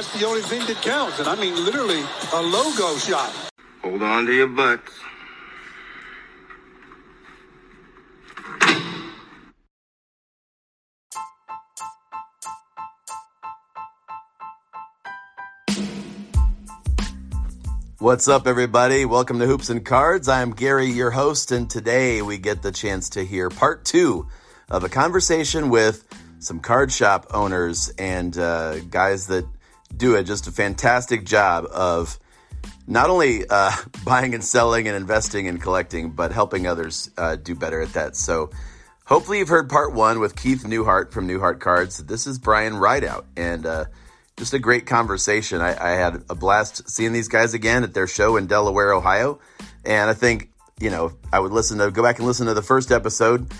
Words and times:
That's 0.00 0.18
the 0.18 0.26
only 0.26 0.40
thing 0.40 0.66
that 0.66 0.80
counts, 0.80 1.18
and 1.18 1.28
I 1.28 1.34
mean 1.34 1.62
literally 1.62 2.02
a 2.32 2.40
logo 2.40 2.96
shot. 2.96 3.30
Hold 3.82 4.02
on 4.02 4.24
to 4.24 4.32
your 4.32 4.46
butts. 4.46 4.90
What's 17.98 18.26
up, 18.26 18.46
everybody? 18.46 19.04
Welcome 19.04 19.38
to 19.40 19.46
Hoops 19.46 19.68
and 19.68 19.84
Cards. 19.84 20.30
I'm 20.30 20.52
Gary, 20.52 20.86
your 20.86 21.10
host, 21.10 21.52
and 21.52 21.68
today 21.68 22.22
we 22.22 22.38
get 22.38 22.62
the 22.62 22.72
chance 22.72 23.10
to 23.10 23.22
hear 23.22 23.50
part 23.50 23.84
two 23.84 24.26
of 24.70 24.82
a 24.82 24.88
conversation 24.88 25.68
with 25.68 26.06
some 26.38 26.60
card 26.60 26.90
shop 26.90 27.26
owners 27.34 27.92
and 27.98 28.38
uh, 28.38 28.78
guys 28.78 29.26
that 29.26 29.44
do 29.96 30.14
it 30.14 30.24
just 30.24 30.46
a 30.46 30.52
fantastic 30.52 31.24
job 31.24 31.66
of 31.72 32.18
not 32.86 33.10
only 33.10 33.44
uh, 33.48 33.72
buying 34.04 34.34
and 34.34 34.44
selling 34.44 34.88
and 34.88 34.96
investing 34.96 35.48
and 35.48 35.60
collecting, 35.60 36.10
but 36.10 36.32
helping 36.32 36.66
others 36.66 37.10
uh, 37.16 37.36
do 37.36 37.54
better 37.54 37.80
at 37.80 37.92
that. 37.94 38.16
So, 38.16 38.50
hopefully, 39.04 39.38
you've 39.38 39.48
heard 39.48 39.68
part 39.68 39.92
one 39.92 40.20
with 40.20 40.36
Keith 40.36 40.64
Newhart 40.64 41.12
from 41.12 41.28
Newhart 41.28 41.60
Cards. 41.60 41.98
This 41.98 42.26
is 42.26 42.38
Brian 42.38 42.76
Rideout, 42.76 43.26
and 43.36 43.66
uh, 43.66 43.84
just 44.36 44.54
a 44.54 44.58
great 44.58 44.86
conversation. 44.86 45.60
I, 45.60 45.76
I, 45.78 45.90
had 45.96 46.24
a 46.30 46.34
blast 46.34 46.88
seeing 46.88 47.12
these 47.12 47.28
guys 47.28 47.52
again 47.52 47.84
at 47.84 47.92
their 47.92 48.06
show 48.06 48.36
in 48.36 48.46
Delaware, 48.46 48.92
Ohio. 48.92 49.38
And 49.84 50.08
I 50.08 50.14
think, 50.14 50.50
you 50.80 50.90
know, 50.90 51.12
I 51.32 51.40
would 51.40 51.52
listen 51.52 51.78
to, 51.78 51.90
go 51.90 52.02
back 52.02 52.18
and 52.18 52.26
listen 52.26 52.46
to 52.46 52.54
the 52.54 52.62
first 52.62 52.90
episode 52.90 53.50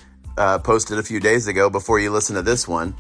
uh, 0.41 0.59
posted 0.59 0.99
a 0.99 1.03
few 1.03 1.21
days 1.21 1.47
ago 1.47 1.71
before 1.71 2.01
you 2.01 2.11
listen 2.11 2.37
to 2.37 2.43
this 2.43 2.67
one. 2.67 2.95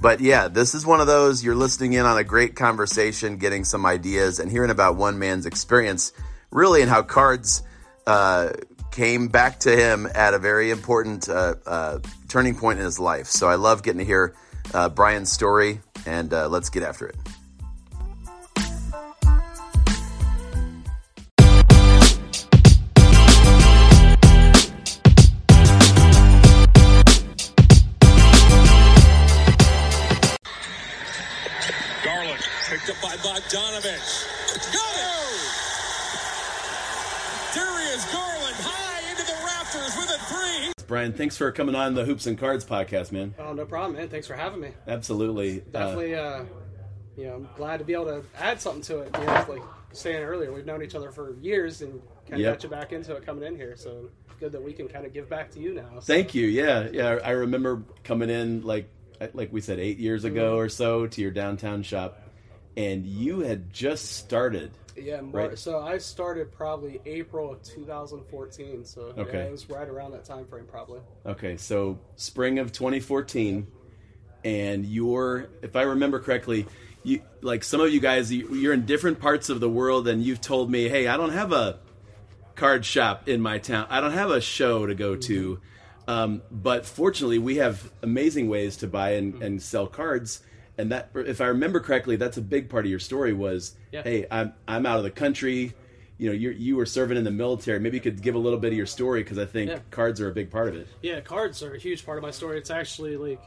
But 0.00 0.20
yeah, 0.20 0.48
this 0.48 0.74
is 0.74 0.86
one 0.86 1.00
of 1.00 1.06
those 1.06 1.42
you're 1.42 1.56
listening 1.56 1.94
in 1.94 2.06
on 2.06 2.16
a 2.16 2.24
great 2.24 2.54
conversation, 2.54 3.36
getting 3.36 3.64
some 3.64 3.84
ideas, 3.84 4.38
and 4.38 4.50
hearing 4.50 4.70
about 4.70 4.96
one 4.96 5.18
man's 5.18 5.44
experience, 5.44 6.12
really, 6.50 6.82
and 6.82 6.90
how 6.90 7.02
cards 7.02 7.62
uh, 8.06 8.50
came 8.92 9.28
back 9.28 9.60
to 9.60 9.76
him 9.76 10.08
at 10.14 10.34
a 10.34 10.38
very 10.38 10.70
important 10.70 11.28
uh, 11.28 11.54
uh 11.66 11.98
turning 12.28 12.54
point 12.54 12.78
in 12.78 12.84
his 12.84 12.98
life. 12.98 13.26
So 13.26 13.48
I 13.48 13.56
love 13.56 13.82
getting 13.82 13.98
to 13.98 14.04
hear 14.04 14.34
uh, 14.72 14.88
Brian's 14.88 15.32
story, 15.32 15.80
and 16.06 16.32
uh, 16.32 16.48
let's 16.48 16.70
get 16.70 16.82
after 16.82 17.08
it. 17.08 17.16
Brian, 41.08 41.16
thanks 41.18 41.36
for 41.36 41.50
coming 41.52 41.74
on 41.74 41.94
the 41.94 42.04
Hoops 42.04 42.26
and 42.26 42.36
Cards 42.38 42.64
podcast, 42.64 43.12
man. 43.12 43.34
Oh, 43.38 43.52
no 43.52 43.64
problem, 43.64 43.96
man. 43.96 44.08
Thanks 44.08 44.26
for 44.26 44.34
having 44.34 44.60
me. 44.60 44.70
Absolutely. 44.86 45.60
Definitely, 45.60 46.14
uh, 46.14 46.44
you 47.16 47.24
know, 47.24 47.34
I'm 47.36 47.48
glad 47.56 47.78
to 47.78 47.84
be 47.84 47.94
able 47.94 48.06
to 48.06 48.22
add 48.38 48.60
something 48.60 48.82
to 48.82 49.00
it. 49.00 49.10
You 49.18 49.24
know, 49.26 49.44
like 49.48 49.62
saying 49.92 50.22
earlier, 50.22 50.52
we've 50.52 50.66
known 50.66 50.82
each 50.82 50.94
other 50.94 51.10
for 51.10 51.34
years 51.40 51.80
and 51.82 52.00
kind 52.26 52.34
of 52.34 52.40
Yep. 52.40 52.54
got 52.54 52.62
you 52.64 52.68
back 52.68 52.92
into 52.92 53.14
it 53.16 53.24
coming 53.24 53.44
in 53.44 53.56
here. 53.56 53.74
So 53.76 54.10
good 54.38 54.52
that 54.52 54.62
we 54.62 54.72
can 54.72 54.86
kind 54.86 55.04
of 55.06 55.12
give 55.14 55.28
back 55.30 55.50
to 55.52 55.58
you 55.60 55.74
now. 55.74 55.88
So, 55.94 56.00
Thank 56.00 56.34
you. 56.34 56.46
Yeah, 56.46 56.88
yeah. 56.92 57.18
I 57.24 57.30
remember 57.30 57.82
coming 58.04 58.28
in 58.30 58.62
like 58.62 58.88
like 59.32 59.52
we 59.52 59.60
said 59.60 59.80
eight 59.80 59.98
years 59.98 60.24
ago 60.24 60.52
Mm-hmm. 60.52 60.58
or 60.60 60.68
so 60.68 61.06
to 61.08 61.20
your 61.22 61.30
downtown 61.32 61.82
shop, 61.82 62.20
and 62.76 63.04
you 63.06 63.40
had 63.40 63.72
just 63.72 64.12
started. 64.16 64.70
Yeah, 65.02 65.20
Right. 65.22 65.58
so 65.58 65.78
I 65.80 65.98
started 65.98 66.50
probably 66.52 67.00
April 67.06 67.52
of 67.52 67.62
2014. 67.62 68.84
So 68.84 69.12
yeah, 69.16 69.22
it 69.44 69.50
was 69.52 69.68
right 69.70 69.88
around 69.88 70.12
that 70.12 70.24
time 70.24 70.46
frame, 70.46 70.66
probably. 70.66 71.00
Okay, 71.26 71.56
so 71.56 71.98
spring 72.16 72.58
of 72.58 72.72
2014, 72.72 73.66
and 74.44 74.84
you're, 74.86 75.48
if 75.62 75.76
I 75.76 75.82
remember 75.82 76.20
correctly, 76.20 76.66
you 77.02 77.20
like 77.42 77.64
some 77.64 77.80
of 77.80 77.92
you 77.92 78.00
guys, 78.00 78.32
you- 78.32 78.54
you're 78.54 78.72
in 78.72 78.86
different 78.86 79.20
parts 79.20 79.48
of 79.48 79.60
the 79.60 79.68
world, 79.68 80.08
and 80.08 80.22
you've 80.22 80.40
told 80.40 80.70
me, 80.70 80.88
hey, 80.88 81.06
I 81.06 81.16
don't 81.16 81.32
have 81.32 81.52
a 81.52 81.78
card 82.54 82.84
shop 82.84 83.28
in 83.28 83.40
my 83.40 83.58
town. 83.58 83.86
I 83.88 84.00
don't 84.00 84.12
have 84.12 84.30
a 84.30 84.40
show 84.40 84.86
to 84.86 84.94
go 84.94 85.14
to. 85.16 85.60
Um, 86.08 86.42
but 86.50 86.86
fortunately, 86.86 87.38
we 87.38 87.56
have 87.56 87.92
amazing 88.02 88.48
ways 88.48 88.78
to 88.78 88.86
buy 88.88 89.10
and, 89.12 89.42
and 89.42 89.62
sell 89.62 89.86
cards. 89.86 90.42
And 90.78 90.92
that, 90.92 91.10
if 91.14 91.40
I 91.40 91.46
remember 91.46 91.80
correctly, 91.80 92.14
that's 92.16 92.36
a 92.36 92.40
big 92.42 92.68
part 92.70 92.84
of 92.84 92.90
your 92.90 93.00
story. 93.00 93.32
Was 93.32 93.74
Yeah. 93.92 94.02
hey, 94.02 94.26
I'm 94.30 94.54
I'm 94.66 94.86
out 94.86 94.98
of 94.98 95.04
the 95.04 95.10
country. 95.10 95.74
You 96.18 96.28
know, 96.28 96.32
you 96.34 96.50
you 96.50 96.76
were 96.76 96.86
serving 96.86 97.18
in 97.18 97.24
the 97.24 97.30
military. 97.32 97.80
Maybe 97.80 97.96
you 97.96 98.00
could 98.00 98.22
give 98.22 98.36
a 98.36 98.38
little 98.38 98.58
bit 98.58 98.68
of 98.72 98.76
your 98.76 98.86
story 98.86 99.22
because 99.24 99.38
I 99.38 99.44
think 99.44 99.70
Yeah. 99.70 99.80
cards 99.90 100.20
are 100.20 100.30
a 100.30 100.32
big 100.32 100.50
part 100.50 100.68
of 100.68 100.76
it. 100.76 100.86
Yeah, 101.02 101.20
cards 101.20 101.62
are 101.62 101.74
a 101.74 101.78
huge 101.78 102.06
part 102.06 102.16
of 102.16 102.22
my 102.22 102.30
story. 102.30 102.58
It's 102.58 102.70
actually 102.70 103.16
like, 103.16 103.42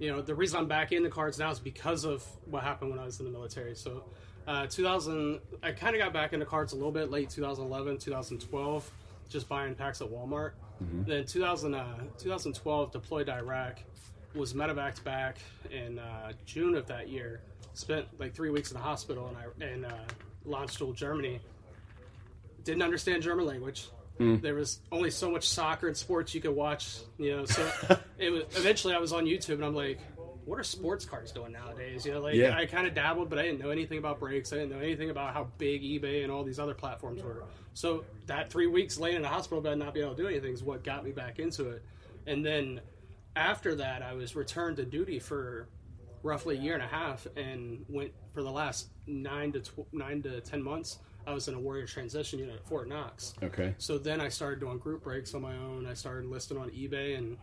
you 0.00 0.10
know, 0.10 0.20
the 0.20 0.34
reason 0.34 0.58
I'm 0.58 0.66
back 0.66 0.90
into 0.92 1.08
cards 1.10 1.38
now 1.38 1.50
is 1.50 1.60
because 1.60 2.04
of 2.04 2.24
what 2.50 2.64
happened 2.64 2.90
when 2.90 2.98
I 2.98 3.04
was 3.04 3.20
in 3.20 3.26
the 3.26 3.32
military. 3.32 3.74
So, 3.76 4.04
uh, 4.48 4.66
2000, 4.66 5.38
I 5.62 5.70
kind 5.72 5.94
of 5.94 6.02
got 6.02 6.12
back 6.12 6.32
into 6.32 6.46
cards 6.46 6.72
a 6.72 6.76
little 6.76 6.92
bit 6.92 7.10
late 7.10 7.30
2011, 7.30 7.98
2012, 7.98 8.90
just 9.28 9.48
buying 9.48 9.74
packs 9.74 10.00
at 10.00 10.08
Walmart. 10.08 10.52
Then 10.80 11.24
2000, 11.24 11.74
uh, 11.74 11.84
2012, 12.18 12.92
deployed 12.92 13.26
to 13.26 13.34
Iraq, 13.34 13.80
was 14.38 14.54
medevaced 14.54 15.04
back 15.04 15.36
in 15.70 15.98
uh, 15.98 16.32
June 16.46 16.74
of 16.74 16.86
that 16.86 17.08
year. 17.08 17.40
Spent 17.74 18.06
like 18.18 18.34
three 18.34 18.50
weeks 18.50 18.70
in 18.70 18.76
the 18.76 18.82
hospital 18.82 19.28
in, 19.28 19.36
I- 19.66 19.72
in 19.72 19.84
uh, 19.84 19.92
Landstuhl, 20.46 20.94
Germany 20.94 21.40
didn't 22.64 22.82
understand 22.82 23.22
German 23.22 23.46
language. 23.46 23.88
There 24.20 24.54
was 24.54 24.80
only 24.90 25.12
so 25.12 25.30
much 25.30 25.48
soccer 25.48 25.86
and 25.86 25.96
sports 25.96 26.34
you 26.34 26.40
could 26.40 26.50
watch, 26.56 26.98
you 27.18 27.36
know. 27.36 27.44
So 27.44 27.70
it 28.18 28.30
was 28.30 28.42
eventually 28.56 28.92
I 28.92 28.98
was 28.98 29.12
on 29.12 29.26
YouTube 29.26 29.54
and 29.54 29.64
I'm 29.64 29.76
like, 29.76 30.00
what 30.44 30.58
are 30.58 30.64
sports 30.64 31.04
cards 31.04 31.30
doing 31.30 31.52
nowadays? 31.52 32.04
You 32.04 32.14
know, 32.14 32.20
like 32.22 32.34
Yeah. 32.34 32.56
I 32.56 32.66
kind 32.66 32.88
of 32.88 32.94
dabbled, 32.94 33.30
but 33.30 33.38
I 33.38 33.42
didn't 33.42 33.60
know 33.60 33.70
anything 33.70 33.98
about 33.98 34.18
brakes. 34.18 34.52
I 34.52 34.56
didn't 34.56 34.72
know 34.72 34.80
anything 34.80 35.10
about 35.10 35.34
how 35.34 35.46
big 35.58 35.82
eBay 35.82 36.24
and 36.24 36.32
all 36.32 36.42
these 36.42 36.58
other 36.58 36.74
platforms 36.74 37.22
were. 37.22 37.44
So 37.74 38.04
that 38.26 38.50
three 38.50 38.66
weeks 38.66 38.98
laying 38.98 39.16
in 39.18 39.24
a 39.24 39.28
hospital 39.28 39.60
bed, 39.60 39.78
not 39.78 39.94
being 39.94 40.04
able 40.04 40.16
to 40.16 40.22
do 40.22 40.28
anything, 40.28 40.52
is 40.52 40.64
what 40.64 40.82
got 40.82 41.04
me 41.04 41.12
back 41.12 41.38
into 41.38 41.70
it. 41.70 41.84
And 42.26 42.44
then 42.44 42.80
after 43.36 43.74
that, 43.76 44.02
I 44.02 44.14
was 44.14 44.34
returned 44.36 44.76
to 44.78 44.84
duty 44.84 45.18
for 45.18 45.68
roughly 46.22 46.56
a 46.56 46.60
year 46.60 46.74
and 46.74 46.82
a 46.82 46.86
half, 46.86 47.26
and 47.36 47.84
went 47.88 48.12
for 48.34 48.42
the 48.42 48.50
last 48.50 48.88
nine 49.06 49.52
to 49.52 49.60
tw- 49.60 49.92
nine 49.92 50.22
to 50.22 50.40
ten 50.40 50.62
months. 50.62 50.98
I 51.26 51.32
was 51.34 51.46
in 51.48 51.54
a 51.54 51.60
warrior 51.60 51.86
transition 51.86 52.38
unit 52.38 52.56
at 52.56 52.66
Fort 52.66 52.88
Knox. 52.88 53.34
Okay. 53.42 53.74
So 53.78 53.98
then 53.98 54.20
I 54.20 54.28
started 54.28 54.60
doing 54.60 54.78
group 54.78 55.02
breaks 55.04 55.34
on 55.34 55.42
my 55.42 55.54
own. 55.56 55.86
I 55.86 55.94
started 55.94 56.28
listing 56.30 56.56
on 56.56 56.70
eBay, 56.70 57.16
and 57.18 57.36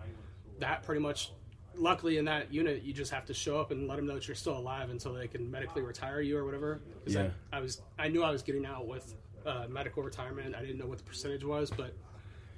that 0.59 0.83
pretty 0.83 1.01
much. 1.01 1.31
Luckily, 1.77 2.17
in 2.17 2.23
that 2.23 2.53
unit, 2.53 2.83
you 2.83 2.93
just 2.93 3.11
have 3.11 3.25
to 3.25 3.33
show 3.33 3.59
up 3.59 3.71
and 3.71 3.85
let 3.85 3.97
them 3.97 4.07
know 4.07 4.13
that 4.13 4.25
you're 4.29 4.35
still 4.35 4.57
alive 4.57 4.89
until 4.89 5.11
they 5.13 5.27
can 5.27 5.51
medically 5.51 5.81
retire 5.81 6.21
you 6.21 6.37
or 6.37 6.45
whatever. 6.45 6.79
'Cause 7.03 7.15
Yeah. 7.15 7.31
I, 7.51 7.57
I 7.57 7.59
was, 7.59 7.81
I 7.99 8.07
knew 8.07 8.23
I 8.23 8.31
was 8.31 8.41
getting 8.43 8.65
out 8.65 8.87
with 8.87 9.13
uh, 9.45 9.65
medical 9.69 10.01
retirement. 10.01 10.55
I 10.55 10.61
didn't 10.61 10.77
know 10.77 10.85
what 10.85 10.99
the 10.99 11.03
percentage 11.03 11.43
was, 11.43 11.69
but 11.69 11.93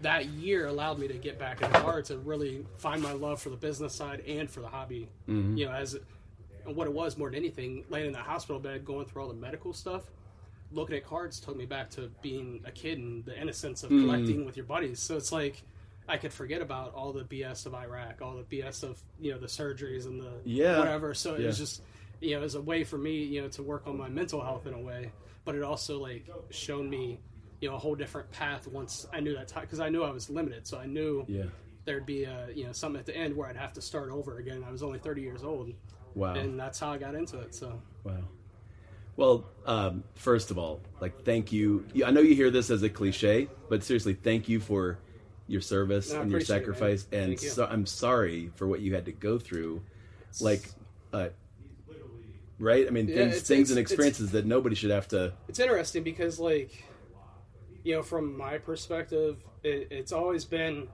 that 0.02 0.26
year 0.28 0.68
allowed 0.68 1.00
me 1.00 1.08
to 1.08 1.16
get 1.16 1.40
back 1.40 1.62
into 1.62 1.80
cards 1.82 2.12
and 2.12 2.26
really 2.26 2.66
find 2.78 3.02
my 3.02 3.14
love 3.14 3.42
for 3.42 3.50
the 3.50 3.56
business 3.56 3.94
side 3.96 4.22
and 4.28 4.50
for 4.50 4.60
the 4.62 4.68
hobby. 4.68 5.10
Mm-hmm. 5.28 5.58
You 5.58 5.66
know, 5.66 5.72
as 5.72 5.98
what 6.66 6.86
it 6.88 6.94
was 6.94 7.18
more 7.18 7.30
than 7.30 7.38
anything, 7.40 7.84
laying 7.90 8.08
in 8.08 8.12
the 8.14 8.20
hospital 8.20 8.60
bed, 8.60 8.86
going 8.86 9.06
through 9.06 9.24
all 9.24 9.28
the 9.30 9.34
medical 9.34 9.74
stuff, 9.74 10.04
looking 10.72 10.98
at 10.98 11.06
cards 11.06 11.40
took 11.40 11.56
me 11.56 11.66
back 11.66 11.90
to 11.92 12.12
being 12.22 12.62
a 12.66 12.72
kid 12.72 12.98
and 13.00 13.24
the 13.26 13.40
innocence 13.40 13.84
of 13.84 13.90
Mm. 13.90 14.02
collecting 14.02 14.46
with 14.46 14.58
your 14.58 14.66
buddies. 14.66 15.00
So 15.00 15.16
it's 15.18 15.32
like 15.32 15.64
I 16.10 16.18
could 16.18 16.32
forget 16.34 16.62
about 16.62 16.94
all 16.94 17.12
the 17.12 17.24
BS 17.24 17.66
of 17.66 17.74
Iraq, 17.74 18.22
all 18.22 18.36
the 18.36 18.44
BS 18.44 18.84
of 18.84 19.00
you 19.20 19.32
know 19.32 19.40
the 19.40 19.48
surgeries 19.48 20.06
and 20.06 20.22
the 20.22 20.32
Yeah. 20.46 20.78
whatever. 20.80 21.14
So 21.14 21.36
it 21.36 21.46
was 21.46 21.58
just 21.58 21.82
you 22.22 22.32
know 22.32 22.40
it 22.42 22.44
was 22.44 22.56
a 22.56 22.62
way 22.62 22.84
for 22.84 22.98
me 22.98 23.24
you 23.24 23.42
know 23.42 23.48
to 23.50 23.64
work 23.64 23.88
on 23.88 23.98
my 23.98 24.10
mental 24.10 24.42
health 24.42 24.68
in 24.68 24.74
a 24.74 24.80
way, 24.80 25.12
but 25.46 25.56
it 25.56 25.64
also 25.64 26.00
like 26.00 26.28
shown 26.50 26.90
me 26.90 27.20
you 27.62 27.70
know 27.70 27.76
a 27.76 27.80
whole 27.80 27.96
different 27.96 28.30
path 28.32 28.68
once 28.68 29.08
I 29.12 29.20
knew 29.20 29.34
that 29.36 29.48
time 29.48 29.64
because 29.64 29.80
I 29.80 29.90
knew 29.90 30.04
I 30.04 30.12
was 30.12 30.30
limited. 30.30 30.68
So 30.68 30.78
I 30.78 30.86
knew 30.86 31.26
Yeah. 31.28 31.46
there'd 31.86 32.06
be 32.06 32.24
a 32.24 32.50
you 32.54 32.66
know 32.66 32.72
something 32.72 33.00
at 33.00 33.06
the 33.06 33.16
end 33.16 33.36
where 33.36 33.48
I'd 33.48 33.56
have 33.58 33.74
to 33.74 33.82
start 33.82 34.10
over 34.12 34.38
again. 34.38 34.64
I 34.68 34.72
was 34.72 34.84
only 34.84 35.00
30 35.00 35.22
years 35.22 35.44
old, 35.44 35.72
Wow. 36.16 36.36
and 36.36 36.60
that's 36.60 36.80
how 36.80 36.92
I 36.92 36.98
got 36.98 37.16
into 37.16 37.40
it. 37.40 37.56
So 37.56 37.82
Wow. 38.04 38.24
Well, 39.16 39.46
um, 39.66 40.04
first 40.14 40.52
of 40.52 40.60
all, 40.60 40.80
like, 41.02 41.24
thank 41.24 41.52
you. 41.52 41.84
I 42.06 42.12
know 42.12 42.22
you 42.22 42.36
hear 42.36 42.52
this 42.52 42.70
as 42.70 42.84
a 42.84 42.90
cliche, 42.90 43.48
but 43.68 43.84
seriously, 43.84 44.14
thank 44.14 44.48
you 44.48 44.60
for 44.60 45.00
your 45.48 45.60
service 45.62 46.12
No, 46.14 46.22
and 46.22 46.30
your 46.30 46.38
appreciate 46.38 46.56
it, 46.58 46.60
sacrifice. 46.60 47.08
And 47.12 47.40
so, 47.40 47.66
I'm 47.66 47.88
sorry 47.88 48.52
for 48.56 48.68
what 48.68 48.80
you 48.82 48.94
had 48.94 49.06
to 49.06 49.12
go 49.12 49.40
through. 49.40 49.82
Like, 50.40 50.70
uh, 51.14 51.30
right? 52.60 52.86
I 52.86 52.92
mean, 52.92 53.08
Yeah, 53.08 53.16
things, 53.16 53.28
it's- 53.38 53.48
things 53.48 53.72
and 53.72 53.80
it's- 53.80 53.92
it's- 53.92 53.92
experiences 53.92 54.32
that 54.34 54.46
nobody 54.46 54.76
should 54.76 54.92
have 54.92 55.08
to. 55.10 55.34
it's 55.48 55.60
interesting 55.60 56.04
because 56.04 56.40
like 56.40 56.84
you 57.88 57.96
know 57.96 58.04
from 58.04 58.38
my 58.38 58.58
perspective 58.58 59.38
it, 59.64 59.88
it's 59.92 60.12
always 60.12 60.44
been 60.44 60.90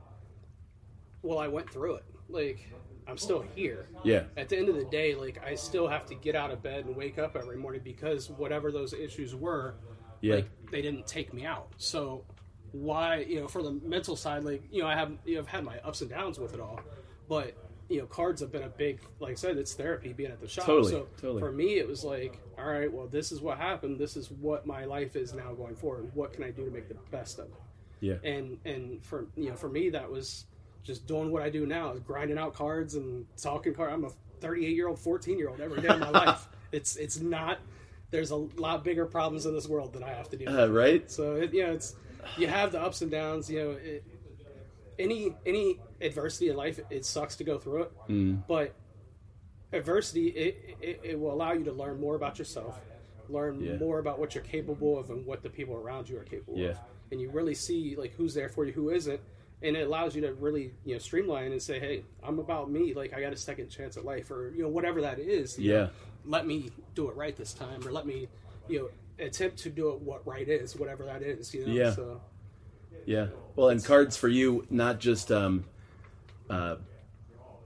well 1.24 1.40
i 1.40 1.48
went 1.48 1.68
through 1.68 1.96
it 1.96 2.04
like 2.30 2.70
i'm 3.08 3.18
still 3.18 3.44
here 3.56 3.88
Yeah. 4.04 4.26
at 4.38 4.48
the 4.48 4.58
end 4.60 4.70
of 4.70 4.76
the 4.76 4.86
day 4.86 5.16
like 5.16 5.44
i 5.44 5.56
still 5.56 5.88
have 5.88 6.06
to 6.06 6.14
get 6.14 6.36
out 6.36 6.52
of 6.52 6.62
bed 6.62 6.86
and 6.86 6.96
wake 6.96 7.18
up 7.18 7.36
every 7.36 7.58
morning 7.58 7.82
because 7.84 8.30
whatever 8.30 8.72
those 8.72 8.94
issues 8.94 9.34
were 9.34 9.74
Yeah. 10.22 10.36
like 10.36 10.50
they 10.72 10.84
didn't 10.84 11.08
take 11.08 11.34
me 11.34 11.46
out 11.48 11.70
so 11.78 12.26
why 12.74 13.26
you 13.28 13.40
know 13.40 13.48
for 13.48 13.64
the 13.64 13.72
mental 13.84 14.16
side 14.16 14.44
like 14.44 14.62
you 14.72 14.84
know 14.84 14.88
i 14.88 14.94
have 14.96 15.12
you 15.26 15.34
know, 15.36 15.42
i've 15.42 15.48
had 15.48 15.64
my 15.64 15.80
ups 15.80 16.02
and 16.02 16.12
downs 16.12 16.38
with 16.38 16.54
it 16.54 16.60
all 16.60 16.80
but 17.28 17.56
you 17.94 18.00
know 18.00 18.06
cards 18.08 18.42
have 18.42 18.52
been 18.52 18.64
a 18.64 18.70
big 18.70 19.00
like 19.20 19.32
i 19.32 19.36
said 19.36 19.58
it's 19.58 19.74
therapy 19.74 20.12
being 20.14 20.32
at 20.32 20.42
the 20.42 20.48
shop 20.48 20.66
Totally, 20.66 20.92
so 20.92 21.08
totally. 21.22 21.40
for 21.42 21.52
me 21.52 21.78
it 21.78 21.88
was 21.88 22.04
like 22.04 22.40
all 22.58 22.66
right 22.66 22.92
well 22.92 23.08
this 23.08 23.32
is 23.32 23.40
what 23.42 23.58
happened 23.58 24.00
this 24.00 24.18
is 24.18 24.30
what 24.32 24.66
my 24.66 24.86
life 24.86 25.16
is 25.16 25.34
now 25.34 25.54
going 25.54 25.76
forward 25.76 26.10
what 26.14 26.34
can 26.34 26.44
i 26.44 26.50
do 26.52 26.66
to 26.66 26.72
make 26.72 26.88
the 26.90 26.98
best 27.12 27.40
of 27.40 27.46
it 27.46 27.54
Yeah. 28.02 28.16
and 28.24 28.58
and 28.66 29.04
for 29.04 29.28
you 29.38 29.50
know 29.50 29.56
for 29.56 29.70
me 29.70 29.90
that 29.92 30.10
was 30.12 30.46
just 30.84 31.08
doing 31.08 31.32
what 31.32 31.42
I 31.42 31.50
do 31.50 31.66
now, 31.66 31.94
grinding 32.06 32.38
out 32.38 32.54
cards 32.56 32.96
and 32.96 33.26
talking 33.42 33.74
cards. 33.74 33.94
I'm 33.94 34.04
a 34.04 34.10
38 34.42 34.76
year 34.76 34.90
old, 34.90 35.00
14 35.00 35.38
year 35.40 35.48
old 35.48 35.62
every 35.62 35.80
day 35.82 35.88
of 35.88 36.02
my 36.02 36.10
life. 36.26 36.50
It's 36.74 36.98
it's 36.98 37.22
not. 37.22 37.60
There's 38.12 38.32
a 38.32 38.36
lot 38.36 38.84
bigger 38.84 39.06
problems 39.06 39.46
in 39.46 39.54
this 39.54 39.66
world 39.70 39.94
than 39.94 40.04
I 40.04 40.10
have 40.10 40.28
to 40.32 40.36
deal 40.36 40.50
Uh, 40.50 40.68
with. 40.68 40.72
right? 40.76 41.10
So 41.10 41.36
it, 41.36 41.54
you 41.54 41.66
know, 41.66 41.72
it's 41.72 41.96
you 42.38 42.48
have 42.48 42.74
the 42.74 42.82
ups 42.82 43.02
and 43.02 43.10
downs. 43.10 43.50
You 43.50 43.60
know, 43.64 43.70
it, 43.72 44.04
any 45.00 45.36
any 45.46 45.80
adversity 46.02 46.50
in 46.50 46.56
life, 46.56 46.80
it 46.90 47.06
sucks 47.06 47.36
to 47.38 47.44
go 47.44 47.58
through 47.58 47.84
it. 47.84 47.92
Mm. 48.10 48.44
But 48.48 48.74
adversity, 49.72 50.28
it, 50.28 50.78
it 50.82 51.00
it 51.04 51.20
will 51.20 51.34
allow 51.34 51.54
you 51.54 51.64
to 51.66 51.72
learn 51.72 52.00
more 52.00 52.16
about 52.16 52.38
yourself, 52.40 52.80
learn 53.30 53.60
Yeah. 53.64 53.78
more 53.78 54.00
about 54.00 54.20
what 54.20 54.36
you're 54.36 54.44
capable 54.44 54.98
of, 55.00 55.10
and 55.10 55.26
what 55.26 55.42
the 55.44 55.50
people 55.50 55.76
around 55.76 56.10
you 56.10 56.18
are 56.20 56.24
capable 56.24 56.58
Yeah. 56.58 56.70
of. 56.72 56.78
And 57.12 57.22
you 57.22 57.30
really 57.30 57.54
see 57.56 57.96
like 57.96 58.14
who's 58.14 58.34
there 58.34 58.50
for 58.50 58.66
you, 58.66 58.72
who 58.74 58.90
isn't, 58.90 59.20
and 59.62 59.76
it 59.78 59.88
allows 59.88 60.16
you 60.16 60.22
to 60.24 60.34
really 60.34 60.74
you 60.86 60.94
know 60.94 61.00
streamline 61.00 61.52
and 61.52 61.62
say, 61.62 61.80
hey, 61.80 62.04
I'm 62.22 62.40
about 62.40 62.70
me. 62.72 62.94
Like 62.94 63.14
I 63.14 63.22
got 63.22 63.34
a 63.34 63.38
second 63.38 63.70
chance 63.70 63.98
at 63.98 64.06
life, 64.06 64.30
or 64.32 64.52
you 64.56 64.64
know 64.64 64.70
whatever 64.70 65.02
that 65.02 65.20
is. 65.20 65.58
Yeah. 65.58 65.74
know, 65.74 65.90
let 66.26 66.46
me 66.48 66.70
do 66.96 67.10
it 67.10 67.16
right 67.16 67.36
this 67.36 67.54
time, 67.54 67.86
or 67.88 67.92
let 67.92 68.06
me 68.06 68.28
you 68.68 68.80
know 68.80 68.90
attempt 69.26 69.58
to 69.58 69.70
do 69.70 69.90
it 69.90 70.02
what 70.02 70.26
right 70.26 70.48
is, 70.48 70.76
whatever 70.76 71.06
that 71.06 71.22
is. 71.22 71.54
You 71.54 71.66
know. 71.66 71.74
Yeah. 71.74 71.92
So 71.94 72.22
Yeah. 73.06 73.28
Well, 73.56 73.70
and 73.70 73.84
cards 73.84 74.18
for 74.18 74.28
you, 74.28 74.66
not 74.70 75.00
just 75.00 75.32
um, 75.32 75.66
uh, 76.50 76.76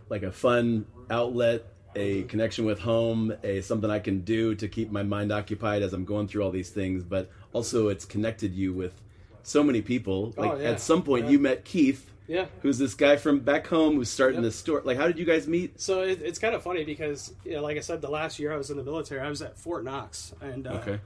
like 0.10 0.24
a 0.24 0.32
fun 0.32 0.86
outlet, 1.10 1.66
a 1.96 2.24
connection 2.24 2.66
with 2.66 2.80
home, 2.80 3.34
a 3.44 3.62
something 3.62 3.90
I 3.90 4.00
can 4.00 4.22
do 4.22 4.54
to 4.56 4.68
keep 4.68 4.92
my 4.92 5.04
mind 5.04 5.32
occupied 5.32 5.82
as 5.82 5.94
I'm 5.94 6.06
going 6.06 6.28
through 6.28 6.44
all 6.44 6.52
these 6.52 6.70
things, 6.70 7.04
but 7.04 7.30
also 7.54 7.88
it's 7.88 8.06
connected 8.06 8.54
you 8.54 8.74
with 8.74 8.94
so 9.44 9.64
many 9.64 9.82
people. 9.82 10.34
Like 10.38 10.52
Oh, 10.52 10.58
yeah. 10.60 10.70
at 10.72 10.82
some 10.82 11.02
point, 11.04 11.26
Yeah. 11.26 11.32
you 11.32 11.40
met 11.40 11.64
Keith, 11.66 12.12
yeah. 12.28 12.48
who's 12.62 12.78
this 12.78 12.94
guy 12.94 13.16
from 13.16 13.40
back 13.40 13.66
home 13.68 13.96
who's 13.96 14.10
starting 14.10 14.36
Yep. 14.38 14.44
this 14.44 14.56
store. 14.58 14.82
Like, 14.84 14.98
how 14.98 15.08
did 15.08 15.18
you 15.18 15.26
guys 15.26 15.48
meet? 15.48 15.80
So 15.80 16.02
it, 16.02 16.22
it's 16.22 16.38
kind 16.38 16.54
of 16.54 16.62
funny 16.62 16.84
because, 16.84 17.34
you 17.46 17.54
know, 17.54 17.62
like 17.64 17.78
I 17.78 17.82
said, 17.82 18.02
the 18.02 18.10
last 18.10 18.38
year 18.40 18.52
I 18.54 18.58
was 18.58 18.70
in 18.70 18.78
the 18.78 18.84
military, 18.84 19.22
I 19.22 19.30
was 19.30 19.42
at 19.42 19.58
Fort 19.58 19.84
Knox, 19.86 20.34
and 20.42 20.68
uh, 20.68 20.72
Okay. 20.86 21.00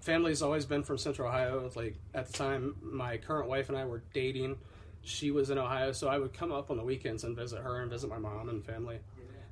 Family's 0.00 0.42
always 0.42 0.64
been 0.66 0.82
from 0.82 0.98
Central 0.98 1.28
Ohio. 1.28 1.70
Like 1.74 1.96
at 2.14 2.26
the 2.26 2.32
time, 2.32 2.76
my 2.82 3.16
current 3.18 3.48
wife 3.48 3.68
and 3.68 3.78
I 3.78 3.84
were 3.84 4.02
dating. 4.12 4.56
She 5.02 5.30
was 5.30 5.50
in 5.50 5.58
Ohio, 5.58 5.92
so 5.92 6.08
I 6.08 6.18
would 6.18 6.32
come 6.34 6.52
up 6.52 6.70
on 6.70 6.76
the 6.76 6.84
weekends 6.84 7.24
and 7.24 7.34
visit 7.36 7.60
her 7.62 7.80
and 7.80 7.90
visit 7.90 8.10
my 8.10 8.18
mom 8.18 8.48
and 8.50 8.64
family. 8.64 8.98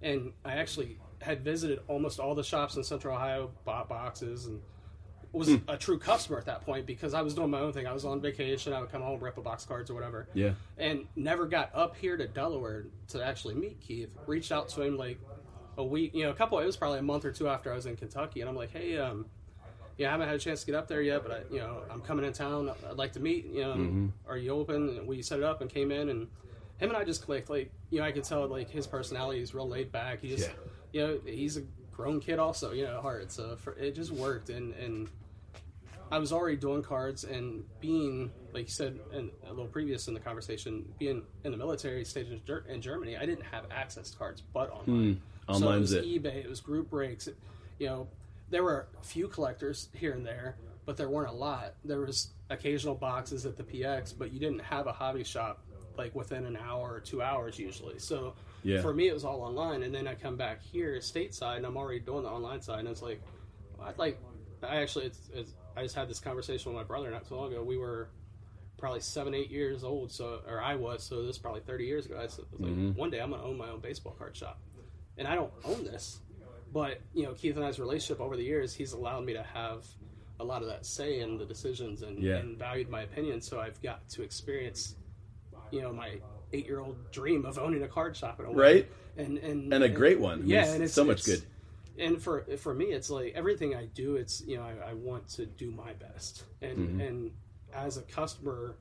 And 0.02 0.32
I 0.44 0.52
actually 0.54 0.98
had 1.20 1.42
visited 1.42 1.80
almost 1.88 2.20
all 2.20 2.34
the 2.34 2.44
shops 2.44 2.76
in 2.76 2.84
Central 2.84 3.14
Ohio, 3.16 3.50
bought 3.64 3.88
boxes, 3.88 4.46
and 4.46 4.60
was 5.32 5.50
a 5.68 5.76
true 5.76 5.98
customer 5.98 6.38
at 6.38 6.46
that 6.46 6.62
point 6.62 6.86
because 6.86 7.12
I 7.14 7.20
was 7.22 7.34
doing 7.34 7.50
my 7.50 7.60
own 7.60 7.72
thing. 7.72 7.86
I 7.86 7.92
was 7.92 8.04
on 8.04 8.20
vacation. 8.20 8.72
I 8.72 8.80
would 8.80 8.90
come 8.90 9.02
home, 9.02 9.20
rip 9.20 9.36
a 9.36 9.42
box 9.42 9.64
cards 9.64 9.90
or 9.90 9.94
whatever 9.94 10.26
Yeah. 10.34 10.52
and 10.78 11.06
never 11.16 11.46
got 11.46 11.70
up 11.74 11.96
here 11.96 12.16
to 12.16 12.26
Delaware 12.26 12.86
to 13.08 13.22
actually 13.24 13.54
meet 13.54 13.80
Keith. 13.80 14.10
Reached 14.26 14.52
out 14.52 14.68
to 14.70 14.82
him 14.82 14.96
like 14.96 15.18
a 15.76 15.84
week, 15.84 16.14
you 16.14 16.24
know, 16.24 16.30
a 16.30 16.34
couple. 16.34 16.58
It 16.60 16.64
was 16.66 16.76
probably 16.76 16.98
a 17.00 17.02
month 17.02 17.24
or 17.24 17.32
two 17.32 17.46
after 17.48 17.70
I 17.72 17.74
was 17.76 17.84
in 17.86 17.96
Kentucky, 17.96 18.40
and 18.40 18.48
I'm 18.48 18.56
like, 18.56 18.70
hey, 18.70 18.96
um, 18.98 19.26
yeah, 19.98 20.08
I 20.08 20.10
haven't 20.12 20.28
had 20.28 20.36
a 20.36 20.38
chance 20.38 20.60
to 20.60 20.66
get 20.66 20.76
up 20.76 20.86
there 20.86 21.02
yet, 21.02 21.22
but 21.24 21.32
I, 21.32 21.52
you 21.52 21.58
know, 21.58 21.82
I'm 21.90 22.00
coming 22.00 22.24
in 22.24 22.32
town. 22.32 22.70
I'd 22.88 22.96
like 22.96 23.12
to 23.14 23.20
meet. 23.20 23.46
You 23.46 23.62
know, 23.62 23.72
mm-hmm. 23.74 24.06
are 24.28 24.38
you 24.38 24.52
open? 24.52 24.96
And 24.96 25.08
we 25.08 25.20
set 25.22 25.40
it 25.40 25.44
up 25.44 25.60
and 25.60 25.68
came 25.68 25.90
in, 25.90 26.08
and 26.08 26.28
him 26.78 26.90
and 26.90 26.96
I 26.96 27.04
just 27.04 27.22
clicked. 27.22 27.50
Like, 27.50 27.72
you 27.90 27.98
know, 27.98 28.06
I 28.06 28.12
could 28.12 28.22
tell 28.22 28.46
like 28.46 28.70
his 28.70 28.86
personality 28.86 29.42
is 29.42 29.54
real 29.54 29.68
laid 29.68 29.90
back. 29.90 30.20
He 30.20 30.28
just, 30.28 30.48
Yeah. 30.48 30.54
you 30.92 31.06
know, 31.06 31.20
he's 31.26 31.56
a 31.56 31.62
grown 31.90 32.20
kid 32.20 32.38
also. 32.38 32.72
You 32.72 32.84
know, 32.84 32.96
at 32.96 33.02
heart. 33.02 33.32
So 33.32 33.56
for, 33.56 33.72
it 33.74 33.96
just 33.96 34.12
worked, 34.12 34.50
and 34.50 34.72
and 34.74 35.08
I 36.12 36.18
was 36.18 36.32
already 36.32 36.56
doing 36.56 36.82
cards 36.82 37.24
and 37.24 37.64
being, 37.80 38.30
like 38.52 38.66
you 38.66 38.70
said 38.70 39.00
in, 39.12 39.30
a 39.46 39.50
little 39.50 39.66
previous 39.66 40.06
in 40.06 40.14
the 40.14 40.20
conversation, 40.20 40.88
being 41.00 41.22
in 41.42 41.50
the 41.50 41.58
military 41.58 42.04
stage 42.04 42.28
in, 42.28 42.80
Germany, 42.80 43.16
I 43.16 43.26
didn't 43.26 43.44
have 43.44 43.64
access 43.72 44.10
to 44.10 44.16
cards 44.16 44.42
but 44.54 44.70
online. 44.70 45.20
Hmm. 45.48 45.54
so 45.54 45.70
it 45.72 45.80
was 45.80 45.92
it. 45.92 46.04
eBay, 46.04 46.36
it 46.36 46.48
was 46.48 46.60
group 46.60 46.88
breaks. 46.88 47.26
It, 47.26 47.36
you 47.78 47.86
know, 47.86 48.08
there 48.50 48.62
were 48.62 48.88
a 49.00 49.04
few 49.04 49.28
collectors 49.28 49.88
here 49.94 50.12
and 50.12 50.24
there, 50.26 50.56
but 50.86 50.96
there 50.96 51.08
weren't 51.08 51.30
a 51.30 51.34
lot. 51.34 51.74
There 51.84 52.00
was 52.00 52.32
occasional 52.50 52.94
boxes 52.94 53.44
at 53.46 53.56
the 53.56 53.62
PX, 53.62 54.14
but 54.16 54.32
you 54.32 54.40
didn't 54.40 54.60
have 54.60 54.86
a 54.86 54.92
hobby 54.92 55.24
shop 55.24 55.64
like 55.96 56.14
within 56.14 56.46
an 56.46 56.56
hour 56.56 56.94
or 56.94 57.00
two 57.00 57.20
hours 57.20 57.58
usually. 57.58 57.98
So 57.98 58.34
Yeah. 58.62 58.80
for 58.80 58.94
me, 58.94 59.08
it 59.08 59.12
was 59.12 59.24
all 59.24 59.42
online. 59.42 59.82
And 59.82 59.94
then 59.94 60.06
I 60.06 60.14
come 60.14 60.36
back 60.36 60.62
here 60.62 60.96
stateside, 60.98 61.56
and 61.58 61.66
I'm 61.66 61.76
already 61.76 62.00
doing 62.00 62.22
the 62.22 62.30
online 62.30 62.62
side, 62.62 62.80
and 62.80 62.88
it's 62.88 63.02
like, 63.02 63.20
well, 63.76 63.88
I'd 63.88 63.98
like. 63.98 64.18
I 64.62 64.76
actually, 64.80 65.06
it's, 65.06 65.30
it's, 65.32 65.52
I 65.76 65.82
just 65.82 65.94
had 65.94 66.08
this 66.08 66.18
conversation 66.18 66.72
with 66.72 66.76
my 66.80 66.84
brother 66.84 67.10
not 67.10 67.28
too 67.28 67.36
long 67.36 67.52
ago. 67.52 67.62
We 67.62 67.76
were 67.76 68.08
probably 68.76 69.00
seven, 69.00 69.34
eight 69.34 69.50
years 69.50 69.84
old, 69.84 70.10
so 70.10 70.40
or 70.48 70.60
I 70.60 70.74
was, 70.74 71.04
so 71.04 71.22
this 71.22 71.36
is 71.36 71.38
probably 71.38 71.60
thirty 71.60 71.84
years 71.84 72.06
ago. 72.06 72.16
I 72.16 72.22
was 72.22 72.38
like, 72.38 72.70
mm-hmm. 72.70 72.90
one 72.98 73.10
day 73.10 73.20
I'm 73.20 73.30
gonna 73.30 73.44
own 73.44 73.56
my 73.56 73.68
own 73.68 73.80
baseball 73.80 74.14
card 74.18 74.36
shop, 74.36 74.58
and 75.16 75.28
I 75.28 75.34
don't 75.36 75.52
own 75.64 75.84
this, 75.84 76.20
but 76.72 77.00
you 77.14 77.24
know, 77.24 77.32
Keith 77.34 77.56
and 77.56 77.64
I's 77.64 77.78
relationship 77.78 78.20
over 78.20 78.36
the 78.36 78.42
years, 78.44 78.74
he's 78.74 78.92
allowed 78.92 79.24
me 79.24 79.32
to 79.34 79.42
have 79.42 79.86
a 80.40 80.44
lot 80.44 80.62
of 80.62 80.68
that 80.68 80.86
say 80.86 81.20
in 81.20 81.36
the 81.38 81.44
decisions 81.44 82.02
and, 82.02 82.22
Yeah. 82.22 82.36
and 82.36 82.56
valued 82.58 82.88
my 82.88 83.02
opinion. 83.02 83.40
So 83.40 83.60
I've 83.60 83.80
got 83.82 84.08
to 84.10 84.22
experience, 84.22 84.94
you 85.72 85.82
know, 85.82 85.92
my 85.92 86.20
eight-year-old 86.52 87.10
dream 87.10 87.44
of 87.44 87.58
owning 87.58 87.82
a 87.82 87.88
card 87.88 88.16
shop 88.16 88.38
in 88.40 88.46
a 88.46 88.50
way. 88.52 88.56
Right. 88.56 88.92
and 89.16 89.38
and 89.38 89.72
And 89.74 89.82
a 89.84 89.88
great 89.88 90.20
one. 90.20 90.34
I 90.38 90.40
mean, 90.42 90.48
Yeah, 90.48 90.62
it's 90.62 90.70
and 90.74 90.84
it's 90.84 90.92
so 90.94 91.04
much 91.04 91.20
it's- 91.28 91.40
good. 91.40 91.48
and 92.04 92.22
for 92.22 92.42
for 92.58 92.72
me 92.72 92.86
it's 92.86 93.10
like 93.10 93.32
everything 93.34 93.74
i 93.74 93.86
do 93.86 94.14
it's 94.14 94.40
you 94.46 94.56
know 94.56 94.62
i, 94.62 94.90
I 94.90 94.92
want 94.94 95.26
to 95.30 95.46
do 95.46 95.72
my 95.72 95.92
best 95.94 96.44
and 96.62 96.78
Mm-hmm. 96.78 97.00
and 97.00 97.30
as 97.74 97.96
a 97.96 98.02
customer 98.02 98.76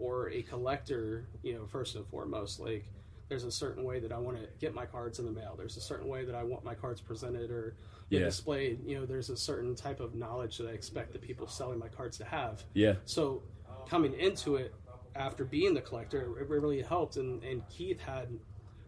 or 0.00 0.28
a 0.30 0.42
collector 0.42 1.28
you 1.44 1.54
know 1.54 1.64
first 1.66 1.94
and 1.94 2.04
foremost 2.08 2.58
like 2.58 2.84
there's 3.28 3.44
a 3.44 3.50
certain 3.50 3.84
way 3.84 3.98
that 4.00 4.12
i 4.12 4.18
want 4.18 4.36
to 4.36 4.46
get 4.60 4.74
my 4.74 4.86
cards 4.86 5.18
in 5.18 5.24
the 5.24 5.30
mail 5.32 5.54
there's 5.56 5.76
a 5.76 5.80
certain 5.80 6.08
way 6.08 6.24
that 6.24 6.34
i 6.34 6.42
want 6.42 6.64
my 6.64 6.74
cards 6.74 7.00
presented 7.00 7.50
or 7.50 7.76
Yeah. 8.08 8.20
displayed 8.20 8.80
you 8.86 8.98
know 8.98 9.06
there's 9.06 9.30
a 9.30 9.36
certain 9.36 9.74
type 9.74 10.00
of 10.00 10.14
knowledge 10.14 10.58
that 10.58 10.68
i 10.68 10.72
expect 10.72 11.12
the 11.12 11.18
people 11.18 11.46
selling 11.48 11.78
my 11.78 11.88
cards 11.88 12.18
to 12.18 12.24
have 12.24 12.62
Yeah. 12.74 12.94
so 13.04 13.42
coming 13.88 14.14
into 14.14 14.56
it 14.56 14.74
after 15.14 15.44
being 15.46 15.72
the 15.72 15.80
collector, 15.80 16.38
it 16.38 16.46
really 16.46 16.82
helped. 16.82 17.16
And, 17.16 17.42
and 17.42 17.66
Keith 17.70 17.98
had 17.98 18.28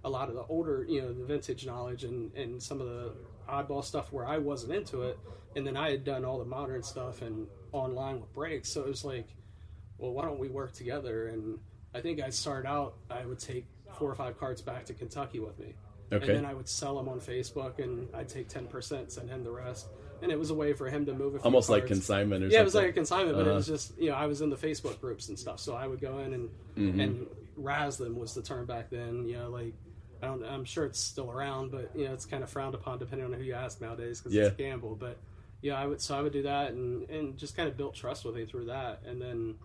a 0.05 0.11
lot 0.11 0.29
of 0.29 0.35
the 0.35 0.43
older, 0.43 0.85
you 0.87 1.01
know, 1.01 1.11
the 1.15 1.25
vintage 1.25 1.65
knowledge 1.65 2.05
and, 2.05 2.31
and 2.35 2.63
some 2.63 2.83
of 2.83 2.87
the 2.87 3.15
oddball 3.49 3.83
stuff 3.83 4.13
where 4.13 4.27
I 4.27 4.37
wasn't 4.37 4.75
into 4.75 5.05
it. 5.05 5.19
And 5.57 5.67
then 5.67 5.75
I 5.75 5.91
had 5.91 6.05
done 6.05 6.27
all 6.27 6.39
the 6.39 6.45
modern 6.45 6.83
stuff 6.83 7.23
and 7.23 7.47
online 7.73 8.21
with 8.21 8.31
breaks. 8.35 8.69
So 8.71 8.83
it 8.83 8.89
was 8.89 9.07
like, 9.07 9.29
well, 9.97 10.13
why 10.13 10.25
don't 10.27 10.39
we 10.39 10.49
work 10.51 10.73
together? 10.75 11.29
And 11.29 11.59
I 11.95 12.03
think 12.03 12.21
I 12.21 12.29
started 12.29 12.69
out. 12.69 12.97
I 13.11 13.25
would 13.25 13.39
take 13.39 13.65
four 13.99 14.11
or 14.11 14.15
five 14.15 14.39
cards 14.39 14.61
back 14.63 14.85
to 14.87 14.95
Kentucky 14.95 15.41
with 15.41 15.59
me, 15.59 15.75
Okay. 16.13 16.27
and 16.27 16.37
then 16.37 16.45
I 16.45 16.55
would 16.55 16.69
sell 16.69 16.97
them 16.97 17.09
on 17.09 17.21
Facebook, 17.21 17.79
and 17.79 18.09
I'd 18.15 18.29
take 18.29 18.49
ten 18.49 18.67
percent, 18.67 19.13
send 19.13 19.29
him 19.29 19.43
the 19.45 19.51
rest, 19.51 19.89
and 20.23 20.31
it 20.33 20.39
was 20.39 20.51
a 20.51 20.55
way 20.55 20.73
for 20.73 20.89
him 20.89 21.05
to 21.07 21.15
move. 21.15 21.35
A 21.35 21.39
Almost 21.41 21.69
like 21.69 21.87
consignment 21.87 22.45
or 22.45 22.49
Yeah, 22.49 22.61
it 22.61 22.65
was 22.65 22.75
like 22.75 22.89
a 22.89 22.93
consignment, 22.93 23.37
but 23.37 23.47
it 23.47 23.55
was 23.55 23.69
Uh-huh. 23.69 23.77
just 23.77 23.99
you 23.99 24.11
know 24.11 24.17
I 24.17 24.27
was 24.27 24.41
in 24.41 24.51
the 24.51 24.57
Facebook 24.57 25.01
groups 25.01 25.29
and 25.29 25.39
stuff, 25.39 25.61
so 25.61 25.75
I 25.75 25.87
would 25.87 26.01
go 26.01 26.19
in 26.19 26.33
and 26.33 26.51
Mm-hmm. 26.77 27.01
and 27.01 27.27
razz 27.57 27.97
them 27.99 28.17
was 28.17 28.35
the 28.35 28.43
term 28.43 28.65
back 28.67 28.89
then. 28.89 29.27
You 29.27 29.37
know, 29.39 29.51
like 29.51 29.75
I 30.23 30.27
don't, 30.27 30.45
I'm 30.45 30.65
sure 30.65 30.85
it's 30.85 31.01
still 31.01 31.31
around, 31.31 31.71
but 31.73 31.91
you 31.95 32.07
know 32.07 32.13
it's 32.15 32.25
kind 32.27 32.43
of 32.43 32.51
frowned 32.51 32.75
upon 32.75 32.99
depending 32.99 33.27
on 33.27 33.33
who 33.33 33.43
you 33.43 33.55
ask 33.55 33.81
nowadays 33.81 34.21
because 34.21 34.33
Yeah. 34.33 34.45
it's 34.45 34.55
a 34.55 34.59
gamble. 34.59 34.95
But 34.95 35.19
yeah, 35.61 35.75
I 35.75 35.87
would 35.87 36.01
so 36.01 36.17
I 36.17 36.23
would 36.23 36.33
do 36.33 36.43
that 36.43 36.71
and 36.73 37.09
and 37.11 37.37
just 37.37 37.57
kind 37.57 37.69
of 37.69 37.77
built 37.77 37.95
trust 37.95 38.25
with 38.25 38.37
him 38.37 38.47
through 38.47 38.67
that, 38.67 39.03
and 39.05 39.21
then 39.21 39.57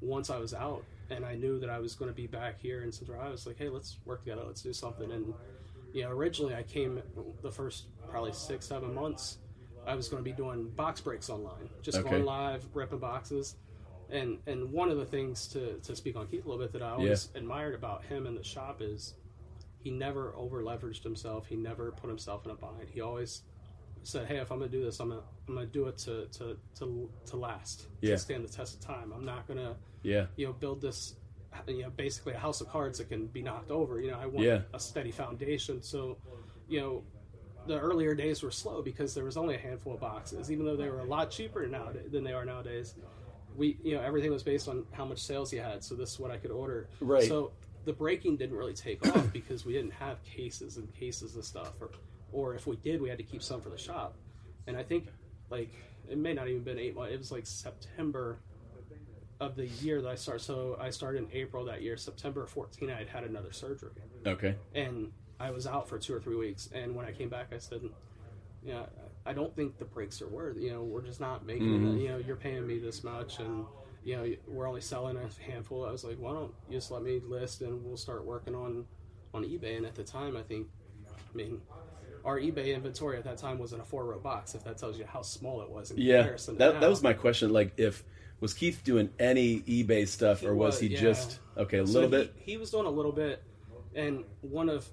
once 0.00 0.28
I 0.28 0.38
was 0.38 0.52
out 0.52 0.82
and 1.10 1.24
I 1.24 1.34
knew 1.34 1.58
that 1.60 1.70
I 1.70 1.78
was 1.78 1.94
going 1.94 2.10
to 2.10 2.14
be 2.14 2.26
back 2.26 2.60
here 2.60 2.82
in 2.82 2.92
Central 2.92 3.20
I 3.20 3.30
was 3.30 3.46
like, 3.46 3.58
hey, 3.58 3.68
let's 3.68 3.98
work 4.04 4.24
together, 4.24 4.42
let's 4.46 4.62
do 4.62 4.72
something. 4.72 5.10
And 5.12 5.34
you 5.92 6.02
know, 6.02 6.10
originally 6.10 6.54
I 6.54 6.62
came 6.62 7.00
the 7.42 7.50
first 7.50 7.84
probably 8.10 8.32
six 8.32 8.66
seven 8.66 8.94
months. 8.94 9.38
I 9.86 9.94
was 9.94 10.08
going 10.08 10.22
to 10.22 10.24
be 10.28 10.32
doing 10.32 10.68
box 10.70 11.00
breaks 11.00 11.30
online, 11.30 11.68
just 11.82 11.98
Okay. 11.98 12.10
going 12.10 12.24
live, 12.24 12.66
ripping 12.74 12.98
boxes. 12.98 13.56
And 14.10 14.38
and 14.46 14.72
one 14.72 14.90
of 14.90 14.98
the 14.98 15.04
things 15.06 15.46
to, 15.48 15.78
to 15.78 15.96
speak 15.96 16.16
on 16.16 16.26
Keith 16.26 16.44
a 16.44 16.48
little 16.48 16.62
bit 16.62 16.72
that 16.72 16.82
I 16.82 16.90
always 16.90 17.28
admired 17.34 17.74
about 17.74 18.04
him 18.04 18.26
in 18.26 18.34
the 18.34 18.44
shop 18.44 18.80
is 18.80 19.14
he 19.82 19.90
never 19.90 20.34
over 20.36 20.62
leveraged 20.62 21.02
himself. 21.02 21.46
He 21.46 21.56
never 21.56 21.92
put 21.92 22.08
himself 22.08 22.44
in 22.44 22.50
a 22.50 22.54
bind. 22.54 22.88
He 22.92 23.00
always 23.00 23.42
said, 24.06 24.26
"Hey, 24.26 24.36
if 24.38 24.50
I'm 24.52 24.58
gonna 24.58 24.70
do 24.70 24.82
this, 24.84 25.00
I'm 25.00 25.08
gonna 25.10 25.22
I'm 25.48 25.54
gonna 25.54 25.66
do 25.66 25.86
it 25.86 25.98
to 25.98 26.26
to 26.26 26.56
to, 26.78 27.10
to 27.26 27.36
last, 27.36 27.86
Yeah. 28.00 28.12
to 28.12 28.18
stand 28.18 28.44
the 28.44 28.48
test 28.52 28.74
of 28.74 28.80
time. 28.80 29.12
I'm 29.12 29.24
not 29.24 29.46
gonna 29.48 29.76
Yeah. 30.02 30.26
you 30.36 30.46
know 30.46 30.52
build 30.52 30.80
this 30.80 31.16
you 31.66 31.82
know 31.82 31.90
basically 31.90 32.34
a 32.34 32.38
house 32.38 32.60
of 32.60 32.68
cards 32.68 32.98
that 32.98 33.08
can 33.08 33.26
be 33.26 33.42
knocked 33.42 33.70
over. 33.70 34.00
You 34.00 34.10
know, 34.10 34.18
I 34.18 34.26
want 34.26 34.46
Yeah. 34.46 34.62
a 34.74 34.78
steady 34.80 35.10
foundation. 35.10 35.82
So, 35.82 36.18
you 36.68 36.80
know." 36.80 37.04
The 37.66 37.80
earlier 37.80 38.14
days 38.14 38.44
were 38.44 38.52
slow 38.52 38.80
because 38.80 39.12
there 39.12 39.24
was 39.24 39.36
only 39.36 39.56
a 39.56 39.58
handful 39.58 39.92
of 39.94 39.98
boxes, 39.98 40.52
even 40.52 40.64
though 40.64 40.76
they 40.76 40.88
were 40.88 41.00
a 41.00 41.04
lot 41.04 41.32
cheaper 41.32 41.66
now 41.66 41.90
than 42.12 42.22
they 42.22 42.32
are 42.32 42.44
nowadays. 42.44 42.94
We, 43.56 43.76
you 43.82 43.96
know, 43.96 44.02
everything 44.02 44.30
was 44.30 44.44
based 44.44 44.68
on 44.68 44.86
how 44.92 45.04
much 45.04 45.18
sales 45.18 45.52
you 45.52 45.60
had. 45.60 45.82
So 45.82 45.96
this 45.96 46.12
is 46.12 46.20
what 46.20 46.30
I 46.30 46.36
could 46.36 46.52
order. 46.52 46.88
Right. 47.00 47.24
So 47.24 47.50
the 47.84 47.92
breaking 47.92 48.36
didn't 48.36 48.54
really 48.56 48.72
take 48.72 49.04
off 49.08 49.32
because 49.32 49.64
we 49.66 49.72
didn't 49.72 49.94
have 49.94 50.22
cases 50.22 50.76
and 50.76 50.94
cases 50.94 51.34
of 51.34 51.44
stuff, 51.44 51.72
or, 51.82 51.90
or 52.32 52.54
if 52.54 52.66
we 52.66 52.76
did, 52.76 53.00
we 53.00 53.08
had 53.08 53.18
to 53.18 53.24
keep 53.24 53.42
some 53.42 53.60
for 53.60 53.70
the 53.70 53.78
shop. 53.78 54.14
And 54.66 54.76
I 54.76 54.82
think, 54.82 55.06
like, 55.50 55.70
it 56.08 56.18
may 56.18 56.32
not 56.34 56.48
even 56.48 56.62
been 56.62 56.78
eight 56.78 56.94
months. 56.94 57.12
It 57.14 57.18
was 57.18 57.32
like 57.32 57.46
September 57.46 58.38
of 59.40 59.54
the 59.56 59.66
year 59.66 60.00
that 60.02 60.08
I 60.08 60.14
started. 60.14 60.42
So 60.44 60.76
I 60.80 60.90
started 60.90 61.22
in 61.24 61.28
April 61.32 61.64
that 61.66 61.82
year. 61.82 61.96
September 61.96 62.46
14, 62.46 62.90
I 62.90 62.94
had 62.98 63.08
had 63.08 63.24
another 63.24 63.52
surgery, 63.52 63.90
Okay. 64.26 64.54
and 64.74 65.12
I 65.38 65.50
was 65.50 65.66
out 65.66 65.88
for 65.88 65.98
two 65.98 66.14
or 66.14 66.20
three 66.20 66.36
weeks. 66.36 66.68
And 66.74 66.94
when 66.96 67.04
I 67.06 67.12
came 67.12 67.28
back, 67.28 67.52
I 67.52 67.58
said, 67.58 67.82
"Yeah, 68.64 68.86
I 69.26 69.32
don't 69.34 69.54
think 69.54 69.76
the 69.78 69.84
breaks 69.84 70.22
are 70.22 70.28
worth. 70.28 70.56
You 70.56 70.70
know, 70.70 70.82
we're 70.82 71.02
just 71.02 71.20
not 71.20 71.44
making 71.44 71.66
Mm-hmm. 71.68 71.96
it. 71.98 72.00
You 72.00 72.08
know, 72.08 72.16
you're 72.18 72.36
paying 72.36 72.66
me 72.66 72.78
this 72.78 73.04
much, 73.04 73.38
and 73.40 73.66
you 74.04 74.16
know, 74.16 74.34
we're 74.48 74.66
only 74.68 74.80
selling 74.80 75.16
a 75.18 75.28
handful." 75.42 75.84
I 75.84 75.92
was 75.92 76.02
like, 76.04 76.16
"Why 76.18 76.32
don't 76.32 76.54
you 76.70 76.78
just 76.78 76.90
let 76.90 77.02
me 77.02 77.20
list, 77.20 77.60
and 77.60 77.84
we'll 77.84 77.96
start 77.98 78.24
working 78.24 78.54
on 78.54 78.86
on 79.34 79.44
eBay?" 79.44 79.76
And 79.76 79.84
at 79.84 79.94
the 79.94 80.04
time, 80.04 80.36
I 80.36 80.42
think, 80.42 80.66
I 81.08 81.36
mean. 81.36 81.60
Our 82.26 82.40
eBay 82.40 82.74
inventory 82.74 83.16
at 83.16 83.24
that 83.24 83.38
time 83.38 83.56
was 83.56 83.72
in 83.72 83.78
a 83.80 83.84
four 83.84 84.04
row 84.04 84.18
box. 84.18 84.56
If 84.56 84.64
that 84.64 84.76
tells 84.78 84.98
you 84.98 85.06
how 85.06 85.22
small 85.22 85.62
it 85.62 85.70
was 85.70 85.92
in 85.92 85.98
Yeah. 85.98 86.18
comparison, 86.22 86.58
That 86.58 86.80
that 86.80 86.90
was 86.90 87.00
my 87.02 87.12
question. 87.12 87.52
Like, 87.52 87.72
if 87.78 88.02
was 88.40 88.52
Keith 88.52 88.82
doing 88.84 89.10
any 89.20 89.60
eBay 89.60 90.06
stuff, 90.08 90.42
or 90.42 90.54
was 90.54 90.80
he 90.80 90.88
yeah. 90.88 91.00
just 91.00 91.38
okay? 91.56 91.78
A 91.78 91.86
So 91.86 91.92
little 92.00 92.10
he- 92.10 92.24
bit. 92.24 92.34
He 92.36 92.56
was 92.56 92.70
doing 92.72 92.84
a 92.86 92.90
little 92.90 93.12
bit, 93.12 93.42
and 93.94 94.24
one 94.42 94.68
of 94.68 94.90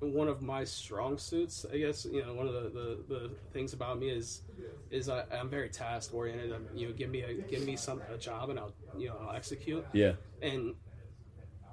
one 0.00 0.28
of 0.28 0.40
my 0.42 0.64
strong 0.64 1.18
suits, 1.18 1.66
I 1.70 1.76
guess, 1.76 2.06
you 2.06 2.22
know, 2.24 2.32
one 2.32 2.46
of 2.46 2.54
the, 2.54 2.70
the, 2.70 2.98
the 3.14 3.30
things 3.52 3.72
about 3.72 3.98
me 3.98 4.10
is 4.10 4.42
is 4.90 5.08
I, 5.08 5.24
I'm 5.32 5.48
very 5.48 5.70
task 5.70 6.12
oriented. 6.14 6.52
I'm, 6.52 6.68
you 6.74 6.88
know, 6.88 6.92
give 6.94 7.08
me 7.08 7.22
a 7.22 7.32
give 7.34 7.64
me 7.64 7.74
some 7.76 8.02
a 8.12 8.18
job 8.18 8.50
and 8.50 8.58
I'll 8.58 8.74
you 8.98 9.08
know 9.08 9.16
I'll 9.18 9.34
execute. 9.34 9.84
Yeah. 9.94 10.12
And 10.42 10.74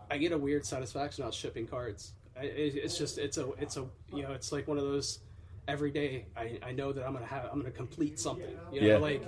I 0.10 0.18
get 0.18 0.32
a 0.32 0.38
weird 0.38 0.66
satisfaction 0.66 1.26
out 1.26 1.34
shipping 1.34 1.68
cards. 1.68 2.14
It's 2.42 2.98
just 2.98 3.18
it's 3.18 3.38
a 3.38 3.52
it's 3.54 3.78
a 3.78 3.86
you 4.14 4.24
know 4.24 4.32
it's 4.34 4.52
like 4.52 4.68
one 4.68 4.78
of 4.78 4.84
those 4.84 5.20
every 5.68 5.92
day 5.92 6.26
I, 6.36 6.60
I 6.64 6.72
know 6.72 6.94
that 6.94 7.06
I'm 7.06 7.14
gonna 7.14 7.26
have 7.26 7.46
I'm 7.52 7.60
gonna 7.60 7.72
complete 7.72 8.20
something. 8.20 8.58
You 8.72 8.82
know, 8.82 8.88
Yeah. 8.88 8.98
like 8.98 9.24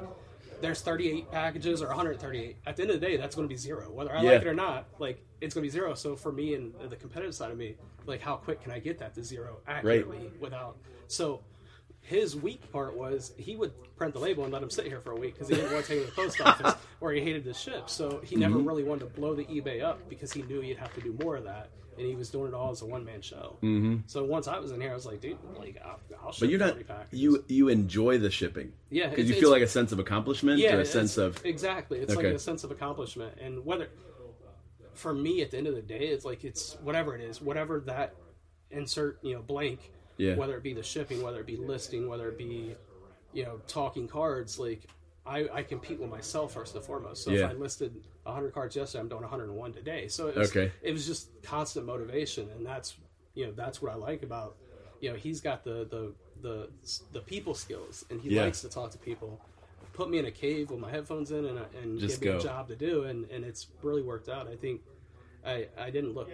there's 0.61 0.81
38 0.81 1.31
packages 1.31 1.81
or 1.81 1.87
138. 1.87 2.57
At 2.65 2.75
the 2.75 2.81
end 2.81 2.91
of 2.91 2.99
the 2.99 3.05
day, 3.07 3.15
that's 3.15 3.33
going 3.33 3.47
to 3.47 3.53
be 3.53 3.57
zero, 3.57 3.89
whether 3.91 4.13
I 4.13 4.21
Yeah. 4.21 4.31
like 4.31 4.41
it 4.41 4.47
or 4.47 4.53
not. 4.53 4.87
Like 4.99 5.23
it's 5.39 5.53
going 5.55 5.63
to 5.63 5.67
be 5.67 5.71
zero. 5.71 5.93
So 5.93 6.17
for 6.17 6.33
me 6.33 6.53
and 6.55 6.73
the 6.89 6.97
competitive 6.97 7.33
side 7.33 7.51
of 7.51 7.57
me, 7.57 7.75
like 8.05 8.19
how 8.19 8.35
quick 8.35 8.59
can 8.61 8.71
I 8.73 8.79
get 8.79 8.99
that 8.99 9.13
to 9.15 9.23
zero 9.23 9.61
accurately 9.67 10.31
without? 10.37 10.75
So 11.07 11.41
his 12.01 12.35
weak 12.35 12.71
part 12.71 12.95
was 12.97 13.33
he 13.37 13.55
would 13.55 13.71
print 13.95 14.13
the 14.13 14.19
label 14.19 14.43
and 14.43 14.51
let 14.53 14.63
him 14.63 14.69
sit 14.69 14.87
here 14.87 14.99
for 14.99 15.11
a 15.11 15.15
week 15.15 15.33
because 15.33 15.47
he 15.49 15.55
didn't 15.55 15.71
want 15.73 15.85
to 15.85 15.91
take 15.93 16.01
it 16.01 16.05
to 16.09 16.15
the 16.15 16.21
post 16.21 16.41
office 16.45 16.73
or 17.01 17.11
he 17.11 17.21
hated 17.21 17.43
the 17.43 17.53
ship. 17.53 17.89
So 17.89 18.19
he 18.23 18.35
never 18.35 18.55
Mm-hmm. 18.57 18.67
really 18.67 18.83
wanted 18.83 19.01
to 19.01 19.19
blow 19.19 19.35
the 19.35 19.45
eBay 19.45 19.83
up 19.83 19.99
because 20.09 20.31
he 20.31 20.41
knew 20.43 20.61
he'd 20.61 20.77
have 20.77 20.93
to 20.95 21.01
do 21.01 21.15
more 21.23 21.35
of 21.35 21.43
that. 21.43 21.69
And 21.97 22.07
he 22.07 22.15
was 22.15 22.29
doing 22.29 22.47
it 22.47 22.53
all 22.53 22.71
as 22.71 22.81
a 22.81 22.85
one 22.85 23.03
man 23.03 23.21
show. 23.21 23.57
Mm-hmm. 23.61 23.97
So 24.07 24.23
once 24.23 24.47
I 24.47 24.57
was 24.57 24.71
in 24.71 24.79
here, 24.79 24.91
I 24.91 24.93
was 24.93 25.05
like, 25.05 25.19
dude, 25.19 25.37
like 25.57 25.77
I'll, 25.83 25.99
I'll 26.23 26.31
ship 26.31 26.39
But 26.39 26.49
you're 26.49 26.59
not 26.59 26.77
you 27.11 27.43
you 27.49 27.67
enjoy 27.67 28.17
the 28.17 28.31
shipping. 28.31 28.71
Yeah, 28.89 29.09
because 29.09 29.29
you 29.29 29.35
feel 29.35 29.51
like 29.51 29.61
a 29.61 29.67
sense 29.67 29.91
of 29.91 29.99
accomplishment 29.99 30.63
or 30.63 30.79
a 30.79 30.85
sense 30.85 31.17
of 31.17 31.45
exactly. 31.45 31.99
It's 31.99 32.13
Okay. 32.15 32.27
like 32.27 32.35
a 32.35 32.39
sense 32.39 32.63
of 32.63 32.71
accomplishment, 32.71 33.37
and 33.41 33.65
whether 33.65 33.89
for 34.93 35.13
me 35.13 35.41
at 35.41 35.51
the 35.51 35.57
end 35.57 35.67
of 35.67 35.75
the 35.75 35.81
day, 35.81 36.07
it's 36.07 36.23
like 36.25 36.45
it's 36.45 36.77
whatever 36.81 37.15
it 37.15 37.21
is, 37.21 37.41
whatever 37.41 37.81
that 37.81 38.15
insert 38.71 39.19
you 39.21 39.33
know 39.35 39.41
blank, 39.41 39.91
Yeah. 40.19 40.35
whether 40.35 40.55
it 40.57 40.63
be 40.63 40.73
the 40.73 40.83
shipping, 40.83 41.21
whether 41.23 41.39
it 41.39 41.45
be 41.47 41.55
listing, 41.57 42.07
whether 42.09 42.27
it 42.29 42.37
be 42.37 42.75
you 43.33 43.43
know 43.43 43.59
talking 43.67 44.07
cards, 44.07 44.59
like. 44.59 44.83
I, 45.25 45.47
I 45.53 45.63
compete 45.63 45.99
with 45.99 46.09
myself 46.09 46.53
first 46.53 46.73
and 46.73 46.83
foremost. 46.83 47.23
So 47.23 47.29
Yeah. 47.29 47.45
if 47.45 47.51
I 47.51 47.53
listed 47.53 47.93
100 48.23 48.51
cards 48.51 48.75
yesterday, 48.75 49.01
I'm 49.01 49.09
doing 49.09 49.21
101 49.21 49.73
today. 49.73 50.07
So 50.07 50.25
it 50.27 50.35
was, 50.35 50.49
Okay. 50.49 50.71
it 50.81 50.91
was 50.91 51.05
just 51.05 51.29
constant 51.43 51.85
motivation, 51.85 52.49
and 52.55 52.65
that's 52.65 52.95
you 53.35 53.45
know 53.45 53.51
that's 53.51 53.79
what 53.79 53.91
I 53.91 53.95
like 53.95 54.23
about 54.23 54.55
you 55.01 55.11
know 55.11 55.15
he's 55.17 55.39
got 55.39 55.63
the 55.63 55.85
the 55.91 56.13
the 56.41 56.69
the 57.11 57.19
people 57.19 57.53
skills, 57.53 58.05
and 58.09 58.19
he 58.19 58.29
Yeah. 58.29 58.43
likes 58.45 58.61
to 58.61 58.69
talk 58.69 58.89
to 58.91 58.97
people. 58.97 59.39
Put 59.93 60.09
me 60.09 60.17
in 60.17 60.25
a 60.25 60.31
cave 60.31 60.71
with 60.71 60.79
my 60.79 60.89
headphones 60.89 61.29
in 61.31 61.45
and, 61.45 61.59
and 61.79 61.99
Just 61.99 62.21
give 62.21 62.27
me 62.27 62.33
go. 62.33 62.39
a 62.39 62.41
job 62.41 62.67
to 62.69 62.75
do, 62.75 63.03
and, 63.03 63.29
and 63.29 63.45
it's 63.45 63.67
really 63.83 64.01
worked 64.01 64.29
out. 64.29 64.47
I 64.47 64.55
think 64.55 64.81
I 65.45 65.67
I 65.77 65.91
didn't 65.91 66.13
look 66.15 66.31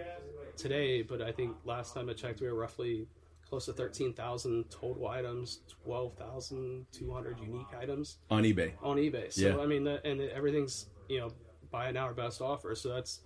today, 0.56 1.02
but 1.02 1.20
I 1.20 1.32
think 1.32 1.54
last 1.66 1.92
time 1.92 2.08
I 2.08 2.14
checked, 2.14 2.40
we 2.40 2.46
were 2.50 2.54
roughly 2.58 3.08
close 3.48 3.66
to 3.66 3.72
thirteen 3.72 4.12
thousand 4.12 4.68
total 4.70 5.08
items, 5.08 5.60
twelve 5.84 6.14
thousand 6.16 6.86
two 6.92 7.12
hundred 7.12 7.38
unique 7.40 7.72
items 7.80 8.18
on 8.30 8.42
eBay. 8.44 8.72
on 8.82 8.96
eBay. 8.96 9.32
So 9.32 9.48
Yeah. 9.48 9.58
I 9.62 9.66
mean, 9.66 9.84
that, 9.84 10.04
and 10.04 10.20
everything's 10.20 10.86
you 11.08 11.18
know 11.20 11.30
buy 11.70 11.90
now 11.92 12.08
or 12.08 12.14
best 12.14 12.40
offer. 12.40 12.74
So 12.74 12.90
that's 12.90 13.20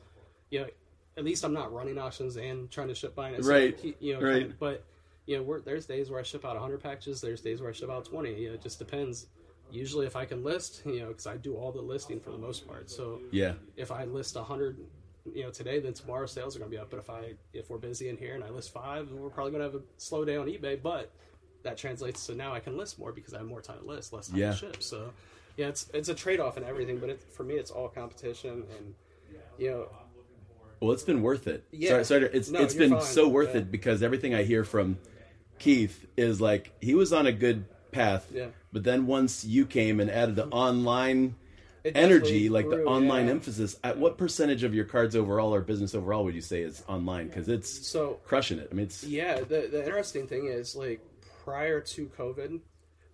you 0.51 0.61
know 0.61 0.67
at 1.17 1.25
least 1.25 1.45
I'm 1.45 1.53
not 1.53 1.73
running 1.73 1.99
auctions 1.99 2.37
and 2.37 2.71
trying 2.71 2.89
to 2.89 2.95
ship 2.95 3.15
by 3.15 3.31
it. 3.31 3.45
So, 3.45 3.51
Right. 3.51 3.97
You 4.01 4.15
know, 4.15 4.21
Right. 4.21 4.41
kind 4.43 4.53
of- 4.53 4.59
but 4.59 4.85
you 5.27 5.37
know, 5.37 5.43
we're, 5.43 5.61
there's 5.61 5.85
days 5.87 6.11
where 6.11 6.19
I 6.19 6.23
ship 6.23 6.45
out 6.45 6.55
100 6.55 6.81
packages. 6.83 7.21
There's 7.21 7.41
days 7.41 7.61
where 7.61 7.69
I 7.71 7.73
ship 7.73 7.91
out 7.91 8.05
20. 8.05 8.35
You 8.35 8.49
know, 8.49 8.55
it 8.55 8.63
just 8.63 8.79
depends. 8.79 9.27
Usually, 9.71 10.07
if 10.07 10.17
I 10.17 10.25
can 10.25 10.43
list, 10.43 10.83
you 10.87 11.01
know, 11.01 11.09
because 11.09 11.27
I 11.27 11.37
do 11.37 11.55
all 11.57 11.71
the 11.73 11.81
listing 11.83 12.19
for 12.21 12.31
the 12.31 12.39
most 12.39 12.67
part. 12.67 12.91
So 12.91 13.21
Yeah. 13.31 13.55
if 13.77 13.93
I 13.93 14.05
list 14.05 14.35
100, 14.37 14.79
you 15.35 15.43
know, 15.43 15.51
today, 15.51 15.81
then 15.81 15.93
tomorrow 15.93 16.27
sales 16.27 16.57
are 16.57 16.59
going 16.59 16.71
to 16.71 16.77
be 16.77 16.81
up. 16.81 16.91
But 16.91 16.99
if 16.99 17.11
I 17.11 17.35
if 17.53 17.71
we're 17.71 17.79
busy 17.79 18.09
in 18.09 18.17
here 18.17 18.35
and 18.35 18.45
I 18.45 18.51
list 18.51 18.73
five, 18.73 19.11
we're 19.11 19.31
probably 19.31 19.53
going 19.53 19.65
to 19.65 19.73
have 19.73 19.83
a 19.83 19.85
slow 19.97 20.25
day 20.25 20.37
on 20.37 20.47
eBay. 20.47 20.81
But 20.81 21.13
that 21.63 21.77
translates 21.77 22.27
to 22.27 22.35
now 22.35 22.53
I 22.53 22.61
can 22.61 22.77
list 22.77 22.99
more 22.99 23.13
because 23.13 23.35
I 23.35 23.39
have 23.39 23.47
more 23.47 23.61
time 23.61 23.81
to 23.81 23.87
list, 23.87 24.13
less 24.13 24.29
time 24.29 24.39
Yeah. 24.39 24.53
to 24.53 24.57
ship. 24.57 24.83
So 24.83 25.13
yeah, 25.57 25.69
it's 25.69 25.91
it's 25.93 26.09
a 26.09 26.15
trade 26.15 26.41
off 26.41 26.57
and 26.57 26.65
everything. 26.67 26.99
But 26.99 27.11
it, 27.11 27.23
for 27.23 27.45
me, 27.45 27.55
it's 27.55 27.71
all 27.71 27.89
competition 27.89 28.65
and 28.77 28.95
you 29.59 29.71
know 29.71 29.89
Well, 30.81 30.93
it's 30.93 31.03
been 31.03 31.23
worth 31.23 31.47
it. 31.47 31.65
Yeah. 31.71 31.91
Sorry, 31.91 32.05
sorry 32.05 32.31
it's 32.33 32.51
No, 32.51 32.61
it's 32.61 32.75
been 32.75 32.91
fine. 32.93 33.03
so 33.03 33.29
worth 33.29 33.51
Yeah. 33.55 33.61
it 33.61 33.71
because 33.71 34.03
everything 34.03 34.35
I 34.35 34.43
hear 34.45 34.65
from 34.65 34.99
Keith 35.59 36.07
is 36.17 36.41
like 36.41 36.73
he 36.81 36.95
was 36.95 37.13
on 37.13 37.27
a 37.27 37.33
good 37.33 37.67
path, 37.93 38.29
Yeah. 38.33 38.47
but 38.73 38.85
then 38.85 39.07
once 39.07 39.45
you 39.45 39.67
came 39.67 40.01
and 40.01 40.11
added 40.11 40.37
the 40.37 40.45
hmm. 40.45 40.53
online 40.53 41.25
It 41.25 41.35
energy, 41.85 42.49
like 42.49 42.69
the 42.69 42.85
online 42.85 43.27
yeah. 43.27 43.33
emphasis, 43.33 43.77
at 43.85 43.99
what 43.99 44.19
percentage 44.19 44.65
of 44.65 44.75
your 44.75 44.85
cards 44.85 45.17
overall 45.17 45.55
or 45.55 45.61
business 45.61 45.95
overall 45.95 46.25
would 46.25 46.35
you 46.35 46.41
say 46.41 46.63
is 46.63 46.83
online? 46.89 47.29
Because 47.29 47.49
it's 47.49 47.87
So- 47.89 48.21
crushing 48.25 48.59
it. 48.59 48.69
I 48.71 48.75
mean, 48.75 48.87
it's 48.87 49.05
Yeah, 49.05 49.41
the 49.41 49.69
the 49.71 49.85
interesting 49.85 50.27
thing 50.27 50.47
is 50.47 50.75
like 50.77 51.01
prior 51.45 51.81
to 51.81 52.07
COVID, 52.19 52.61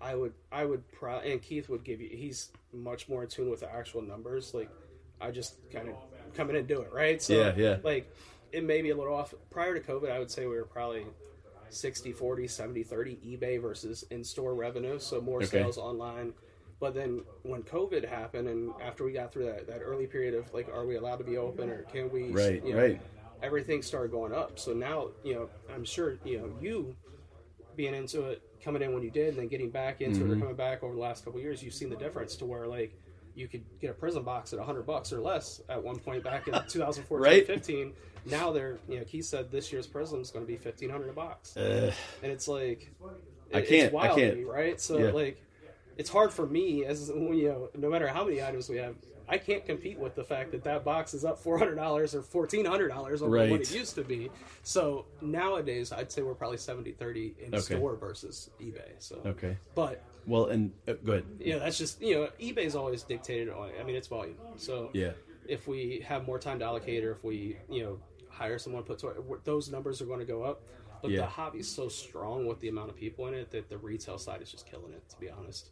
I 0.00 0.14
would 0.14 0.34
I 0.52 0.64
would 0.64 0.86
pro- 0.92 1.20
and 1.20 1.40
Keith 1.40 1.68
would 1.68 1.84
give 1.84 2.00
you 2.00 2.08
he's 2.08 2.50
much 2.72 3.08
more 3.08 3.22
in 3.22 3.28
tune 3.28 3.48
with 3.50 3.60
the 3.60 3.72
actual 3.72 4.02
numbers. 4.02 4.52
Like 4.54 4.70
I 5.20 5.30
just 5.30 5.56
kind 5.70 5.88
of 5.88 5.94
come 6.34 6.50
in 6.50 6.56
and 6.56 6.66
do 6.68 6.80
it 6.82 6.92
right. 6.92 7.22
So 7.22 7.34
Yeah, 7.34 7.54
yeah. 7.56 7.76
Like 7.82 8.12
it 8.52 8.64
may 8.64 8.82
be 8.82 8.90
a 8.90 8.96
little 8.96 9.14
off. 9.14 9.34
Prior 9.50 9.78
to 9.78 9.80
COVID, 9.80 10.10
I 10.10 10.18
would 10.18 10.30
say 10.30 10.46
we 10.46 10.56
were 10.56 10.64
probably 10.64 11.06
60 11.68 12.12
40 12.12 12.46
70 12.46 12.82
30 12.84 13.16
eBay 13.26 13.60
versus 13.60 14.04
in 14.10 14.22
store 14.22 14.54
revenue. 14.54 14.98
So 14.98 15.20
more 15.20 15.38
Okay. 15.38 15.46
sales 15.46 15.78
online. 15.78 16.32
But 16.78 16.94
then 16.94 17.22
when 17.42 17.62
COVID 17.62 18.06
happened, 18.06 18.48
and 18.48 18.70
after 18.82 19.04
we 19.04 19.12
got 19.12 19.32
through 19.32 19.46
that, 19.46 19.66
that 19.66 19.80
early 19.82 20.06
period 20.06 20.34
of 20.34 20.52
like, 20.52 20.68
are 20.68 20.84
we 20.84 20.96
allowed 20.96 21.16
to 21.16 21.24
be 21.24 21.38
open 21.38 21.70
or 21.70 21.82
can 21.84 22.10
we? 22.10 22.30
Right, 22.30 22.62
you 22.64 22.74
know, 22.74 22.80
right. 22.80 23.00
Everything 23.42 23.82
started 23.82 24.10
going 24.10 24.32
up. 24.34 24.58
So 24.58 24.72
now, 24.72 25.08
you 25.24 25.34
know, 25.34 25.48
I'm 25.72 25.84
sure 25.84 26.18
you 26.24 26.38
know 26.38 26.50
you 26.60 26.94
being 27.76 27.94
into 27.94 28.22
it, 28.26 28.42
coming 28.62 28.82
in 28.82 28.92
when 28.94 29.02
you 29.02 29.10
did, 29.10 29.28
and 29.30 29.38
then 29.38 29.48
getting 29.48 29.70
back 29.70 30.00
into 30.00 30.20
Mm-hmm. 30.20 30.32
it 30.32 30.36
or 30.36 30.40
coming 30.40 30.54
back 30.56 30.82
over 30.82 30.94
the 30.94 31.00
last 31.00 31.24
couple 31.24 31.38
of 31.38 31.44
years, 31.44 31.62
you've 31.62 31.74
seen 31.74 31.90
the 31.90 31.96
difference 31.96 32.36
to 32.36 32.44
where 32.46 32.66
like 32.66 32.94
you 33.34 33.48
could 33.48 33.62
get 33.80 33.90
a 33.90 33.94
Prizm 33.94 34.24
box 34.24 34.52
at 34.54 34.58
100 34.58 34.86
bucks 34.86 35.12
or 35.12 35.20
less 35.20 35.60
at 35.68 35.82
one 35.82 35.98
point 35.98 36.24
back 36.24 36.46
in 36.48 36.54
2014 36.68 37.22
Right. 37.22 37.46
15 37.46 37.92
now 38.24 38.50
they're 38.50 38.78
you 38.88 38.98
know 38.98 39.04
keith 39.04 39.26
said 39.26 39.50
this 39.52 39.70
year's 39.70 39.86
Prizm 39.86 40.20
is 40.22 40.30
going 40.30 40.44
to 40.44 40.50
be 40.50 40.56
1500 40.56 41.10
a 41.10 41.12
box 41.12 41.54
Ugh. 41.58 41.92
and 42.22 42.32
it's 42.32 42.48
like 42.48 42.90
I 43.52 43.60
can't- 43.60 43.70
it's 43.84 43.92
wild 43.92 44.18
I 44.18 44.20
can't. 44.22 44.36
me, 44.38 44.44
right 44.44 44.80
so 44.80 44.96
Yeah. 44.98 45.10
like 45.10 45.42
it's 45.96 46.10
hard 46.10 46.32
for 46.32 46.46
me 46.46 46.84
as 46.84 47.08
you 47.08 47.48
know 47.48 47.68
no 47.76 47.88
matter 47.90 48.06
how 48.08 48.24
many 48.24 48.42
items 48.42 48.68
we 48.68 48.76
have 48.76 48.94
i 49.28 49.38
can't 49.38 49.64
compete 49.66 49.98
with 49.98 50.14
the 50.14 50.24
fact 50.24 50.52
that 50.52 50.62
that 50.64 50.84
box 50.84 51.14
is 51.14 51.24
up 51.24 51.42
$400 51.42 52.14
or 52.14 52.46
$1400 52.46 53.22
over 53.22 53.30
Right. 53.30 53.50
what 53.50 53.60
it 53.62 53.74
used 53.74 53.94
to 53.96 54.04
be 54.04 54.30
so 54.62 55.06
nowadays 55.20 55.92
i'd 55.92 56.12
say 56.12 56.22
we're 56.22 56.34
probably 56.34 56.58
70-30 56.58 57.38
in 57.38 57.54
Okay. 57.54 57.60
store 57.60 57.96
versus 57.96 58.50
ebay 58.60 58.92
so 58.98 59.22
Okay. 59.26 59.56
but 59.74 60.02
Well, 60.26 60.46
and 60.46 60.72
uh, 60.88 60.94
go 61.04 61.12
ahead. 61.12 61.24
you 61.40 61.58
that's 61.58 61.78
just 61.78 62.00
you 62.00 62.14
know 62.14 62.28
ebay's 62.40 62.74
always 62.74 63.02
dictated 63.02 63.48
on 63.48 63.70
i 63.80 63.82
mean 63.82 63.96
it's 63.96 64.08
volume 64.08 64.36
so 64.56 64.90
Yeah. 64.92 65.12
if 65.46 65.66
we 65.66 66.04
have 66.06 66.26
more 66.26 66.38
time 66.38 66.58
to 66.60 66.64
allocate 66.64 67.04
or 67.04 67.12
if 67.12 67.24
we 67.24 67.58
you 67.68 67.82
know 67.84 67.98
hire 68.28 68.58
someone 68.58 68.82
put 68.82 68.98
to 68.98 69.14
those 69.44 69.70
numbers 69.70 70.02
are 70.02 70.06
going 70.06 70.18
to 70.18 70.26
go 70.26 70.42
up 70.42 70.62
but 71.02 71.10
Yeah. 71.10 71.20
the 71.22 71.26
hobby's 71.26 71.68
so 71.68 71.88
strong 71.88 72.46
with 72.46 72.60
the 72.60 72.68
amount 72.68 72.90
of 72.90 72.96
people 72.96 73.26
in 73.28 73.34
it 73.34 73.50
that 73.50 73.68
the 73.68 73.78
retail 73.78 74.18
side 74.18 74.42
is 74.42 74.50
just 74.50 74.66
killing 74.66 74.92
it 74.92 75.08
to 75.08 75.18
be 75.18 75.28
honest 75.30 75.70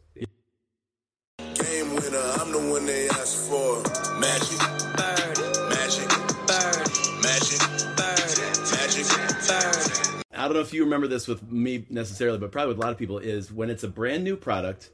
Game 1.37 1.89
winner, 1.95 2.17
I'm 2.39 2.51
the 2.51 2.69
one 2.71 2.85
they 2.85 3.07
ask 3.09 3.49
for. 3.49 3.81
Magic, 4.19 4.59
bird, 4.95 5.37
magic, 5.69 6.09
bird, 6.47 6.87
magic, 7.21 7.59
bird, 7.97 8.37
magic, 8.71 9.07
bird. 9.47 10.23
I 10.33 10.43
don't 10.45 10.53
know 10.53 10.59
if 10.61 10.73
you 10.73 10.83
remember 10.83 11.07
this 11.07 11.27
with 11.27 11.49
me 11.51 11.85
necessarily, 11.89 12.37
but 12.37 12.51
probably 12.51 12.69
with 12.73 12.77
a 12.77 12.81
lot 12.81 12.91
of 12.91 12.97
people 12.97 13.17
is 13.19 13.51
when 13.51 13.69
it's 13.69 13.83
a 13.83 13.87
brand 13.87 14.23
new 14.23 14.35
product 14.35 14.89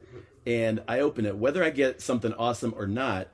and 0.48 0.82
I 0.88 1.00
open 1.02 1.26
it, 1.26 1.38
whether 1.38 1.64
I 1.64 1.70
get 1.70 2.02
something 2.02 2.34
awesome 2.34 2.74
or 2.78 2.88
not, 2.88 3.28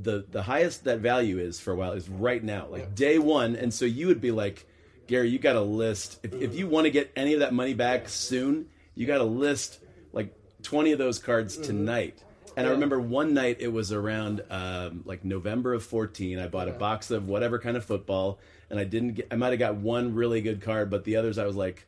the 0.00 0.24
the 0.30 0.42
highest 0.42 0.84
that 0.84 0.98
value 1.00 1.38
is 1.38 1.60
for 1.60 1.72
a 1.72 1.76
while 1.76 1.92
is 1.92 2.08
right 2.08 2.42
now, 2.42 2.66
like 2.70 2.94
day 2.94 3.18
one. 3.18 3.54
And 3.56 3.72
so 3.72 3.84
you 3.84 4.06
would 4.08 4.20
be 4.20 4.30
like, 4.30 4.66
Gary, 5.12 5.28
you 5.28 5.38
got 5.38 5.52
to 5.52 5.60
list 5.60 6.20
if, 6.22 6.32
if 6.32 6.54
you 6.54 6.66
want 6.66 6.86
to 6.86 6.90
get 6.90 7.12
any 7.14 7.34
of 7.34 7.40
that 7.40 7.52
money 7.52 7.74
back 7.74 8.08
soon, 8.08 8.68
you 8.94 9.06
got 9.06 9.18
to 9.18 9.24
list 9.24 9.78
like 10.14 10.34
twenty 10.62 10.92
of 10.92 10.98
those 10.98 11.18
cards 11.18 11.58
tonight. 11.58 12.24
And 12.56 12.66
I 12.66 12.70
remember 12.70 12.98
one 12.98 13.34
night 13.34 13.58
it 13.60 13.68
was 13.70 13.92
around 13.92 14.42
um, 14.48 15.02
like 15.04 15.22
November 15.22 15.74
of 15.74 15.84
fourteen. 15.84 16.38
I 16.38 16.48
bought 16.48 16.66
a 16.68 16.72
box 16.72 17.10
of 17.10 17.28
whatever 17.28 17.58
kind 17.58 17.76
of 17.76 17.84
football, 17.84 18.38
and 18.70 18.80
I 18.80 18.84
didn't 18.84 19.12
get. 19.16 19.28
I 19.30 19.36
might 19.36 19.50
have 19.50 19.58
got 19.58 19.74
one 19.74 20.14
really 20.14 20.40
good 20.40 20.62
card, 20.62 20.88
but 20.88 21.04
the 21.04 21.16
others 21.16 21.36
I 21.36 21.44
was 21.44 21.56
like, 21.56 21.86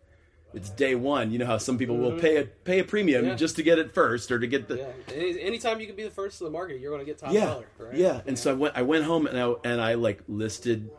it's 0.52 0.68
day 0.68 0.94
one. 0.94 1.32
You 1.32 1.38
know 1.38 1.46
how 1.46 1.56
some 1.56 1.78
people 1.78 1.96
will 1.96 2.18
pay 2.18 2.36
a 2.36 2.44
pay 2.44 2.80
a 2.80 2.84
premium 2.84 3.24
Yeah. 3.24 3.34
just 3.36 3.56
to 3.56 3.62
get 3.62 3.78
it 3.78 3.94
first 3.94 4.30
or 4.32 4.38
to 4.38 4.46
get 4.46 4.68
the 4.68 4.76
yeah 4.76 5.14
Any, 5.14 5.40
anytime 5.40 5.80
you 5.80 5.86
can 5.86 5.96
be 5.96 6.02
the 6.04 6.10
first 6.10 6.36
to 6.38 6.44
the 6.44 6.50
market 6.50 6.78
you're 6.78 6.90
going 6.92 7.00
to 7.00 7.10
get 7.10 7.16
top 7.16 7.32
yeah 7.32 7.46
dollar 7.46 7.66
right 7.78 7.94
yeah 7.94 8.20
and 8.26 8.38
so 8.38 8.50
i 8.50 8.54
went 8.54 8.76
i 8.76 8.82
went 8.82 9.04
home 9.04 9.26
and 9.26 9.38
i 9.40 9.54
and 9.64 9.80
i 9.80 9.94
like 9.94 10.22
listed 10.28 10.90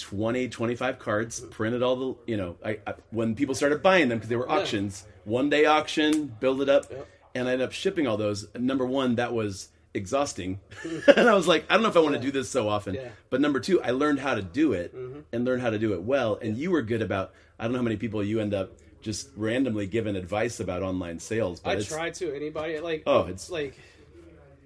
20 0.00 0.48
25 0.48 0.98
cards 0.98 1.40
printed 1.50 1.82
all 1.82 1.96
the 1.96 2.14
you 2.32 2.36
know 2.36 2.56
i, 2.64 2.78
I 2.86 2.94
when 3.10 3.34
people 3.34 3.54
started 3.54 3.82
buying 3.82 4.08
them 4.08 4.18
because 4.18 4.28
they 4.28 4.36
were 4.36 4.50
auctions 4.50 5.04
one 5.24 5.48
day 5.50 5.64
auction 5.66 6.34
build 6.40 6.60
it 6.62 6.68
up 6.68 6.90
Yep. 6.90 7.06
and 7.34 7.48
i 7.48 7.52
ended 7.52 7.66
up 7.66 7.72
shipping 7.72 8.06
all 8.06 8.16
those. 8.16 8.46
Number 8.54 8.84
one 8.86 9.16
that 9.16 9.32
was 9.32 9.68
exhausting. 9.94 10.60
And 11.16 11.28
i 11.28 11.34
was 11.34 11.46
like 11.48 11.64
i 11.68 11.74
don't 11.74 11.82
know 11.82 11.88
if 11.88 11.96
i 11.96 12.00
want 12.00 12.14
to 12.14 12.20
do 12.20 12.30
this 12.30 12.48
so 12.48 12.68
often. 12.68 12.94
Yeah. 12.94 13.08
but 13.28 13.40
number 13.40 13.60
two 13.60 13.82
i 13.82 13.90
learned 13.90 14.20
how 14.20 14.34
to 14.34 14.42
do 14.42 14.72
it 14.72 14.94
and 15.32 15.44
learned 15.44 15.62
how 15.62 15.70
to 15.70 15.78
do 15.78 15.92
it 15.94 16.02
well. 16.02 16.38
And 16.40 16.56
you 16.56 16.70
were 16.70 16.82
good 16.82 17.02
about 17.02 17.32
i 17.58 17.64
don't 17.64 17.72
know 17.72 17.78
how 17.78 17.84
many 17.84 17.96
people 17.96 18.22
you 18.24 18.40
end 18.40 18.54
up 18.54 18.72
just 19.02 19.30
randomly 19.36 19.86
giving 19.86 20.14
advice 20.14 20.60
about 20.60 20.82
online 20.82 21.18
sales 21.18 21.58
but 21.60 21.78
i 21.78 21.80
try 21.82 22.10
to 22.10 22.34
anybody 22.34 22.78
like 22.80 23.02
Oh, 23.06 23.22
it's- 23.22 23.48
like 23.50 23.74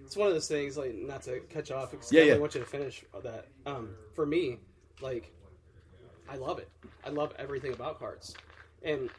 it's 0.04 0.16
one 0.16 0.28
of 0.28 0.34
those 0.34 0.48
things 0.48 0.76
like 0.76 0.94
not 0.94 1.22
to 1.22 1.30
you 1.40 1.74
off 1.74 1.90
because 1.90 2.12
Yeah, 2.12 2.34
I 2.34 2.38
want 2.38 2.54
you 2.54 2.60
to 2.60 2.66
finish 2.66 3.02
that. 3.22 3.46
Um 3.64 3.90
for 4.14 4.26
me 4.26 4.58
like 5.00 5.32
i 6.28 6.36
love 6.36 6.58
it. 6.58 6.68
I 7.04 7.10
love 7.10 7.34
everything 7.38 7.72
about 7.72 7.98
cards. 7.98 8.34
And 8.82 9.10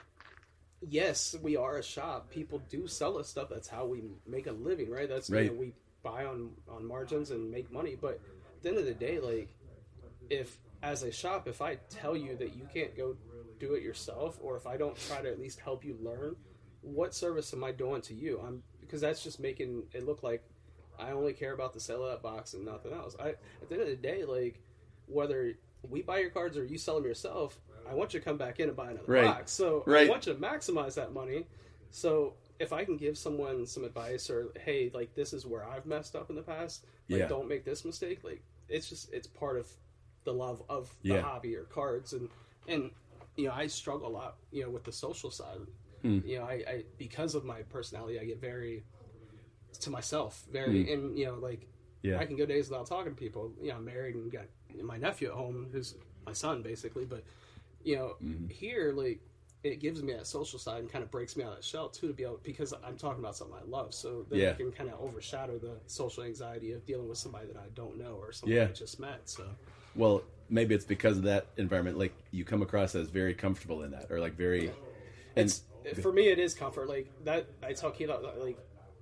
yes 0.82 1.36
we 1.42 1.56
are 1.56 1.78
a 1.78 1.84
shop. 1.84 2.30
People 2.32 2.62
do 2.70 2.88
sell 2.88 3.18
us 3.18 3.30
stuff. 3.30 3.50
That's 3.50 3.68
how 3.68 3.86
we 3.86 4.04
make 4.28 4.48
a 4.48 4.52
living 4.52 4.90
right? 4.90 5.08
That's 5.08 5.30
you 5.30 5.46
know, 5.48 5.54
we 5.54 5.74
buy 6.04 6.26
on 6.26 6.52
on 6.70 6.88
margins 6.88 7.32
and 7.32 7.52
make 7.52 7.72
money. 7.72 7.96
But 8.00 8.20
at 8.58 8.64
the 8.64 8.70
end 8.70 8.78
of 8.78 8.86
the 8.86 8.94
day 8.94 9.20
like 9.20 9.50
if 10.30 10.58
as 10.82 11.04
a 11.04 11.12
shop 11.12 11.48
if 11.48 11.62
i 11.62 11.76
tell 11.90 12.16
you 12.18 12.36
that 12.36 12.56
you 12.56 12.68
can't 12.74 12.96
go 12.98 13.16
do 13.60 13.74
it 13.74 13.84
yourself 13.84 14.38
or 14.42 14.58
if 14.58 14.68
i 14.68 14.76
don't 14.76 14.98
try 15.08 15.22
to 15.22 15.30
at 15.30 15.40
least 15.40 15.60
help 15.60 15.86
you 15.86 15.98
learn 16.02 16.36
what 16.82 17.14
service 17.16 17.54
am 17.54 17.64
i 17.64 17.72
doing 17.72 18.02
to 18.02 18.14
you? 18.14 18.40
I'm 18.46 18.62
because 18.80 19.02
that's 19.02 19.24
just 19.24 19.40
making 19.40 19.84
it 19.94 20.06
look 20.06 20.22
like 20.22 20.44
i 21.00 21.12
only 21.12 21.34
care 21.34 21.54
about 21.54 21.74
the 21.74 21.80
sell 21.80 22.04
of 22.04 22.12
that 22.12 22.22
box 22.22 22.54
and 22.54 22.66
nothing 22.66 22.94
else. 22.94 23.16
I 23.20 23.30
at 23.30 23.70
the 23.70 23.74
end 23.76 23.82
of 23.84 23.90
the 23.90 23.96
day 23.96 24.24
like 24.24 24.62
whether 25.08 25.56
we 25.90 26.02
buy 26.02 26.20
your 26.20 26.30
cards 26.30 26.58
or 26.58 26.66
you 26.66 26.78
sell 26.78 26.96
them 26.96 27.06
yourself 27.06 27.60
i 27.90 27.94
want 27.94 28.14
you 28.14 28.20
to 28.20 28.26
come 28.26 28.38
back 28.38 28.60
in 28.60 28.68
and 28.70 28.78
buy 28.78 28.92
another 28.92 29.04
Right. 29.12 29.26
box 29.26 29.52
so 29.52 29.84
Right. 29.86 30.08
i 30.08 30.10
want 30.10 30.26
you 30.28 30.34
to 30.34 30.40
maximize 30.40 30.96
that 30.96 31.14
money 31.14 31.46
so 31.92 32.34
if 32.60 32.72
i 32.74 32.84
can 32.86 32.98
give 32.98 33.18
someone 33.18 33.66
some 33.66 33.84
advice 33.84 34.30
or 34.30 34.48
hey 34.60 34.92
like 34.94 35.14
this 35.16 35.34
is 35.34 35.46
where 35.46 35.68
i've 35.68 35.86
messed 35.86 36.16
up 36.16 36.30
in 36.30 36.36
the 36.36 36.42
past 36.42 36.86
like 37.10 37.20
Yeah. 37.20 37.28
don't 37.28 37.48
make 37.48 37.64
this 37.66 37.86
mistake 37.86 38.24
like 38.24 38.42
it's 38.70 38.90
just 38.90 39.12
it's 39.14 39.28
part 39.28 39.58
of 39.58 39.68
the 40.24 40.34
love 40.34 40.64
of 40.70 40.94
the 41.04 41.10
Yeah. 41.16 41.22
hobby 41.22 41.56
or 41.56 41.64
cards 41.66 42.14
and 42.14 42.30
and 42.68 42.92
you 43.36 43.48
know 43.48 43.54
i 43.54 43.68
struggle 43.68 44.08
a 44.08 44.10
lot 44.10 44.38
you 44.52 44.64
know 44.64 44.70
with 44.70 44.84
the 44.84 44.92
social 44.92 45.30
side 45.32 45.60
Hmm. 46.02 46.20
you 46.26 46.38
know 46.40 46.46
I, 46.46 46.54
I 46.68 46.84
because 46.98 47.36
of 47.36 47.46
my 47.46 47.62
personality 47.64 48.20
i 48.20 48.26
get 48.26 48.40
very 48.42 48.84
to 49.82 49.90
myself 49.90 50.44
very 50.52 50.92
and 50.94 51.18
you 51.18 51.26
know 51.26 51.36
like. 51.36 51.68
Yeah. 52.06 52.20
i 52.20 52.26
can 52.26 52.36
go 52.36 52.46
days 52.46 52.70
without 52.70 52.86
talking 52.88 53.14
to 53.14 53.20
people 53.20 53.52
you 53.62 53.70
know 53.70 53.76
i'm 53.78 53.86
married 53.86 54.16
and 54.16 54.32
got 54.32 54.44
my 54.82 54.98
nephew 54.98 55.28
at 55.30 55.34
home 55.34 55.68
who's 55.72 55.96
my 56.26 56.34
son 56.34 56.62
basically 56.62 57.06
but 57.06 57.24
you 57.84 57.96
know 57.96 58.16
Mm-hmm. 58.24 58.48
here 58.50 58.92
like 58.96 59.20
it 59.64 59.80
gives 59.80 60.04
me 60.04 60.14
that 60.14 60.28
social 60.28 60.60
side 60.60 60.80
and 60.82 60.92
kind 60.92 61.04
of 61.04 61.10
breaks 61.10 61.36
me 61.36 61.44
out 61.44 61.50
of 61.52 61.56
that 61.58 61.64
shell 61.64 61.90
too 61.90 62.08
to 62.08 62.14
be 62.14 62.24
able 62.24 62.40
because 62.44 62.74
i'm 62.86 62.98
talking 62.98 63.20
about 63.24 63.36
something 63.36 63.58
i 63.60 63.68
love 63.70 63.94
so 63.94 64.26
then 64.30 64.40
Yeah. 64.40 64.50
it 64.50 64.58
can 64.58 64.72
kind 64.72 64.90
of 64.90 65.00
overshadow 65.02 65.58
the 65.58 65.78
social 65.88 66.24
anxiety 66.24 66.72
of 66.74 66.86
dealing 66.86 67.10
with 67.10 67.18
somebody 67.18 67.48
that 67.48 67.58
i 67.58 67.68
don't 67.74 67.98
know 67.98 68.14
or 68.22 68.32
somebody 68.32 68.58
Yeah. 68.58 68.66
i 68.70 68.72
just 68.72 69.00
met 69.00 69.22
so 69.26 69.44
Well, 69.96 70.22
maybe 70.50 70.76
it's 70.76 70.86
because 70.86 71.18
of 71.18 71.24
that 71.24 71.48
environment. 71.58 71.98
Like 71.98 72.14
you 72.32 72.44
come 72.44 72.62
across 72.62 72.94
as 72.96 73.08
very 73.08 73.34
comfortable 73.34 73.82
in 73.84 73.92
that, 73.92 74.12
or 74.12 74.20
like 74.20 74.36
very. 74.36 74.72
And 75.38 75.46
it's 75.48 75.64
for 76.02 76.12
me 76.12 76.28
it 76.28 76.38
is 76.40 76.54
comfort 76.54 76.90
like 76.90 77.08
that 77.24 77.48
i 77.64 77.72
tell 77.74 77.92
Keith 77.92 78.10
like 78.44 78.58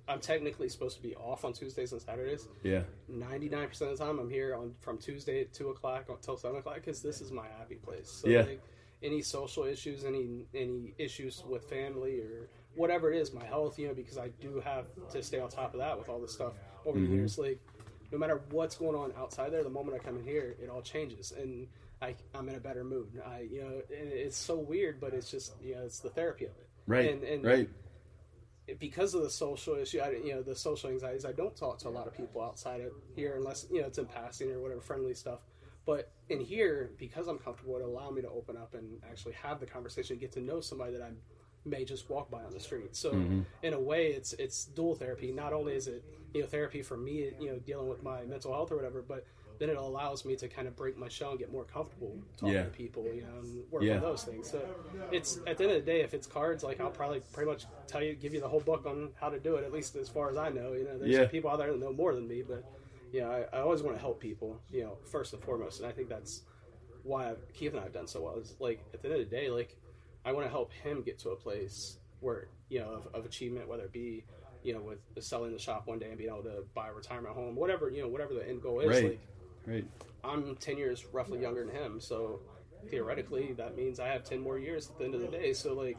i'm 0.08 0.20
technically 0.20 0.68
supposed 0.68 0.96
to 0.96 1.02
be 1.02 1.14
off 1.16 1.44
on 1.44 1.52
tuesdays 1.52 1.92
and 1.92 2.00
saturdays. 2.02 2.48
Yeah, 2.62 2.82
99% 3.10 3.64
of 3.80 3.98
the 3.98 4.04
time 4.04 4.18
i'm 4.18 4.30
here 4.30 4.54
on 4.54 4.74
from 4.80 4.98
tuesday 4.98 5.40
at 5.42 5.52
2 5.52 5.70
o'clock 5.70 6.06
until 6.08 6.36
7 6.36 6.58
o'clock 6.58 6.76
because 6.76 7.00
this 7.02 7.20
is 7.20 7.30
my 7.32 7.46
happy 7.58 7.76
place. 7.76 8.10
So 8.10 8.28
Yeah. 8.28 8.42
like, 8.42 8.60
any 9.02 9.20
social 9.20 9.64
issues 9.64 10.04
any 10.04 10.46
any 10.54 10.94
issues 10.96 11.42
with 11.46 11.62
family 11.68 12.20
or 12.20 12.48
whatever 12.74 13.12
it 13.12 13.18
is 13.18 13.34
my 13.34 13.44
health 13.44 13.78
you 13.78 13.86
know 13.86 13.92
because 13.92 14.16
i 14.16 14.28
do 14.40 14.60
have 14.64 14.86
to 15.10 15.22
stay 15.22 15.38
on 15.38 15.48
top 15.50 15.74
of 15.74 15.80
that 15.80 15.98
with 15.98 16.08
all 16.08 16.18
this 16.20 16.32
stuff 16.32 16.54
over 16.86 16.98
Mm-hmm. 16.98 17.10
the 17.10 17.16
years 17.16 17.36
like 17.36 17.60
no 18.12 18.16
matter 18.18 18.40
what's 18.50 18.76
going 18.76 18.96
on 18.96 19.12
outside 19.18 19.52
there 19.52 19.62
the 19.62 19.68
moment 19.68 19.94
i 19.94 20.02
come 20.02 20.16
in 20.16 20.24
here 20.24 20.56
it 20.62 20.70
all 20.70 20.80
changes 20.80 21.32
and 21.36 21.66
I, 22.00 22.14
i'm 22.34 22.48
in 22.48 22.54
a 22.54 22.60
better 22.60 22.82
mood. 22.82 23.20
I 23.26 23.40
you 23.40 23.62
know 23.62 23.82
it's 23.90 24.38
so 24.38 24.56
weird 24.56 25.00
but 25.00 25.12
it's 25.12 25.30
just 25.30 25.52
you 25.62 25.74
know 25.74 25.82
it's 25.82 26.00
the 26.00 26.08
therapy 26.10 26.46
of 26.46 26.52
it. 26.52 26.68
Right, 26.86 27.12
and, 27.12 27.22
and 27.24 27.44
right, 27.44 27.68
because 28.78 29.14
of 29.14 29.22
the 29.22 29.30
social 29.30 29.74
issue, 29.74 30.00
I, 30.00 30.10
you 30.10 30.34
know, 30.34 30.42
the 30.42 30.56
social 30.56 30.90
anxieties, 30.90 31.24
I 31.24 31.32
don't 31.32 31.54
talk 31.56 31.78
to 31.80 31.88
a 31.88 31.90
lot 31.90 32.06
of 32.06 32.16
people 32.16 32.42
outside 32.42 32.80
of 32.80 32.92
here 33.14 33.34
unless, 33.36 33.66
you 33.70 33.80
know, 33.80 33.86
it's 33.86 33.98
in 33.98 34.06
passing 34.06 34.50
or 34.50 34.60
whatever, 34.60 34.80
friendly 34.80 35.14
stuff. 35.14 35.40
But 35.86 36.10
in 36.30 36.40
here, 36.40 36.92
because 36.98 37.26
I'm 37.26 37.38
comfortable, 37.38 37.76
it 37.76 37.82
allow 37.82 38.10
me 38.10 38.22
to 38.22 38.30
open 38.30 38.56
up 38.56 38.74
and 38.74 39.02
actually 39.10 39.34
have 39.34 39.60
the 39.60 39.66
conversation, 39.66 40.16
get 40.16 40.32
to 40.32 40.40
know 40.40 40.60
somebody 40.60 40.92
that 40.92 41.02
I 41.02 41.10
may 41.66 41.84
just 41.84 42.08
walk 42.08 42.30
by 42.30 42.42
on 42.42 42.52
the 42.52 42.60
street. 42.60 42.96
So 42.96 43.12
mm-hmm. 43.12 43.40
in 43.62 43.74
a 43.74 43.80
way, 43.80 44.08
it's 44.08 44.32
it's 44.34 44.66
dual 44.66 44.94
therapy. 44.94 45.32
Not 45.32 45.52
only 45.52 45.74
is 45.74 45.86
it 45.86 46.04
you 46.32 46.42
know 46.42 46.46
therapy 46.46 46.82
for 46.82 46.96
me, 46.96 47.32
you 47.38 47.48
know, 47.48 47.58
dealing 47.58 47.88
with 47.88 48.02
my 48.02 48.24
mental 48.24 48.52
health 48.52 48.72
or 48.72 48.76
whatever, 48.76 49.02
but 49.02 49.26
then 49.58 49.70
it 49.70 49.76
allows 49.76 50.24
me 50.24 50.36
to 50.36 50.48
kind 50.48 50.66
of 50.66 50.76
break 50.76 50.96
my 50.96 51.08
shell 51.08 51.30
and 51.30 51.38
get 51.38 51.52
more 51.52 51.64
comfortable 51.64 52.16
talking 52.36 52.54
Yeah. 52.54 52.64
to 52.64 52.70
people, 52.70 53.04
you 53.14 53.22
know, 53.22 53.38
and 53.38 53.70
work 53.70 53.82
Yeah. 53.82 53.96
on 53.96 54.02
those 54.02 54.24
things. 54.24 54.48
So 54.50 54.66
it's 55.12 55.38
at 55.46 55.58
the 55.58 55.64
end 55.64 55.72
of 55.72 55.84
the 55.84 55.92
day, 55.92 56.00
if 56.00 56.12
it's 56.14 56.26
cards, 56.26 56.64
like 56.64 56.80
I'll 56.80 56.90
probably 56.90 57.20
pretty 57.32 57.50
much 57.50 57.64
tell 57.86 58.02
you, 58.02 58.14
give 58.14 58.34
you 58.34 58.40
the 58.40 58.48
whole 58.48 58.60
book 58.60 58.84
on 58.86 59.12
how 59.20 59.28
to 59.28 59.38
do 59.38 59.56
it. 59.56 59.64
At 59.64 59.72
least 59.72 59.94
as 59.96 60.08
far 60.08 60.30
as 60.30 60.36
I 60.36 60.48
know, 60.48 60.72
you 60.72 60.84
know, 60.84 60.98
there's 60.98 61.10
Yeah. 61.12 61.26
people 61.26 61.50
out 61.50 61.58
there 61.58 61.70
that 61.70 61.78
know 61.78 61.92
more 61.92 62.14
than 62.14 62.26
me, 62.26 62.42
but 62.42 62.64
yeah, 63.12 63.28
I, 63.28 63.58
I 63.58 63.60
always 63.60 63.82
want 63.82 63.96
to 63.96 64.00
help 64.00 64.18
people, 64.20 64.60
you 64.72 64.82
know, 64.82 64.98
first 65.04 65.32
and 65.32 65.42
foremost, 65.42 65.78
and 65.80 65.88
I 65.88 65.92
think 65.92 66.08
that's 66.08 66.42
why 67.04 67.30
I've, 67.30 67.52
Keith 67.52 67.70
and 67.72 67.80
I 67.80 67.84
have 67.84 67.92
done 67.92 68.08
so 68.08 68.22
well. 68.22 68.36
Is 68.38 68.54
like 68.58 68.80
at 68.92 69.02
the 69.02 69.08
end 69.12 69.20
of 69.20 69.30
the 69.30 69.36
day, 69.36 69.50
like 69.50 69.76
I 70.24 70.32
want 70.32 70.46
to 70.46 70.50
help 70.50 70.72
him 70.72 71.02
get 71.02 71.18
to 71.20 71.30
a 71.30 71.36
place 71.36 71.98
where 72.20 72.48
you 72.70 72.80
know 72.80 72.90
of, 72.90 73.08
of 73.14 73.24
achievement, 73.24 73.68
whether 73.68 73.84
it 73.84 73.92
be 73.92 74.24
you 74.62 74.72
know, 74.72 74.80
with 74.80 75.22
selling 75.22 75.52
the 75.52 75.58
shop 75.58 75.86
one 75.86 75.98
day 75.98 76.08
and 76.08 76.16
being 76.16 76.30
able 76.30 76.42
to 76.42 76.64
buy 76.74 76.88
a 76.88 76.92
retirement 76.94 77.34
home, 77.34 77.54
whatever 77.54 77.90
you 77.90 78.00
know, 78.00 78.08
whatever 78.08 78.32
the 78.32 78.48
end 78.48 78.62
goal 78.62 78.80
is. 78.80 78.88
Right. 78.88 79.04
Like, 79.04 79.20
Right. 79.66 79.86
I'm 80.22 80.56
10 80.56 80.78
years 80.78 81.04
roughly 81.12 81.40
younger 81.40 81.64
than 81.64 81.74
him, 81.74 82.00
so 82.00 82.40
theoretically 82.88 83.52
that 83.54 83.76
means 83.76 83.98
I 84.00 84.08
have 84.08 84.24
10 84.24 84.40
more 84.40 84.58
years 84.58 84.88
at 84.90 84.98
the 84.98 85.04
end 85.04 85.14
of 85.14 85.20
the 85.20 85.28
day. 85.28 85.52
So 85.52 85.74
like 85.74 85.98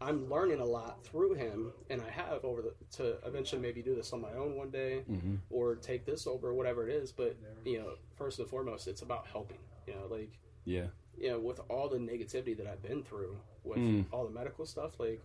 I'm 0.00 0.28
learning 0.30 0.60
a 0.60 0.64
lot 0.64 1.02
through 1.04 1.34
him, 1.34 1.72
and 1.90 2.00
I 2.00 2.08
have 2.10 2.44
over 2.44 2.62
the 2.62 2.74
to 2.96 3.16
eventually 3.26 3.60
maybe 3.60 3.82
do 3.82 3.94
this 3.96 4.12
on 4.12 4.20
my 4.20 4.32
own 4.34 4.54
one 4.56 4.70
day, 4.70 5.04
or 5.50 5.74
take 5.74 6.04
this 6.06 6.26
over, 6.26 6.54
whatever 6.54 6.88
it 6.88 6.94
is. 6.94 7.10
But 7.10 7.36
you 7.64 7.78
know, 7.80 7.94
first 8.16 8.38
and 8.38 8.48
foremost, 8.48 8.86
it's 8.86 9.02
about 9.02 9.26
helping. 9.26 9.58
You 9.86 9.94
know, 9.94 10.06
like 10.08 10.38
Yeah. 10.64 10.86
you 11.18 11.30
know, 11.30 11.40
with 11.40 11.60
all 11.68 11.88
the 11.88 11.98
negativity 11.98 12.56
that 12.58 12.66
I've 12.66 12.82
been 12.82 13.02
through, 13.02 13.36
with 13.64 13.78
Hmm. 13.78 14.02
all 14.12 14.24
the 14.24 14.30
medical 14.30 14.66
stuff, 14.66 15.00
like 15.00 15.20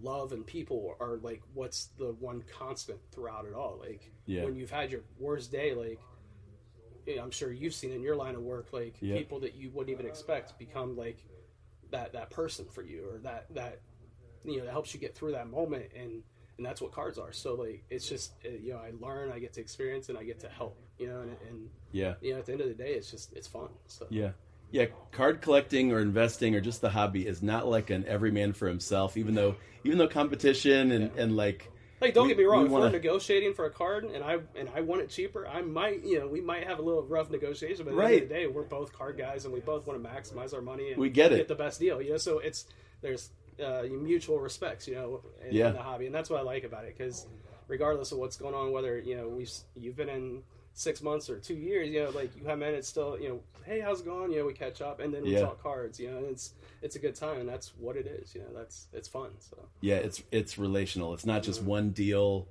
love 0.00 0.32
and 0.32 0.46
people 0.46 0.96
are 1.00 1.16
like 1.18 1.42
what's 1.54 1.86
the 1.98 2.12
one 2.12 2.42
constant 2.42 2.98
throughout 3.10 3.44
it 3.44 3.52
all. 3.52 3.76
Like 3.78 4.10
Yeah. 4.26 4.44
when 4.44 4.54
you've 4.56 4.70
had 4.70 4.90
your 4.92 5.02
worst 5.18 5.50
day, 5.52 5.74
like 5.74 5.98
I'm 7.16 7.30
sure 7.30 7.52
you've 7.52 7.74
seen 7.74 7.92
in 7.92 8.02
your 8.02 8.16
line 8.16 8.34
of 8.34 8.42
work, 8.42 8.72
like 8.72 8.96
Yeah. 9.00 9.16
people 9.16 9.40
that 9.40 9.54
you 9.54 9.70
wouldn't 9.70 9.90
even 9.90 10.06
expect 10.06 10.58
become 10.58 10.96
like 10.96 11.24
that 11.90 12.12
that 12.12 12.30
person 12.30 12.66
for 12.70 12.82
you, 12.82 13.08
or 13.08 13.18
that 13.18 13.46
that 13.54 13.80
you 14.44 14.58
know 14.58 14.64
that 14.64 14.72
helps 14.72 14.92
you 14.94 15.00
get 15.00 15.14
through 15.14 15.32
that 15.32 15.48
moment, 15.48 15.86
and 15.96 16.22
and 16.56 16.66
that's 16.66 16.80
what 16.80 16.92
cards 16.92 17.18
are. 17.18 17.32
So 17.32 17.54
like 17.54 17.84
it's 17.90 18.08
just 18.08 18.32
uh, 18.44 18.50
you 18.50 18.72
know 18.72 18.78
I 18.78 18.92
learn, 19.00 19.32
I 19.32 19.38
get 19.38 19.52
to 19.54 19.60
experience, 19.60 20.08
and 20.08 20.18
I 20.18 20.24
get 20.24 20.40
to 20.40 20.48
help. 20.48 20.76
You 20.98 21.08
know, 21.08 21.20
and, 21.20 21.36
and 21.48 21.68
Yeah. 21.92 22.14
you 22.20 22.32
know 22.32 22.40
at 22.40 22.46
the 22.46 22.52
end 22.52 22.60
of 22.60 22.68
the 22.68 22.74
day, 22.74 22.92
it's 22.92 23.10
just 23.10 23.32
it's 23.34 23.46
fun. 23.46 23.68
So 23.86 24.06
Yeah. 24.10 24.30
Yeah, 24.70 24.86
card 25.12 25.40
collecting 25.40 25.92
or 25.92 26.00
investing 26.00 26.54
or 26.54 26.60
just 26.60 26.82
the 26.82 26.90
hobby 26.90 27.26
is 27.26 27.42
not 27.42 27.66
like 27.66 27.88
an 27.88 28.04
every 28.06 28.30
man 28.30 28.52
for 28.52 28.68
himself. 28.68 29.16
Even 29.16 29.34
though, 29.34 29.56
even 29.82 29.96
though 29.96 30.08
competition 30.08 30.90
and, 30.92 31.10
and 31.16 31.36
like, 31.36 31.70
Like, 32.00 32.14
don't 32.14 32.24
We- 32.24 32.28
get 32.30 32.38
me 32.38 32.44
wrong. 32.44 32.60
we 32.60 32.66
If 32.66 32.72
wanna- 32.72 32.84
we're 32.86 32.90
negotiating 32.92 33.54
for 33.54 33.64
a 33.66 33.70
card 33.70 34.04
and 34.04 34.22
I 34.22 34.38
and 34.54 34.68
I 34.74 34.80
want 34.82 35.02
it 35.02 35.10
cheaper, 35.10 35.46
I 35.46 35.62
might, 35.62 36.04
you 36.04 36.18
know, 36.20 36.28
we 36.28 36.40
might 36.40 36.64
have 36.64 36.78
a 36.78 36.82
little 36.82 37.02
rough 37.02 37.30
negotiation. 37.30 37.84
But 37.84 37.92
at 37.92 37.96
the 37.96 38.02
end 38.04 38.22
of 38.22 38.28
the 38.28 38.34
day, 38.34 38.46
we're 38.46 38.62
both 38.62 38.92
card 38.92 39.16
guys 39.18 39.44
and 39.44 39.52
we 39.52 39.60
both 39.60 39.86
want 39.86 40.02
to 40.02 40.08
maximize 40.08 40.54
our 40.54 40.62
money 40.62 40.92
and 40.92 41.00
We 41.00 41.10
get 41.10 41.32
it. 41.32 41.36
get 41.38 41.48
the 41.48 41.54
best 41.54 41.80
deal. 41.80 42.00
You 42.00 42.10
know, 42.12 42.16
so 42.18 42.38
it's 42.38 42.66
there's 43.00 43.30
uh, 43.60 43.82
mutual 43.90 44.38
respects, 44.38 44.86
you 44.86 44.94
know, 44.94 45.20
in, 45.44 45.52
Yeah. 45.56 45.68
in 45.70 45.74
the 45.74 45.82
hobby, 45.82 46.06
and 46.06 46.14
that's 46.14 46.30
what 46.30 46.38
I 46.38 46.42
like 46.42 46.62
about 46.62 46.84
it. 46.84 46.96
Because 46.96 47.26
regardless 47.66 48.12
of 48.12 48.18
what's 48.18 48.36
going 48.36 48.54
on, 48.54 48.70
whether 48.70 48.98
you 49.00 49.16
know 49.16 49.28
we've 49.28 49.50
you've 49.74 49.96
been 49.96 50.08
in 50.08 50.44
six 50.74 51.02
months 51.02 51.28
or 51.28 51.38
two 51.38 51.54
years, 51.54 51.88
you 51.88 52.02
know, 52.02 52.10
like 52.10 52.34
you 52.36 52.42
come 52.44 52.62
in, 52.62 52.74
it's 52.74 52.88
still, 52.88 53.18
you 53.20 53.28
know, 53.28 53.40
hey, 53.64 53.80
how's 53.80 54.00
it 54.00 54.04
going? 54.06 54.30
You 54.32 54.40
know, 54.40 54.46
we 54.46 54.52
catch 54.54 54.80
up 54.80 55.00
and 55.00 55.12
then 55.12 55.22
we 55.24 55.32
Yeah. 55.32 55.40
talk 55.40 55.62
cards. 55.62 55.98
You 55.98 56.10
know, 56.10 56.18
and 56.18 56.26
it's 56.26 56.54
it's 56.82 56.96
a 56.96 56.98
good 56.98 57.14
time, 57.16 57.40
and 57.40 57.48
that's 57.48 57.72
what 57.78 57.96
it 57.96 58.06
is. 58.06 58.34
You 58.34 58.42
know, 58.42 58.48
that's 58.54 58.86
it's 58.92 59.08
fun. 59.08 59.30
So. 59.40 59.56
yeah, 59.80 59.96
it's 59.96 60.22
it's 60.30 60.58
relational. 60.58 61.14
It's 61.14 61.26
not 61.26 61.42
just 61.42 61.62
one 61.62 61.90
deal 61.90 62.46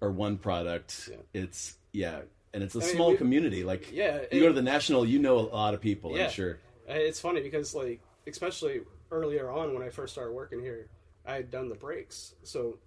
or 0.00 0.10
one 0.10 0.36
product. 0.38 0.90
Mm-hmm. 0.90 1.12
Yeah. 1.34 1.42
It's 1.42 1.76
yeah, 1.92 2.20
and 2.54 2.62
it's 2.62 2.74
a 2.74 2.78
I 2.78 2.82
mean, 2.82 2.94
small 2.94 3.10
we- 3.10 3.16
community. 3.16 3.62
Like, 3.64 3.90
Yeah, 3.92 4.22
you 4.32 4.40
go 4.40 4.48
to 4.48 4.52
the 4.52 4.62
national, 4.62 5.06
you 5.06 5.18
know 5.18 5.38
a 5.38 5.40
lot 5.54 5.74
of 5.74 5.80
people. 5.80 6.16
Yeah. 6.16 6.24
I'm 6.26 6.30
sure. 6.30 6.58
Uh, 6.88 6.94
It's 6.94 7.20
funny 7.20 7.40
because, 7.40 7.74
like, 7.74 8.00
especially 8.26 8.82
earlier 9.12 9.50
on 9.50 9.74
when 9.74 9.82
I 9.82 9.88
first 9.90 10.12
started 10.12 10.32
working 10.32 10.60
here, 10.60 10.88
I 11.26 11.34
had 11.34 11.50
done 11.50 11.68
the 11.68 11.74
breaks. 11.74 12.34
So 12.42 12.78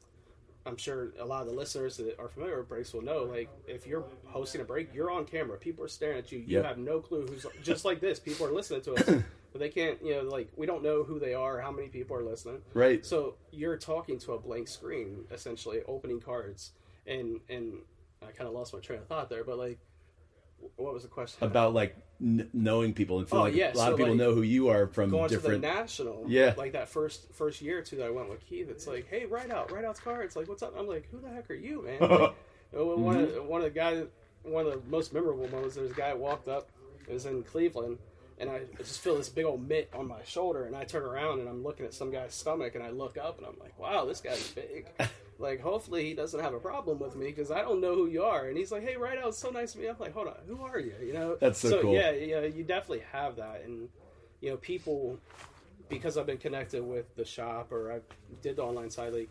I'm 0.66 0.78
sure 0.78 1.10
a 1.20 1.26
lot 1.26 1.42
of 1.42 1.48
the 1.50 1.54
listeners 1.54 1.98
that 1.98 2.18
are 2.20 2.30
familiar 2.30 2.58
with 2.60 2.70
breaks 2.70 2.94
will 2.94 3.02
know, 3.02 3.24
like, 3.24 3.50
if 3.68 3.86
you're 3.86 4.06
hosting 4.26 4.62
a 4.62 4.64
break, 4.64 4.94
you're 4.94 5.12
on 5.12 5.26
camera. 5.26 5.58
People 5.58 5.84
are 5.84 5.90
staring 5.90 6.18
at 6.20 6.32
you. 6.32 6.40
You 6.40 6.46
Yep. 6.58 6.66
have 6.66 6.78
no 6.78 7.00
clue 7.02 7.26
who's 7.28 7.46
just 7.62 7.84
like 7.84 8.00
this. 8.00 8.18
People 8.20 8.46
are 8.48 8.52
listening 8.54 8.82
to 8.84 8.94
us, 8.94 9.04
but 9.52 9.60
they 9.60 9.68
can't, 9.70 10.02
you 10.02 10.16
know, 10.16 10.22
like, 10.22 10.50
we 10.56 10.66
don't 10.66 10.82
know 10.82 11.04
who 11.04 11.20
they 11.20 11.34
are, 11.34 11.60
how 11.60 11.72
many 11.72 11.90
people 11.90 12.16
are 12.16 12.24
listening. 12.24 12.62
Right. 12.74 13.06
So 13.06 13.36
you're 13.52 13.78
talking 13.78 14.18
to 14.20 14.34
a 14.34 14.40
blank 14.40 14.70
screen, 14.70 15.26
essentially, 15.32 15.82
opening 15.86 16.22
cards. 16.22 16.72
And, 17.06 17.42
and 17.50 17.80
I 18.22 18.32
kind 18.32 18.48
of 18.48 18.54
lost 18.54 18.74
my 18.74 18.80
train 18.80 19.00
of 19.00 19.08
thought 19.08 19.30
there, 19.30 19.44
but, 19.44 19.58
like, 19.58 19.80
what 20.76 20.94
was 20.94 21.04
the 21.04 21.10
question? 21.10 21.46
About 21.46 21.74
like 21.74 21.96
n- 22.22 22.50
knowing 22.54 22.94
people 22.94 23.20
and 23.20 23.30
feel 23.30 23.40
Oh, 23.40 23.44
like 23.44 23.56
yeah, 23.56 23.74
a 23.74 23.78
lot 23.78 23.86
so, 23.88 23.92
of 23.94 23.98
people 23.98 24.12
like, 24.14 24.20
know 24.20 24.34
who 24.34 24.42
you 24.42 24.70
are 24.70 24.88
from 24.88 25.10
going 25.10 25.30
different. 25.30 25.62
to 25.64 25.68
the 25.68 25.74
national. 25.74 26.26
Yeah. 26.28 26.54
Like 26.58 26.74
that 26.74 26.90
first 26.90 27.34
first 27.34 27.62
year 27.62 27.80
or 27.80 27.82
two 27.82 27.98
that 27.98 28.08
I 28.08 28.10
went 28.10 28.30
with 28.30 28.46
Keith, 28.46 28.70
it's 28.70 28.88
like, 28.88 29.08
hey, 29.10 29.26
Rideout, 29.26 29.72
write 29.72 29.86
out's 29.86 30.00
cards. 30.00 30.36
Like, 30.36 30.48
what's 30.48 30.64
up? 30.64 30.74
I'm 30.78 30.88
like, 30.88 31.08
who 31.12 31.20
the 31.20 31.30
heck 31.30 31.50
are 31.50 31.56
you, 31.56 31.82
man? 31.84 32.00
Like, 32.10 32.34
one 32.74 33.18
Mm-hmm. 33.18 33.38
of 33.38 33.46
one 33.46 33.62
of 33.62 33.66
the 33.66 33.70
guys, 33.80 34.06
one 34.42 34.66
of 34.66 34.72
the 34.74 34.90
most 34.90 35.14
memorable 35.14 35.48
moments. 35.50 35.76
There's 35.76 35.92
a 35.92 35.94
guy 35.94 36.14
walked 36.16 36.48
up. 36.48 36.70
It 37.08 37.14
was 37.14 37.26
in 37.28 37.44
Cleveland, 37.44 38.00
and 38.40 38.50
I 38.50 38.62
just 38.80 39.00
feel 39.02 39.16
this 39.16 39.30
big 39.30 39.46
old 39.46 39.68
mitt 39.68 39.92
on 39.94 40.08
my 40.08 40.24
shoulder, 40.26 40.66
and 40.66 40.76
I 40.76 40.84
turn 40.84 41.04
around 41.04 41.40
and 41.40 41.48
I'm 41.48 41.64
looking 41.64 41.86
at 41.86 41.94
some 41.94 42.10
guy's 42.12 42.34
stomach, 42.34 42.74
and 42.76 42.84
I 42.84 42.90
look 42.90 43.16
up 43.18 43.38
and 43.38 43.46
I'm 43.46 43.58
like, 43.60 43.78
wow, 43.78 44.06
this 44.06 44.22
guy's 44.22 44.50
big. 44.52 44.88
like, 45.40 45.60
hopefully 45.60 46.04
he 46.04 46.14
doesn't 46.14 46.40
have 46.40 46.54
a 46.54 46.60
problem 46.60 47.00
with 47.00 47.16
me 47.16 47.28
because 47.28 47.52
I 47.52 47.62
don't 47.62 47.82
know 47.82 47.96
who 47.96 48.08
you 48.08 48.24
are. 48.24 48.48
And 48.48 48.58
he's 48.58 48.72
like, 48.72 48.84
hey, 48.84 48.96
Rideout, 48.96 49.30
it's 49.30 49.38
so 49.38 49.50
nice 49.50 49.74
to 49.74 49.80
meet 49.80 49.86
you. 49.86 49.92
I'm 49.92 49.98
like, 50.00 50.14
hold 50.14 50.28
on, 50.28 50.38
who 50.48 50.62
are 50.64 50.80
you? 50.80 50.94
You 51.02 51.14
know? 51.14 51.38
That's 51.40 51.60
so 51.60 51.82
cool. 51.82 51.94
Yeah, 51.94 52.12
yeah, 52.12 52.42
you 52.42 52.64
definitely 52.64 53.04
have 53.12 53.36
that, 53.38 53.64
and 53.66 53.90
you 54.42 54.50
know, 54.50 54.58
people 54.58 55.20
because 55.90 56.18
I've 56.18 56.26
been 56.26 56.38
connected 56.38 56.84
with 56.84 57.16
the 57.16 57.26
shop 57.26 57.72
or 57.72 57.92
I 57.92 58.00
did 58.42 58.56
the 58.56 58.64
online 58.64 58.90
side, 58.90 59.14
like 59.14 59.30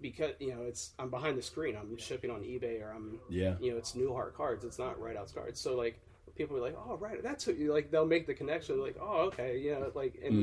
because 0.00 0.32
you 0.38 0.54
know 0.54 0.62
it's 0.62 0.92
I'm 0.98 1.10
behind 1.10 1.36
the 1.38 1.42
screen, 1.42 1.76
I'm 1.76 1.96
shipping 1.98 2.30
on 2.30 2.40
eBay 2.40 2.82
or 2.82 2.92
I'm 2.92 3.18
Yeah. 3.28 3.54
you 3.60 3.72
know 3.72 3.78
it's 3.78 3.92
Newhart 3.92 4.34
cards, 4.34 4.64
it's 4.64 4.78
not 4.78 4.98
Rideout's 5.00 5.32
cards. 5.32 5.60
So 5.60 5.76
like 5.76 6.00
people 6.46 6.56
are 6.56 6.60
like, 6.60 6.76
oh 6.86 6.96
right, 6.96 7.22
that's 7.22 7.44
who 7.44 7.52
you 7.52 7.72
like. 7.72 7.90
They'll 7.90 8.06
make 8.06 8.26
the 8.26 8.34
connection, 8.34 8.80
like 8.80 8.96
oh 9.00 9.26
okay, 9.28 9.58
you 9.58 9.72
know, 9.72 9.90
like 9.94 10.18
and 10.24 10.34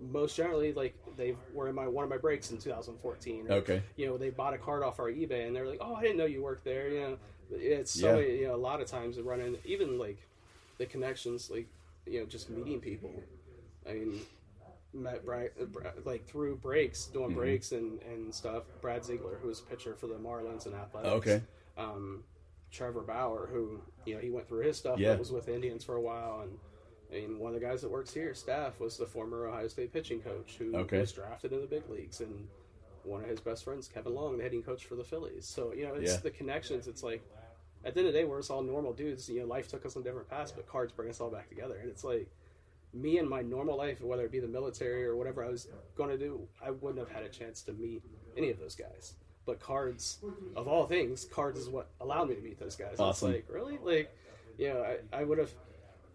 Mm-hmm. 0.00 0.12
most 0.12 0.36
generally 0.36 0.72
like 0.72 0.94
they 1.16 1.34
were 1.52 1.68
in 1.68 1.74
my 1.74 1.86
one 1.88 2.04
of 2.04 2.10
my 2.10 2.16
breaks 2.16 2.50
in 2.50 2.58
2014. 2.58 3.46
or, 3.48 3.52
Okay. 3.54 3.82
you 3.96 4.06
know 4.06 4.16
they 4.16 4.30
bought 4.30 4.54
a 4.54 4.58
card 4.58 4.82
off 4.82 4.98
our 5.00 5.10
eBay 5.10 5.46
and 5.46 5.54
they're 5.56 5.66
like, 5.66 5.80
oh 5.80 5.94
I 5.94 6.02
didn't 6.02 6.18
know 6.18 6.24
you 6.26 6.42
worked 6.42 6.64
there. 6.64 6.88
You 6.88 7.00
know, 7.00 7.16
it's 7.52 7.90
so 8.00 8.18
Yeah. 8.18 8.26
you 8.26 8.46
know 8.48 8.54
a 8.54 8.64
lot 8.70 8.80
of 8.80 8.86
times 8.88 9.16
they 9.16 9.22
run 9.22 9.40
in 9.40 9.56
even 9.64 9.98
like 9.98 10.18
the 10.78 10.86
connections, 10.86 11.50
like 11.50 11.66
you 12.06 12.20
know 12.20 12.26
just 12.26 12.48
meeting 12.50 12.80
people. 12.80 13.12
I 13.88 13.94
mean, 13.94 14.20
met 14.92 15.24
Brad, 15.24 15.50
like 16.04 16.26
through 16.26 16.56
breaks, 16.56 17.06
Mm-hmm. 17.06 17.12
doing 17.18 17.34
breaks 17.34 17.72
and, 17.72 18.00
and 18.02 18.34
stuff. 18.34 18.64
Brad 18.80 19.04
Ziegler, 19.04 19.38
who 19.42 19.48
was 19.48 19.60
a 19.60 19.62
pitcher 19.64 19.94
for 19.94 20.06
the 20.06 20.14
Marlins 20.14 20.66
and 20.66 20.74
Athletics. 20.74 21.12
Okay. 21.14 21.42
Um, 21.78 22.22
Trevor 22.70 23.02
Bauer, 23.02 23.48
who 23.52 23.80
you 24.04 24.14
know 24.14 24.20
he 24.20 24.30
went 24.30 24.48
through 24.48 24.64
his 24.64 24.76
stuff, 24.76 24.98
Yeah. 24.98 25.16
was 25.16 25.32
with 25.32 25.48
Indians 25.48 25.84
for 25.84 25.96
a 25.96 26.00
while, 26.00 26.40
and 26.40 26.58
I 27.10 27.14
mean 27.26 27.38
one 27.38 27.54
of 27.54 27.60
the 27.60 27.66
guys 27.66 27.82
that 27.82 27.90
works 27.90 28.12
here, 28.12 28.34
staff, 28.34 28.80
was 28.80 28.96
the 28.96 29.06
former 29.06 29.46
Ohio 29.46 29.68
State 29.68 29.92
pitching 29.92 30.20
coach 30.20 30.56
who 30.58 30.74
Okay. 30.76 30.98
was 31.00 31.12
drafted 31.12 31.52
in 31.52 31.60
the 31.60 31.66
big 31.66 31.88
leagues, 31.88 32.20
and 32.20 32.48
one 33.02 33.22
of 33.22 33.28
his 33.28 33.40
best 33.40 33.64
friends, 33.64 33.88
Kevin 33.88 34.14
Long, 34.14 34.36
the 34.36 34.42
hitting 34.42 34.62
coach 34.62 34.84
for 34.84 34.94
the 34.94 35.04
Phillies. 35.04 35.46
So 35.46 35.72
you 35.72 35.84
know 35.84 35.94
it's 35.94 36.14
Yeah. 36.14 36.20
the 36.20 36.30
connections. 36.30 36.86
It's 36.86 37.02
like 37.02 37.22
at 37.82 37.94
the 37.94 38.00
end 38.00 38.08
of 38.08 38.12
the 38.12 38.20
day, 38.20 38.24
we're 38.26 38.38
just 38.40 38.50
all 38.50 38.62
normal 38.62 38.92
dudes. 38.92 39.28
You 39.28 39.40
know, 39.40 39.46
life 39.46 39.66
took 39.68 39.86
us 39.86 39.96
on 39.96 40.02
different 40.02 40.28
paths, 40.28 40.52
but 40.52 40.66
cards 40.66 40.92
bring 40.92 41.08
us 41.08 41.20
all 41.20 41.30
back 41.30 41.48
together, 41.48 41.76
and 41.76 41.88
it's 41.90 42.04
like 42.04 42.28
me 42.92 43.18
and 43.18 43.28
my 43.28 43.40
normal 43.40 43.76
life, 43.76 44.00
whether 44.00 44.24
it 44.24 44.32
be 44.32 44.40
the 44.40 44.48
military 44.48 45.06
or 45.06 45.16
whatever 45.16 45.44
I 45.44 45.48
was 45.48 45.68
going 45.94 46.10
to 46.10 46.18
do, 46.18 46.46
I 46.60 46.70
wouldn't 46.72 46.98
have 46.98 47.08
had 47.08 47.22
a 47.22 47.28
chance 47.28 47.62
to 47.62 47.72
meet 47.72 48.02
any 48.36 48.50
of 48.50 48.58
those 48.58 48.74
guys. 48.74 49.14
But 49.50 49.58
cards, 49.60 50.18
of 50.54 50.68
all 50.68 50.86
things, 50.86 51.24
cards 51.24 51.58
is 51.58 51.68
what 51.68 51.88
allowed 52.00 52.28
me 52.28 52.36
to 52.36 52.40
meet 52.40 52.58
those 52.60 52.76
guys. 52.76 53.00
Awesome. 53.00 53.32
It's 53.32 53.48
like 53.48 53.54
really, 53.54 53.78
like, 53.82 54.14
you 54.58 54.68
know, 54.68 54.80
I, 55.12 55.20
I 55.20 55.24
would 55.24 55.38
have, 55.38 55.50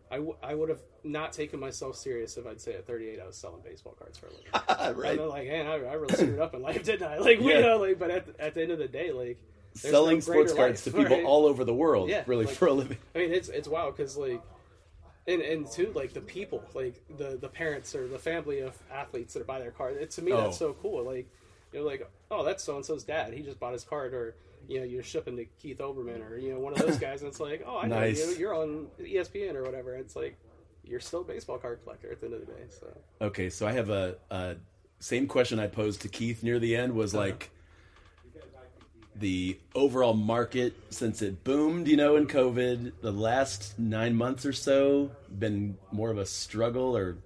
I, 0.09 0.15
w- 0.15 0.37
I 0.41 0.55
would 0.55 0.69
have 0.69 0.79
not 1.03 1.33
taken 1.33 1.59
myself 1.59 1.97
serious 1.97 2.37
if 2.37 2.47
I'd 2.47 2.61
say 2.61 2.75
at 2.75 2.87
38 2.87 3.19
I 3.19 3.25
was 3.27 3.35
selling 3.35 3.61
baseball 3.61 3.93
cards 3.99 4.17
for 4.17 4.27
a 4.27 4.29
living. 4.29 4.97
right. 5.01 5.19
I'm 5.19 5.27
like, 5.27 5.47
man, 5.47 5.67
I, 5.67 5.73
I 5.73 5.93
really 5.95 6.13
screwed 6.15 6.39
up 6.39 6.53
in 6.55 6.61
life, 6.61 6.83
didn't 6.83 7.05
I? 7.07 7.17
Like, 7.19 7.39
Yeah. 7.41 7.55
you 7.55 7.61
know, 7.61 7.77
like, 7.77 7.99
but 7.99 8.09
at, 8.09 8.27
at 8.39 8.53
the 8.53 8.61
end 8.61 8.71
of 8.71 8.79
the 8.79 8.87
day, 8.87 9.11
like, 9.11 9.37
Selling 9.73 10.15
no 10.17 10.19
sports 10.21 10.53
cards 10.53 10.83
to 10.85 10.91
people 10.91 11.17
right? 11.17 11.25
all 11.25 11.45
over 11.45 11.65
the 11.65 11.73
world, 11.73 12.07
Yeah, 12.09 12.23
really 12.27 12.45
like- 12.45 12.55
for 12.55 12.67
a 12.67 12.73
living. 12.73 12.97
I 13.13 13.17
mean, 13.17 13.33
it's 13.33 13.49
it's 13.49 13.67
wild 13.67 13.97
because 13.97 14.15
like, 14.15 14.41
and 15.27 15.41
and 15.41 15.69
too 15.69 15.91
like 15.93 16.13
the 16.13 16.21
people, 16.21 16.63
like 16.73 17.01
the 17.17 17.35
the 17.41 17.49
parents 17.49 17.93
or 17.93 18.07
the 18.07 18.17
family 18.17 18.59
of 18.61 18.73
athletes 18.89 19.33
that 19.33 19.45
buy 19.45 19.59
their 19.59 19.71
card. 19.71 19.97
It, 19.97 20.11
to 20.11 20.21
me, 20.21 20.31
Oh. 20.31 20.37
that's 20.43 20.57
so 20.57 20.77
cool. 20.81 21.03
Like, 21.03 21.27
you're 21.75 21.83
like, 21.83 22.09
oh, 22.31 22.43
that's 22.43 22.63
so 22.63 22.75
and 22.75 22.85
so's 22.85 23.03
dad. 23.03 23.33
He 23.33 23.41
just 23.43 23.59
bought 23.59 23.73
his 23.73 23.83
card, 23.83 24.13
or 24.13 24.35
you 24.67 24.79
know, 24.79 24.85
you're 24.85 25.03
shipping 25.03 25.35
to 25.38 25.45
Keith 25.61 25.77
Olbermann, 25.79 26.27
or 26.27 26.38
you 26.38 26.53
know, 26.53 26.59
one 26.59 26.73
of 26.73 26.79
those 26.79 26.97
guys. 27.07 27.21
And 27.21 27.29
it's 27.29 27.39
like, 27.39 27.63
oh, 27.67 27.77
I 27.79 27.88
know 27.88 27.99
Nice. 27.99 28.17
you. 28.31 28.38
You're 28.38 28.55
on 28.55 28.88
ESPN 28.99 29.53
or 29.55 29.63
whatever. 29.63 29.95
It's 29.95 30.15
like 30.15 30.38
you're 30.83 30.99
still 30.99 31.21
a 31.21 31.23
baseball 31.23 31.57
card 31.57 31.79
collector 31.83 32.11
at 32.11 32.19
the 32.21 32.27
end 32.27 32.35
of 32.35 32.39
the 32.41 32.45
day. 32.47 32.63
So 32.69 32.88
Okay, 33.21 33.49
so 33.49 33.67
I 33.67 33.71
have 33.73 33.89
a, 33.89 34.15
a 34.31 34.55
same 34.99 35.27
question 35.27 35.59
I 35.59 35.67
posed 35.67 36.01
to 36.01 36.07
Keith 36.07 36.41
near 36.43 36.59
the 36.59 36.75
end 36.75 36.93
was 36.93 37.13
Uh-huh. 37.13 37.25
like 37.25 37.51
the 39.17 39.57
overall 39.73 40.13
market 40.13 40.73
since 40.89 41.21
it 41.21 41.43
boomed, 41.45 41.88
you 41.88 41.95
know, 41.95 42.17
in 42.17 42.27
COVID, 42.27 42.91
the 43.01 43.11
last 43.11 43.79
nine 43.79 44.13
months 44.15 44.45
or 44.45 44.51
so 44.51 45.09
been 45.39 45.77
more 45.91 46.11
of 46.11 46.17
a 46.17 46.25
struggle 46.25 46.95
or 46.97 47.17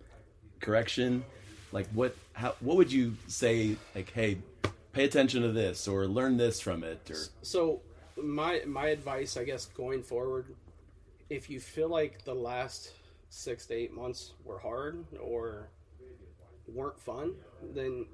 correction. 0.60 1.26
Like 1.72 1.88
what 1.90 2.16
how 2.34 2.56
what 2.60 2.78
would 2.78 2.92
you 2.92 3.16
say 3.28 3.76
like, 3.96 4.12
hey, 4.12 4.38
pay 4.94 5.06
attention 5.06 5.42
to 5.44 5.52
this 5.52 5.88
or 5.88 6.08
learn 6.08 6.38
this 6.38 6.60
from 6.60 6.84
it 6.84 7.10
or 7.10 7.18
So 7.42 7.82
my 8.22 8.62
my 8.66 8.88
advice, 8.88 9.38
I 9.38 9.44
guess, 9.44 9.66
going 9.66 10.04
forward, 10.04 10.56
if 11.30 11.50
you 11.50 11.60
feel 11.60 11.90
like 11.90 12.24
the 12.26 12.34
last 12.34 12.92
six 13.30 13.66
to 13.68 13.76
eight 13.76 13.94
months 13.94 14.34
were 14.44 14.60
hard 14.60 15.06
or 15.22 15.70
weren't 16.68 17.00
fun, 17.00 17.34
then 17.74 18.06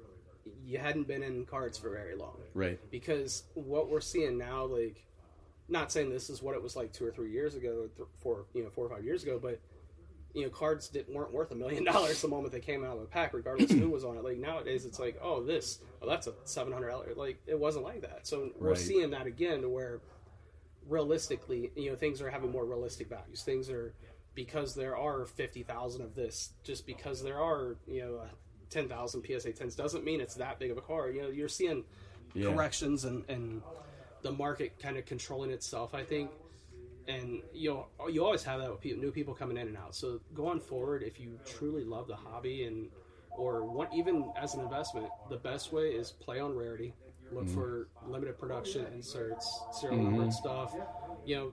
you 0.64 0.78
hadn't 0.78 1.08
been 1.08 1.22
in 1.22 1.44
cards 1.46 1.78
for 1.78 1.90
very 1.90 2.14
long. 2.14 2.36
Right. 2.54 2.78
Because 2.90 3.44
what 3.54 3.88
we're 3.88 4.00
seeing 4.00 4.38
now, 4.38 4.64
like, 4.64 5.04
not 5.68 5.90
saying 5.90 6.10
this 6.10 6.30
is 6.30 6.42
what 6.42 6.54
it 6.54 6.62
was 6.62 6.76
like 6.76 6.92
two 6.92 7.04
or 7.04 7.10
three 7.10 7.30
years 7.30 7.54
ago, 7.54 7.88
th- 7.96 8.08
four, 8.20 8.44
you 8.54 8.62
know, 8.62 8.70
four 8.70 8.86
or 8.86 8.90
five 8.90 9.04
years 9.04 9.22
ago, 9.22 9.38
but 9.42 9.60
you 10.36 10.42
know, 10.42 10.50
cards 10.50 10.88
didn't 10.88 11.14
weren't 11.14 11.32
worth 11.32 11.50
a 11.50 11.54
million 11.54 11.82
dollars 11.84 12.20
the 12.20 12.28
moment 12.28 12.52
they 12.52 12.60
came 12.60 12.84
out 12.84 12.94
of 12.96 13.00
the 13.00 13.06
pack, 13.06 13.32
regardless 13.32 13.72
of 13.72 13.78
who 13.78 13.88
was 13.88 14.04
on 14.04 14.18
it. 14.18 14.22
Like 14.22 14.36
nowadays, 14.36 14.84
it's 14.84 14.98
like, 15.00 15.18
oh, 15.22 15.42
this, 15.42 15.78
oh, 16.02 16.08
that's 16.08 16.26
a 16.26 16.34
seven 16.44 16.72
hundred 16.74 16.90
dollar. 16.90 17.08
Like 17.16 17.40
it 17.46 17.58
wasn't 17.58 17.84
like 17.86 18.02
that. 18.02 18.26
So 18.26 18.50
we're 18.60 18.68
Right. 18.68 18.78
seeing 18.78 19.10
that 19.10 19.26
again, 19.26 19.62
to 19.62 19.68
where 19.70 20.00
realistically, 20.88 21.72
you 21.74 21.90
know, 21.90 21.96
things 21.96 22.20
are 22.20 22.30
having 22.30 22.50
more 22.52 22.64
realistic 22.64 23.08
values. 23.08 23.42
Things 23.42 23.70
are 23.70 23.94
because 24.34 24.74
there 24.74 24.96
are 24.96 25.24
fifty 25.24 25.62
thousand 25.62 26.02
of 26.02 26.14
this. 26.14 26.50
Just 26.64 26.86
because 26.86 27.22
there 27.22 27.40
are, 27.40 27.76
you 27.86 28.02
know, 28.02 28.20
ten 28.68 28.88
thousand 28.88 29.24
PSA 29.26 29.52
tens 29.52 29.74
doesn't 29.74 30.04
mean 30.04 30.20
it's 30.20 30.34
that 30.34 30.58
big 30.58 30.70
of 30.70 30.76
a 30.76 30.82
car. 30.82 31.08
You 31.10 31.22
know, 31.22 31.28
you're 31.28 31.48
seeing 31.48 31.84
Yeah. 32.34 32.50
corrections 32.52 33.06
and 33.06 33.24
and 33.28 33.62
the 34.22 34.32
market 34.32 34.78
kind 34.78 34.98
of 34.98 35.06
controlling 35.06 35.50
itself. 35.50 35.94
I 35.94 36.04
think 36.04 36.30
and 37.08 37.42
you 37.52 37.70
know 37.70 38.08
you 38.08 38.24
always 38.24 38.42
have 38.44 38.60
that 38.60 38.70
with 38.70 38.80
people, 38.80 39.00
new 39.02 39.10
people 39.10 39.34
coming 39.34 39.56
in 39.56 39.68
and 39.68 39.76
out. 39.76 39.94
So 39.94 40.20
going 40.34 40.60
forward, 40.60 41.02
if 41.02 41.20
you 41.20 41.38
truly 41.44 41.84
love 41.84 42.08
the 42.08 42.16
hobby 42.16 42.64
and 42.64 42.88
or 43.36 43.64
want 43.64 43.90
even 43.94 44.30
as 44.36 44.54
an 44.54 44.60
investment, 44.60 45.08
the 45.28 45.36
best 45.36 45.72
way 45.72 45.88
is 45.90 46.10
play 46.10 46.40
on 46.40 46.54
rarity. 46.54 46.94
Look 47.32 47.44
mm-hmm. 47.44 47.54
for 47.54 47.88
limited 48.06 48.38
production 48.38 48.86
inserts, 48.94 49.60
serial 49.72 49.98
mm-hmm. 49.98 50.16
numbered 50.16 50.32
stuff. 50.32 50.74
You 51.24 51.36
know, 51.36 51.52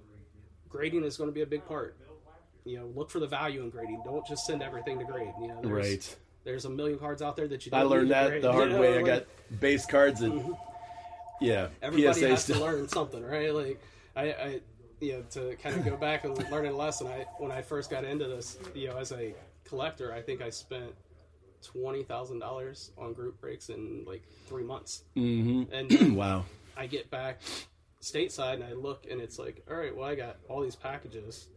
grading 0.69 1.03
is 1.03 1.17
going 1.17 1.29
to 1.29 1.33
be 1.33 1.41
a 1.41 1.47
big 1.47 1.65
part. 1.65 1.97
You 2.63 2.79
know, 2.79 2.91
look 2.95 3.09
for 3.09 3.19
the 3.19 3.27
value 3.27 3.61
in 3.61 3.69
grading. 3.69 4.01
Don't 4.05 4.25
just 4.25 4.45
send 4.45 4.61
everything 4.61 4.99
to 4.99 5.05
grade. 5.05 5.33
You 5.41 5.47
know, 5.47 5.59
there's, 5.61 5.89
Right. 5.89 6.15
There's 6.45 6.65
a 6.65 6.69
million 6.69 6.99
cards 6.99 7.21
out 7.21 7.35
there 7.35 7.47
that 7.47 7.65
you. 7.65 7.71
I 7.73 7.83
learned 7.83 8.11
that 8.11 8.41
the 8.41 8.47
you 8.47 8.53
hard 8.53 8.69
know, 8.69 8.81
way. 8.81 8.99
I 8.99 9.01
got 9.01 9.25
base 9.59 9.85
cards 9.85 10.21
and 10.21 10.41
mm-hmm. 10.41 10.51
yeah, 11.41 11.69
everybody 11.81 12.19
PSA 12.19 12.29
has 12.29 12.43
stuff. 12.43 12.57
to 12.57 12.63
learn 12.63 12.87
something, 12.87 13.23
right? 13.23 13.53
Like 13.53 13.81
I, 14.15 14.23
I, 14.23 14.61
you 15.03 15.13
know, 15.13 15.23
to 15.31 15.55
kind 15.57 15.75
of 15.75 15.85
go 15.85 15.97
back 15.97 16.23
and 16.23 16.37
learn 16.51 16.65
a 16.65 16.71
lesson. 16.71 17.07
I 17.07 17.25
when 17.37 17.51
I 17.51 17.61
first 17.61 17.89
got 17.89 18.03
into 18.05 18.25
this, 18.27 18.57
you 18.73 18.87
know, 18.87 18.97
as 18.97 19.11
a 19.11 19.33
collector, 19.65 20.13
I 20.13 20.21
think 20.21 20.41
I 20.41 20.49
spent 20.49 20.93
twenty 21.61 22.03
thousand 22.03 22.39
dollars 22.39 22.91
on 22.97 23.13
group 23.13 23.39
breaks 23.41 23.69
in 23.69 24.03
like 24.07 24.23
three 24.47 24.63
months, 24.63 25.03
mm-hmm. 25.15 25.73
and 25.73 26.15
Wow. 26.17 26.45
I 26.75 26.87
get 26.87 27.11
back 27.11 27.41
stateside 28.01 28.55
and 28.55 28.63
I 28.63 28.73
look 28.73 29.05
and 29.09 29.21
it's 29.21 29.37
like, 29.39 29.63
all 29.69 29.77
right, 29.77 29.95
well, 29.95 30.07
I 30.07 30.15
got 30.15 30.37
all 30.49 30.61
these 30.61 30.75
packages. 30.75 31.47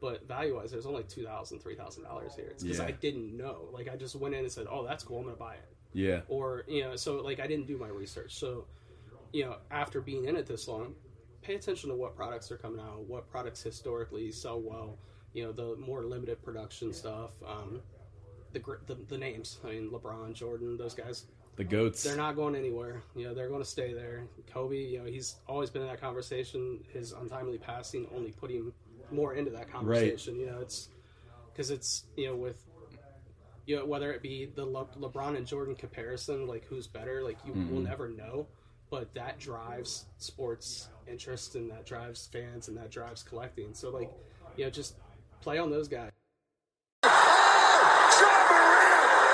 But 0.00 0.28
value 0.28 0.56
wise, 0.56 0.70
there's 0.70 0.84
only 0.86 1.04
two 1.04 1.24
thousand, 1.24 1.60
three 1.60 1.76
thousand 1.76 2.04
dollars 2.04 2.34
here. 2.34 2.48
It's 2.50 2.62
because 2.62 2.78
Yeah. 2.78 2.86
I 2.86 2.90
didn't 2.90 3.36
know. 3.36 3.68
Like 3.72 3.88
I 3.88 3.96
just 3.96 4.14
went 4.16 4.34
in 4.34 4.40
and 4.40 4.52
said, 4.52 4.66
"Oh, 4.70 4.84
that's 4.86 5.02
cool. 5.04 5.18
I'm 5.18 5.24
gonna 5.24 5.36
buy 5.36 5.54
it." 5.54 5.68
Yeah. 5.96 6.22
or 6.26 6.64
you 6.66 6.82
know 6.82 6.96
so 6.96 7.18
like 7.22 7.38
i 7.38 7.46
didn't 7.46 7.68
do 7.68 7.78
my 7.78 7.86
research 7.86 8.34
so 8.34 8.64
you 9.32 9.44
know 9.44 9.58
after 9.70 10.00
being 10.00 10.24
in 10.24 10.34
it 10.34 10.44
this 10.44 10.66
long 10.66 10.92
pay 11.44 11.54
attention 11.54 11.90
to 11.90 11.96
what 11.96 12.16
products 12.16 12.50
are 12.50 12.56
coming 12.56 12.80
out 12.80 13.00
what 13.06 13.30
products 13.30 13.62
historically 13.62 14.32
sell 14.32 14.60
well 14.60 14.98
you 15.32 15.44
know 15.44 15.52
the 15.52 15.76
more 15.76 16.04
limited 16.04 16.42
production 16.42 16.92
stuff 16.92 17.30
um 17.46 17.80
the 18.52 18.60
the, 18.86 18.96
the 19.08 19.18
names 19.18 19.58
i 19.64 19.68
mean 19.68 19.90
lebron 19.90 20.32
jordan 20.32 20.76
those 20.76 20.94
guys. 20.94 21.26
The 21.56 21.62
goats. 21.62 22.02
they're 22.02 22.16
not 22.16 22.34
going 22.34 22.56
anywhere. 22.56 23.04
You 23.14 23.28
know 23.28 23.34
they're 23.34 23.48
going 23.48 23.62
to 23.62 23.68
stay 23.68 23.92
there. 23.92 24.24
Kobe 24.52 24.76
you 24.76 24.98
know 24.98 25.04
he's 25.04 25.36
always 25.46 25.70
been 25.70 25.82
in 25.82 25.88
that 25.88 26.00
conversation 26.00 26.80
his 26.92 27.12
untimely 27.12 27.58
passing 27.58 28.08
only 28.12 28.32
put 28.32 28.50
him 28.50 28.72
more 29.12 29.34
into 29.34 29.52
that 29.52 29.70
conversation 29.70 30.34
you 30.34 30.46
know 30.46 30.58
it's 30.60 30.88
because 31.52 31.70
it's 31.70 32.06
you 32.16 32.26
know 32.26 32.34
with 32.34 32.64
you 33.66 33.76
know 33.76 33.84
whether 33.84 34.12
it 34.12 34.22
be 34.22 34.46
the 34.54 34.64
Le- 34.64 34.86
LeBron 34.98 35.36
and 35.36 35.46
Jordan 35.46 35.74
comparison, 35.74 36.46
like 36.46 36.64
who's 36.66 36.86
better, 36.86 37.22
like 37.22 37.38
you 37.46 37.52
will 37.52 37.80
never 37.80 38.08
know, 38.08 38.46
but 38.94 39.12
that 39.12 39.40
drives 39.40 40.04
sports 40.18 40.88
interest 41.08 41.56
and 41.56 41.68
that 41.68 41.84
drives 41.84 42.28
fans 42.28 42.68
and 42.68 42.76
that 42.76 42.92
drives 42.92 43.24
collecting. 43.24 43.74
So 43.74 43.90
like, 43.90 44.08
you 44.56 44.64
know, 44.64 44.70
just 44.70 44.94
play 45.40 45.58
on 45.58 45.68
those 45.68 45.88
guys. 45.88 46.12
Oh! 47.02 47.10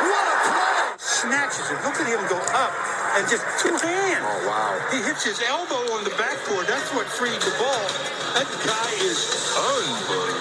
What 0.00 0.26
a 0.32 0.36
play! 0.48 0.96
Snatches 0.96 1.68
it. 1.68 1.76
Look 1.84 2.00
at 2.00 2.08
him 2.08 2.26
go 2.30 2.40
up 2.56 2.72
and 3.20 3.28
just 3.28 3.44
two 3.60 3.76
hands. 3.76 4.24
Oh, 4.24 4.48
wow. 4.48 4.80
He 4.90 5.02
hits 5.04 5.24
his 5.24 5.42
elbow 5.42 5.92
on 5.92 6.04
the 6.04 6.14
backboard. 6.16 6.66
That's 6.66 6.94
what 6.94 7.04
freed 7.04 7.36
the 7.44 7.52
ball. 7.60 7.84
That 8.32 8.48
guy 8.64 8.96
is 9.04 9.20
unbelievable. 9.60 10.39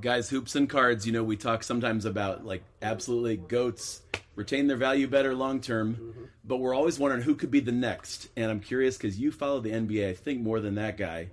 Guys, 0.00 0.28
hoops 0.30 0.54
and 0.54 0.68
cards, 0.70 1.06
you 1.06 1.12
know, 1.12 1.24
we 1.24 1.36
talk 1.36 1.62
sometimes 1.64 2.04
about 2.04 2.44
like 2.44 2.62
absolutely 2.82 3.36
goats 3.36 4.02
retain 4.36 4.68
their 4.68 4.76
value 4.76 5.08
better 5.08 5.34
long 5.34 5.60
term, 5.60 5.94
Mm-hmm. 5.96 6.24
but 6.44 6.58
we're 6.58 6.74
always 6.74 6.98
wondering 7.00 7.22
who 7.22 7.34
could 7.34 7.50
be 7.50 7.58
the 7.60 7.72
next. 7.72 8.28
And 8.36 8.48
I'm 8.50 8.60
curious 8.60 8.96
because 8.96 9.18
you 9.18 9.32
follow 9.32 9.58
the 9.60 9.70
NBA, 9.70 10.08
I 10.08 10.14
think, 10.14 10.40
more 10.40 10.60
than 10.60 10.76
that 10.76 10.96
guy. 10.96 11.30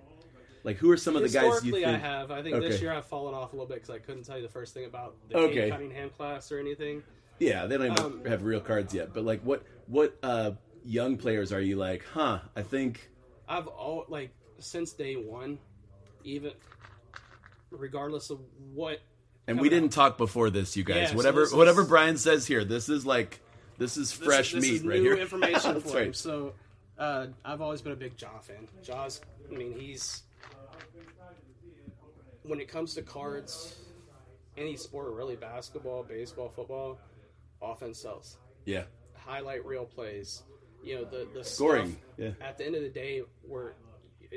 Like, 0.63 0.77
who 0.77 0.89
are 0.89 0.97
some 0.97 1.15
of 1.15 1.21
the 1.21 1.29
guys 1.29 1.63
you 1.63 1.73
think? 1.73 1.85
I 1.85 1.95
have. 1.95 2.31
I 2.31 2.41
think 2.41 2.55
Okay. 2.55 2.69
this 2.69 2.81
year 2.81 2.91
I've 2.91 3.05
fallen 3.05 3.35
off 3.35 3.53
a 3.53 3.55
little 3.55 3.67
bit 3.67 3.75
because 3.75 3.91
I 3.91 3.99
couldn't 3.99 4.23
tell 4.23 4.35
you 4.37 4.41
the 4.41 4.49
first 4.51 4.73
thing 4.73 4.85
about 4.85 5.15
the 5.29 5.37
Okay. 5.37 5.53
Cade 5.53 5.71
Cunningham 5.71 6.09
class 6.09 6.51
or 6.51 6.57
anything. 6.57 7.03
Yeah, 7.37 7.67
they 7.67 7.77
don't 7.77 7.91
even 7.91 7.99
Um, 8.03 8.25
have 8.25 8.41
real 8.41 8.61
cards 8.61 8.91
yet. 8.95 9.13
But 9.13 9.25
like, 9.25 9.41
what 9.41 9.61
what 9.85 10.17
uh, 10.23 10.53
young 10.83 11.17
players 11.17 11.53
are 11.53 11.61
you 11.61 11.75
like? 11.75 12.03
Huh? 12.03 12.39
I 12.55 12.63
think. 12.63 13.11
I've 13.47 13.67
all 13.67 14.05
like 14.07 14.31
since 14.57 14.91
day 14.93 15.15
one, 15.17 15.59
even 16.23 16.53
regardless 17.79 18.29
of 18.29 18.39
what. 18.73 18.99
And 19.47 19.59
we 19.59 19.69
didn't 19.69 19.89
out. 19.89 19.91
talk 20.11 20.17
before 20.17 20.49
this, 20.49 20.75
you 20.75 20.83
guys. 20.83 20.95
Yeah, 20.97 21.05
so 21.07 21.15
whatever 21.15 21.41
this 21.41 21.49
is- 21.49 21.55
whatever 21.55 21.83
Brian 21.83 22.17
says 22.17 22.47
here, 22.47 22.63
this 22.63 22.89
is 22.89 23.05
like 23.05 23.39
this 23.77 23.97
is 23.97 24.15
This- 24.17 24.25
fresh 24.27 24.53
this 24.53 24.61
meat 24.63 24.73
is 24.75 24.83
right 24.83 24.97
new 25.01 25.11
here. 25.11 25.17
information 25.17 25.79
for 25.81 25.99
him. 26.01 26.13
So, 26.13 26.53
uh, 26.97 27.27
I've 27.43 27.61
always 27.61 27.81
been 27.81 27.91
a 27.91 27.95
big 27.97 28.13
Ja 28.19 28.39
fan. 28.39 28.67
Ja's, 28.83 29.21
I 29.51 29.55
mean, 29.55 29.73
he's 29.77 30.23
when 32.43 32.59
it 32.59 32.67
comes 32.67 32.93
to 32.95 33.01
cards, 33.01 33.75
any 34.57 34.77
sport, 34.77 35.11
really, 35.13 35.35
basketball, 35.35 36.03
baseball, 36.03 36.49
football, 36.55 36.99
offense 37.61 37.99
sells. 37.99 38.37
Yeah, 38.65 38.83
Highlight 39.15 39.65
reel 39.65 39.85
plays. 39.85 40.43
You 40.83 40.95
know 40.97 41.05
the 41.05 41.27
the 41.33 41.43
Scoring, 41.43 41.97
yeah. 42.17 42.31
At 42.41 42.57
the 42.59 42.65
end 42.65 42.75
of 42.75 42.83
the 42.83 42.89
day, 42.89 43.23
we're 43.47 43.71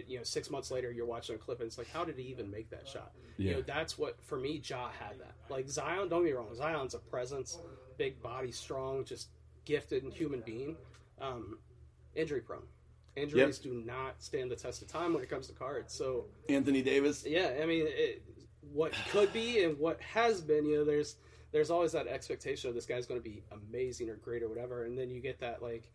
you 0.07 0.18
know 0.18 0.24
six 0.24 0.51
months 0.51 0.70
later, 0.70 0.90
you're 0.90 1.07
watching 1.07 1.35
a 1.35 1.38
clip 1.38 1.61
and 1.61 1.66
it's 1.66 1.79
like, 1.79 1.90
how 1.90 2.05
did 2.05 2.16
he 2.16 2.24
even 2.24 2.51
make 2.51 2.70
that 2.70 2.87
shot? 2.87 3.12
Yeah. 3.37 3.51
You 3.51 3.57
know 3.57 3.62
that's 3.62 3.98
what 3.98 4.16
for 4.22 4.38
me, 4.38 4.61
Ja 4.64 4.88
had 4.88 5.18
that. 5.20 5.35
Like 5.48 5.68
Zion, 5.68 6.09
don't 6.09 6.22
get 6.22 6.31
me 6.31 6.33
wrong, 6.33 6.55
Zion's 6.55 6.94
a 6.94 6.98
presence, 6.98 7.59
big 7.96 8.22
body, 8.22 8.53
strong, 8.53 9.05
just 9.05 9.29
gifted 9.64 10.05
human 10.12 10.40
being. 10.40 10.77
Um, 11.20 11.59
injury 12.14 12.40
prone. 12.40 12.62
Injuries 13.16 13.59
do 13.59 13.83
not 13.85 14.22
stand 14.22 14.51
the 14.51 14.57
test 14.57 14.83
of 14.83 14.88
time 14.88 15.12
when 15.12 15.22
it 15.22 15.29
comes 15.29 15.48
to 15.48 15.53
cards. 15.53 15.92
So 15.92 16.27
Anthony 16.48 16.83
Davis. 16.83 17.24
yeah, 17.27 17.53
I 17.61 17.66
mean, 17.66 17.87
it, 17.88 18.22
what 18.72 18.92
could 19.11 19.33
be 19.33 19.64
and 19.64 19.79
what 19.79 20.01
has 20.01 20.40
been, 20.40 20.66
you 20.66 20.77
know, 20.79 20.85
there's 20.85 21.16
there's 21.51 21.70
always 21.70 21.92
that 21.92 22.07
expectation 22.07 22.68
of 22.68 22.74
this 22.74 22.87
guy's 22.87 23.07
going 23.07 23.20
to 23.20 23.29
be 23.29 23.42
amazing 23.51 24.11
or 24.11 24.16
great 24.16 24.42
or 24.42 24.48
whatever, 24.48 24.85
and 24.85 24.98
then 24.98 25.11
you 25.11 25.20
get 25.20 25.40
that 25.40 25.62
like 25.62 25.90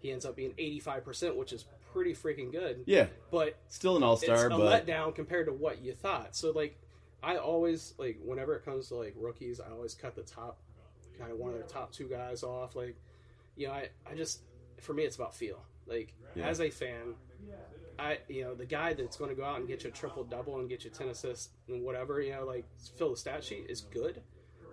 he 0.00 0.12
ends 0.12 0.24
up 0.24 0.36
being 0.36 0.54
85 0.58 1.04
percent, 1.04 1.36
which 1.36 1.52
is 1.52 1.64
pretty 1.92 2.14
freaking 2.14 2.50
good. 2.50 2.82
Yeah, 2.86 3.06
but 3.30 3.56
still 3.68 3.96
an 3.96 4.02
all 4.02 4.14
it's 4.14 4.22
star, 4.24 4.46
a 4.46 4.50
but 4.50 4.86
letdown 4.86 5.14
compared 5.14 5.46
to 5.46 5.52
what 5.52 5.82
you 5.82 5.92
thought. 5.94 6.34
So 6.34 6.50
like, 6.52 6.78
I 7.22 7.36
always 7.36 7.94
like 7.98 8.18
whenever 8.24 8.54
it 8.56 8.64
comes 8.64 8.88
to 8.88 8.96
like 8.96 9.14
rookies, 9.16 9.60
I 9.60 9.70
always 9.70 9.94
cut 9.94 10.14
the 10.14 10.22
top 10.22 10.58
kind 11.18 11.30
of 11.30 11.38
one 11.38 11.50
of 11.50 11.56
their 11.56 11.66
top 11.66 11.92
two 11.92 12.08
guys 12.08 12.42
off. 12.42 12.74
Like, 12.74 12.96
you 13.56 13.68
know, 13.68 13.74
I 13.74 13.88
I 14.10 14.14
just 14.14 14.40
for 14.80 14.92
me 14.94 15.02
it's 15.04 15.16
about 15.16 15.34
feel. 15.34 15.62
Like 15.86 16.14
Yeah. 16.34 16.48
as 16.48 16.60
a 16.60 16.70
fan, 16.70 17.14
I 17.98 18.18
you 18.28 18.44
know 18.44 18.54
the 18.54 18.64
guy 18.66 18.94
that's 18.94 19.16
going 19.16 19.30
to 19.30 19.36
go 19.36 19.44
out 19.44 19.58
and 19.58 19.68
get 19.68 19.84
you 19.84 19.90
a 19.90 19.92
triple 19.92 20.24
double 20.24 20.58
and 20.58 20.68
get 20.68 20.84
you 20.84 20.90
ten 20.90 21.08
assists 21.08 21.50
and 21.68 21.82
whatever 21.82 22.20
you 22.22 22.32
know 22.32 22.44
like 22.44 22.64
fill 22.96 23.10
the 23.10 23.16
stat 23.16 23.44
sheet 23.44 23.66
is 23.68 23.82
good, 23.82 24.22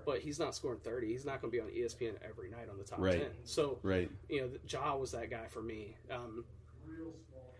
but 0.05 0.19
he's 0.19 0.39
not 0.39 0.55
scoring 0.55 0.79
thirty. 0.79 1.08
He's 1.08 1.25
not 1.25 1.41
going 1.41 1.51
to 1.51 1.58
be 1.58 1.62
on 1.62 1.67
ESPN 1.69 2.13
every 2.27 2.49
night 2.49 2.69
on 2.71 2.77
the 2.77 2.84
top 2.86 2.99
Right. 2.99 3.19
ten. 3.19 3.32
So 3.43 3.79
right. 3.84 4.10
you 4.29 4.41
know, 4.41 4.49
Ja 4.67 4.95
was 4.95 5.12
that 5.12 5.29
guy 5.29 5.47
for 5.49 5.62
me. 5.62 5.95
Um, 6.10 6.45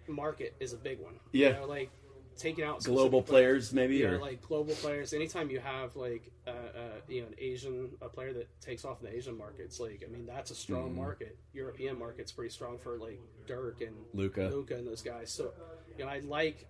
market 0.08 0.56
is 0.60 0.74
a 0.74 0.78
big 0.78 1.00
one. 1.00 1.16
Yeah. 1.32 1.48
You 1.50 1.54
know, 1.56 1.66
like 1.68 1.92
taking 2.38 2.64
out 2.64 2.84
Global 2.84 3.20
specific 3.20 3.26
players, 3.30 3.74
maybe, 3.74 3.98
Yeah, 3.98 4.08
or 4.08 4.18
like 4.20 4.42
global 4.42 4.74
players. 4.76 5.14
Anytime 5.14 5.50
you 5.50 5.60
have 5.60 5.96
like 5.96 6.32
uh, 6.48 6.52
uh, 6.52 6.82
you 7.08 7.22
know 7.22 7.28
an 7.28 7.36
Asian 7.38 7.90
a 8.02 8.08
player 8.10 8.34
that 8.34 8.48
takes 8.62 8.86
off 8.86 9.02
in 9.02 9.10
the 9.10 9.16
Asian 9.16 9.38
markets, 9.38 9.80
like 9.80 10.04
I 10.08 10.12
mean 10.12 10.26
that's 10.26 10.52
a 10.52 10.56
strong 10.56 10.90
Mm-hmm. 10.90 10.98
market. 10.98 11.38
European 11.54 12.00
market's 12.00 12.32
pretty 12.32 12.50
strong 12.52 12.78
for 12.80 12.98
like 12.98 13.20
Dirk 13.46 13.82
and 13.82 13.96
Luka. 14.14 14.50
Luca 14.52 14.76
and 14.76 14.88
those 14.88 15.02
guys. 15.02 15.32
So 15.32 15.52
you 15.98 16.06
know 16.06 16.10
I 16.12 16.20
like 16.20 16.66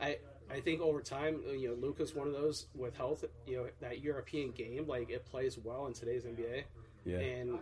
I. 0.00 0.18
I 0.52 0.60
think 0.60 0.82
over 0.82 1.00
time, 1.00 1.40
you 1.58 1.68
know, 1.70 1.74
Luka's 1.74 2.14
one 2.14 2.26
of 2.26 2.34
those 2.34 2.66
with 2.74 2.94
health. 2.94 3.24
You 3.46 3.56
know, 3.56 3.66
that 3.80 4.00
European 4.02 4.50
game, 4.50 4.86
like 4.86 5.08
it 5.08 5.24
plays 5.24 5.56
well 5.56 5.86
in 5.86 5.94
today's 5.94 6.24
NBA. 6.24 6.64
Yeah. 7.06 7.16
And 7.16 7.58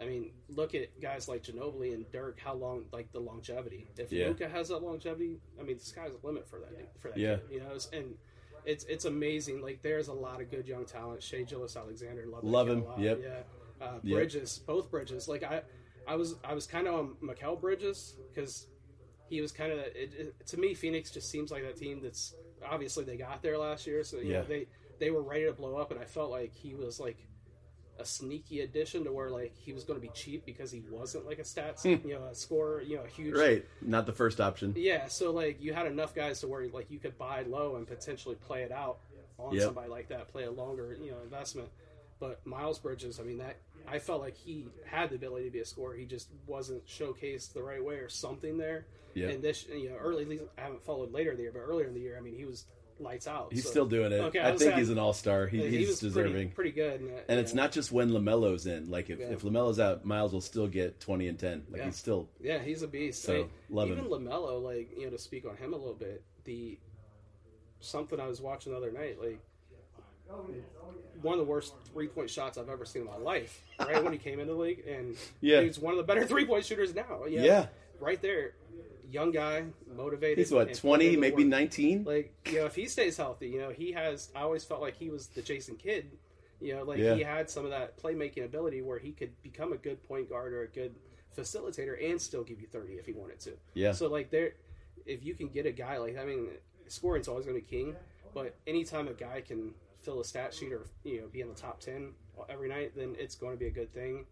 I 0.00 0.06
mean, 0.06 0.32
look 0.48 0.74
at 0.74 1.00
guys 1.00 1.28
like 1.28 1.42
Ginobili 1.42 1.94
and 1.94 2.10
Dirk. 2.12 2.38
How 2.38 2.54
long, 2.54 2.84
like 2.92 3.10
the 3.12 3.20
longevity? 3.20 3.88
If 3.96 4.12
Yeah. 4.12 4.28
Luka 4.28 4.48
has 4.48 4.68
that 4.68 4.78
longevity, 4.82 5.40
I 5.58 5.62
mean, 5.62 5.78
the 5.78 5.84
sky's 5.84 6.12
the 6.12 6.26
limit 6.26 6.46
for 6.48 6.60
that. 6.60 7.00
For 7.00 7.08
that, 7.10 7.16
Yeah. 7.18 7.36
kid, 7.36 7.50
you 7.50 7.60
know, 7.60 7.66
it's- 7.66 7.88
and 7.92 8.16
it's 8.64 8.84
it's 8.84 9.04
amazing. 9.04 9.62
Like 9.62 9.80
there's 9.82 10.08
a 10.08 10.12
lot 10.12 10.40
of 10.40 10.50
good 10.50 10.66
young 10.66 10.84
talent. 10.84 11.22
Shai 11.22 11.42
Gilgeous-Alexander, 11.44 12.26
love, 12.26 12.42
that 12.42 12.48
Love 12.48 12.66
kid 12.66 12.72
a 12.72 12.76
him, 12.76 12.84
lot. 12.84 12.98
yep. 13.00 13.20
Yeah. 13.22 13.42
uh, 13.86 14.00
Yep. 14.02 14.14
Bridges, 14.14 14.58
both 14.66 14.90
Bridges. 14.90 15.28
Like 15.28 15.42
I, 15.42 15.62
I 16.06 16.16
was 16.16 16.36
I 16.44 16.52
was 16.54 16.66
kind 16.66 16.86
of 16.88 16.94
on 16.94 17.14
Mikal 17.22 17.60
Bridges 17.60 18.16
because 18.32 18.66
he 19.28 19.40
was 19.40 19.50
kind 19.52 19.72
of 19.72 19.78
it, 19.78 20.14
it, 20.14 20.46
to 20.46 20.56
me 20.56 20.72
Phoenix 20.74 21.10
just 21.10 21.30
seems 21.30 21.50
like 21.50 21.62
that 21.62 21.76
team 21.76 22.00
that's 22.00 22.34
obviously 22.64 23.04
they 23.04 23.16
got 23.16 23.42
there 23.42 23.56
last 23.58 23.86
year, 23.86 24.02
so 24.04 24.18
you 24.18 24.32
Yeah. 24.32 24.40
know, 24.42 24.46
they 24.46 24.66
they 24.98 25.10
were 25.10 25.22
ready 25.22 25.44
to 25.46 25.52
blow 25.52 25.76
up, 25.76 25.90
and 25.90 26.00
I 26.00 26.04
felt 26.04 26.30
like 26.30 26.54
he 26.54 26.74
was 26.74 26.98
like 27.00 27.18
a 27.98 28.04
sneaky 28.04 28.60
addition 28.60 29.04
to 29.04 29.12
where 29.12 29.30
like 29.30 29.54
he 29.56 29.72
was 29.72 29.84
going 29.84 29.98
to 30.00 30.06
be 30.06 30.12
cheap 30.14 30.44
because 30.44 30.70
he 30.70 30.82
wasn't 30.90 31.26
like 31.26 31.38
a 31.38 31.42
stats 31.42 31.84
you 31.84 32.14
know 32.14 32.24
a 32.30 32.34
scorer 32.34 32.82
you 32.82 32.96
know 32.96 33.02
a 33.04 33.08
huge 33.08 33.34
Hmm. 33.34 33.40
Right. 33.40 33.64
Not 33.80 34.06
the 34.06 34.12
first 34.12 34.40
option. 34.40 34.74
yeah, 34.76 35.06
so 35.08 35.32
like 35.32 35.62
you 35.62 35.72
had 35.72 35.86
enough 35.86 36.14
guys 36.14 36.40
to 36.40 36.48
where 36.48 36.66
like 36.68 36.90
you 36.90 36.98
could 36.98 37.16
buy 37.18 37.42
low 37.42 37.76
and 37.76 37.86
potentially 37.86 38.34
play 38.36 38.62
it 38.62 38.72
out 38.72 38.98
on 39.38 39.54
Yep. 39.54 39.62
somebody 39.64 39.88
like 39.88 40.08
that, 40.08 40.28
play 40.28 40.44
a 40.44 40.50
longer 40.50 40.96
you 41.00 41.10
know 41.10 41.18
investment. 41.24 41.68
But 42.18 42.46
Miles 42.46 42.78
Bridges, 42.78 43.20
I 43.20 43.22
mean 43.24 43.38
that 43.38 43.56
I 43.88 43.98
felt 43.98 44.20
like 44.20 44.36
he 44.36 44.66
had 44.84 45.10
the 45.10 45.16
ability 45.16 45.44
to 45.46 45.50
be 45.50 45.60
a 45.60 45.64
scorer. 45.66 45.94
He 45.94 46.06
just 46.06 46.28
wasn't 46.46 46.86
showcased 46.86 47.52
the 47.52 47.62
right 47.62 47.82
way 47.84 47.96
or 47.96 48.08
something 48.08 48.56
there. 48.58 48.86
Yeah. 49.14 49.28
And 49.28 49.42
this 49.42 49.66
you 49.68 49.90
know 49.90 49.96
early 49.96 50.40
I 50.58 50.60
haven't 50.62 50.84
followed 50.84 51.12
later 51.12 51.30
in 51.30 51.36
the 51.36 51.42
year, 51.44 51.52
but 51.52 51.60
earlier 51.60 51.86
in 51.86 51.94
the 51.94 52.00
year, 52.00 52.16
I 52.18 52.20
mean 52.20 52.34
he 52.36 52.44
was 52.44 52.64
lights 52.98 53.26
out. 53.26 53.52
He's 53.52 53.64
so- 53.64 53.70
still 53.70 53.86
doing 53.86 54.12
it. 54.12 54.16
Okay, 54.20 54.38
I, 54.38 54.50
was 54.52 54.60
think 54.60 54.70
saying- 54.70 54.78
he's 54.78 54.90
an 54.90 54.98
all 54.98 55.12
star. 55.12 55.46
He, 55.46 55.58
he 55.68 55.78
he's 55.78 55.98
deserving. 56.00 56.32
pretty, 56.32 56.46
pretty 56.48 56.70
good. 56.72 57.00
And, 57.00 57.10
and 57.28 57.40
it's 57.40 57.52
not 57.54 57.70
just 57.72 57.92
when 57.92 58.10
LaMelo's 58.10 58.66
in. 58.66 58.90
Like 58.90 59.10
if, 59.10 59.18
Yeah. 59.18 59.26
if 59.26 59.42
LaMelo's 59.42 59.78
out, 59.78 60.04
Miles 60.04 60.32
will 60.32 60.40
still 60.40 60.66
get 60.66 60.98
twenty 61.00 61.28
and 61.28 61.38
ten. 61.38 61.64
Like 61.70 61.80
Yeah. 61.80 61.84
he's 61.86 61.96
still 61.96 62.28
Yeah, 62.40 62.58
he's 62.58 62.82
a 62.82 62.88
beast. 62.88 63.22
So, 63.22 63.32
I 63.34 63.36
mean, 63.38 63.50
love 63.70 63.88
even 63.90 64.04
him. 64.04 64.10
LaMelo, 64.10 64.62
like 64.62 64.90
you 64.96 65.04
know, 65.04 65.10
to 65.10 65.18
speak 65.18 65.44
on 65.46 65.56
him 65.56 65.72
a 65.72 65.76
little 65.76 65.94
bit, 65.94 66.22
the 66.44 66.78
something 67.80 68.18
I 68.18 68.26
was 68.26 68.40
watching 68.40 68.72
the 68.72 68.78
other 68.78 68.90
night, 68.92 69.18
like 69.20 69.38
one 71.22 71.34
of 71.34 71.38
the 71.38 71.44
worst 71.44 71.74
three 71.92 72.08
point 72.08 72.28
shots 72.30 72.58
I've 72.58 72.68
ever 72.68 72.84
seen 72.84 73.02
in 73.02 73.08
my 73.08 73.16
life. 73.16 73.62
Right 73.78 74.02
when 74.02 74.12
he 74.12 74.18
came 74.18 74.40
into 74.40 74.54
the 74.54 74.58
league, 74.58 74.84
and 74.86 75.16
Yeah. 75.40 75.60
he's 75.60 75.78
one 75.78 75.92
of 75.92 75.98
the 75.98 76.02
better 76.04 76.24
three 76.26 76.44
point 76.46 76.64
shooters 76.64 76.94
now. 76.94 77.04
know? 77.20 77.26
Yeah. 77.26 77.66
right 78.00 78.20
there, 78.20 78.54
young 79.16 79.30
guy, 79.32 79.64
motivated. 79.94 80.38
he's 80.38 80.52
what 80.52 80.72
twenty, 80.74 81.06
putting 81.06 81.14
in 81.14 81.20
the 81.20 81.20
maybe 81.20 81.44
nineteen. 81.44 82.04
Like 82.04 82.32
you 82.52 82.58
know, 82.60 82.66
if 82.66 82.74
he 82.74 82.86
stays 82.86 83.16
healthy, 83.16 83.48
you 83.48 83.60
know, 83.60 83.70
he 83.70 83.92
has. 83.92 84.30
I 84.36 84.40
always 84.40 84.64
felt 84.64 84.80
like 84.80 84.96
he 84.96 85.08
was 85.10 85.28
the 85.28 85.42
Jason 85.42 85.76
Kidd. 85.76 86.04
You 86.60 86.74
know, 86.74 86.84
like 86.84 86.98
Yeah. 86.98 87.14
he 87.14 87.22
had 87.22 87.50
some 87.50 87.64
of 87.64 87.70
that 87.70 87.98
playmaking 88.02 88.44
ability 88.44 88.80
where 88.82 88.98
he 88.98 89.12
could 89.12 89.32
become 89.42 89.72
a 89.72 89.76
good 89.76 90.02
point 90.08 90.28
guard 90.28 90.52
or 90.52 90.62
a 90.62 90.68
good 90.68 90.94
facilitator 91.36 91.94
and 92.10 92.20
still 92.20 92.44
give 92.44 92.60
you 92.60 92.66
thirty 92.66 92.94
if 92.94 93.06
he 93.06 93.12
wanted 93.12 93.40
to. 93.40 93.52
Yeah. 93.74 93.92
So 93.92 94.08
like 94.08 94.30
there, 94.30 94.52
if 95.04 95.24
you 95.24 95.34
can 95.34 95.48
get 95.48 95.66
a 95.66 95.72
guy 95.72 95.96
like 95.98 96.16
I 96.18 96.24
mean, 96.24 96.48
scoring's 96.88 97.28
always 97.28 97.46
going 97.46 97.58
to 97.60 97.64
be 97.66 97.76
king, 97.76 97.96
but 98.34 98.54
anytime 98.66 99.08
a 99.08 99.12
guy 99.12 99.40
can 99.40 99.74
fill 100.02 100.20
a 100.20 100.24
stat 100.24 100.54
sheet 100.54 100.72
or 100.72 100.82
you 101.04 101.20
know 101.20 101.26
be 101.28 101.40
in 101.40 101.48
the 101.48 101.54
top 101.54 101.80
ten 101.80 102.12
every 102.48 102.68
night, 102.68 102.92
then 102.96 103.14
it's 103.18 103.34
going 103.34 103.52
to 103.52 103.58
be 103.58 103.66
a 103.66 103.76
good 103.80 103.92
thing. 103.92 104.24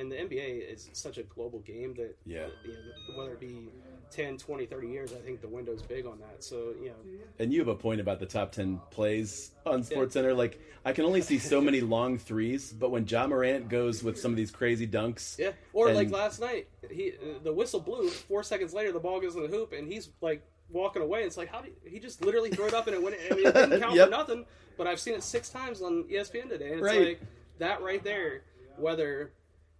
And 0.00 0.10
the 0.10 0.16
NBA 0.16 0.72
is 0.72 0.88
such 0.94 1.18
a 1.18 1.22
global 1.24 1.58
game 1.60 1.92
that 1.94 2.16
Yeah. 2.24 2.46
you 2.64 2.72
know, 2.72 3.18
whether 3.18 3.32
it 3.34 3.40
be 3.40 3.68
10, 4.10 4.38
20, 4.38 4.64
30 4.64 4.88
years, 4.88 5.12
I 5.12 5.16
think 5.18 5.42
the 5.42 5.48
window's 5.48 5.82
big 5.82 6.06
on 6.06 6.18
that. 6.20 6.42
So, 6.42 6.74
you 6.80 6.88
know, 6.88 6.94
And 7.38 7.52
you 7.52 7.58
have 7.58 7.68
a 7.68 7.74
point 7.74 8.00
about 8.00 8.18
the 8.18 8.24
top 8.26 8.50
ten 8.50 8.80
plays 8.90 9.50
on 9.66 9.84
Sports 9.84 10.14
Center. 10.14 10.32
Like 10.32 10.58
I 10.86 10.92
can 10.94 11.04
only 11.04 11.20
see 11.20 11.38
so 11.38 11.60
many 11.60 11.80
long 11.96 12.16
threes, 12.16 12.72
but 12.72 12.90
when 12.90 13.06
Ja 13.06 13.26
Morant 13.26 13.68
goes 13.68 14.02
with 14.02 14.18
some 14.18 14.30
of 14.32 14.36
these 14.38 14.50
crazy 14.50 14.86
dunks, 14.88 15.38
yeah. 15.38 15.52
Or 15.74 15.88
and- 15.88 15.96
like 15.96 16.10
last 16.10 16.40
night, 16.40 16.68
he 16.90 17.12
the 17.42 17.52
whistle 17.52 17.80
blew. 17.80 18.08
Four 18.08 18.42
seconds 18.42 18.72
later, 18.72 18.92
the 18.92 19.00
ball 19.00 19.20
goes 19.20 19.36
in 19.36 19.42
the 19.42 19.48
hoop, 19.48 19.72
and 19.74 19.86
he's 19.86 20.08
like 20.22 20.42
walking 20.70 21.02
away. 21.02 21.24
It's 21.24 21.36
like 21.36 21.48
how 21.50 21.60
did 21.60 21.74
he 21.84 21.98
just 21.98 22.24
literally 22.24 22.48
throw 22.50 22.66
it 22.66 22.72
up 22.74 22.86
and 22.86 22.96
it 22.96 23.02
went? 23.02 23.16
I 23.30 23.34
mean, 23.34 23.46
it 23.48 23.52
didn't 23.54 23.80
count 23.80 23.94
Yep. 23.96 24.06
for 24.06 24.10
nothing. 24.10 24.46
But 24.78 24.86
I've 24.86 24.98
seen 25.00 25.14
it 25.14 25.22
six 25.22 25.50
times 25.50 25.82
on 25.82 26.04
ESPN 26.04 26.48
today, 26.48 26.68
and 26.72 26.80
it's 26.80 26.82
Right. 26.82 27.06
like 27.08 27.20
that 27.58 27.82
right 27.82 28.02
there. 28.02 28.42
Whether 28.78 29.32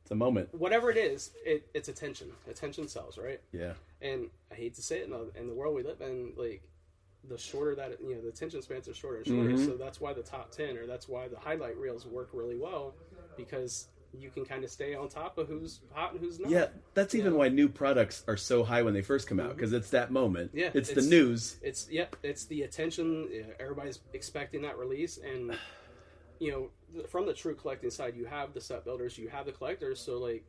it's 0.02 0.10
a 0.10 0.14
moment. 0.14 0.48
whatever 0.54 0.90
it 0.90 0.96
is, 0.96 1.30
it, 1.44 1.68
it's 1.74 1.88
attention. 1.88 2.28
Attention 2.48 2.88
sells, 2.88 3.18
right? 3.18 3.40
Yeah. 3.52 3.72
And 4.02 4.28
I 4.50 4.54
hate 4.54 4.74
to 4.74 4.82
say 4.82 5.00
it 5.00 5.04
in 5.04 5.10
the, 5.10 5.30
in 5.38 5.46
the 5.46 5.54
world 5.54 5.74
we 5.74 5.82
live 5.82 6.00
in, 6.00 6.32
like 6.36 6.62
the 7.28 7.38
shorter 7.38 7.74
that 7.76 8.00
you 8.00 8.14
know, 8.14 8.20
the 8.20 8.28
attention 8.28 8.62
spans 8.62 8.88
are 8.88 8.94
shorter 8.94 9.18
and 9.18 9.26
shorter. 9.26 9.50
Mm-hmm. 9.50 9.64
So 9.66 9.76
that's 9.76 10.00
why 10.00 10.12
the 10.12 10.22
top 10.22 10.50
ten, 10.50 10.76
or 10.76 10.86
that's 10.86 11.08
why 11.08 11.28
the 11.28 11.38
highlight 11.38 11.76
reels 11.76 12.06
work 12.06 12.30
really 12.32 12.56
well, 12.56 12.94
because 13.36 13.88
you 14.18 14.30
can 14.30 14.44
kind 14.44 14.64
of 14.64 14.70
stay 14.70 14.94
on 14.94 15.08
top 15.08 15.38
of 15.38 15.46
who's 15.46 15.80
hot 15.92 16.12
and 16.12 16.20
who's 16.20 16.40
not. 16.40 16.50
Yeah, 16.50 16.66
that's 16.94 17.14
even 17.14 17.34
why 17.36 17.48
new 17.48 17.68
products 17.68 18.24
are 18.26 18.36
so 18.36 18.64
high 18.64 18.82
when 18.82 18.94
they 18.94 19.02
first 19.02 19.28
come 19.28 19.38
out 19.38 19.54
because 19.54 19.72
it's 19.72 19.90
that 19.90 20.10
moment. 20.10 20.50
Mm-hmm. 20.50 20.58
Yeah, 20.58 20.70
it's, 20.74 20.92
the 20.92 21.02
news. 21.02 21.58
It's 21.62 21.88
yep, 21.90 22.16
it's 22.22 22.46
the 22.46 22.62
attention. 22.62 23.28
Everybody's 23.60 24.00
expecting 24.14 24.62
that 24.62 24.78
release, 24.78 25.18
and 25.18 25.56
you 26.40 26.50
know, 26.50 27.04
from 27.06 27.26
the 27.26 27.32
true 27.32 27.54
collecting 27.54 27.90
side, 27.90 28.16
you 28.16 28.24
have 28.24 28.52
the 28.54 28.60
set 28.60 28.84
builders, 28.84 29.16
you 29.16 29.28
have 29.28 29.46
the 29.46 29.52
collectors. 29.52 30.00
So 30.00 30.18
like 30.18 30.44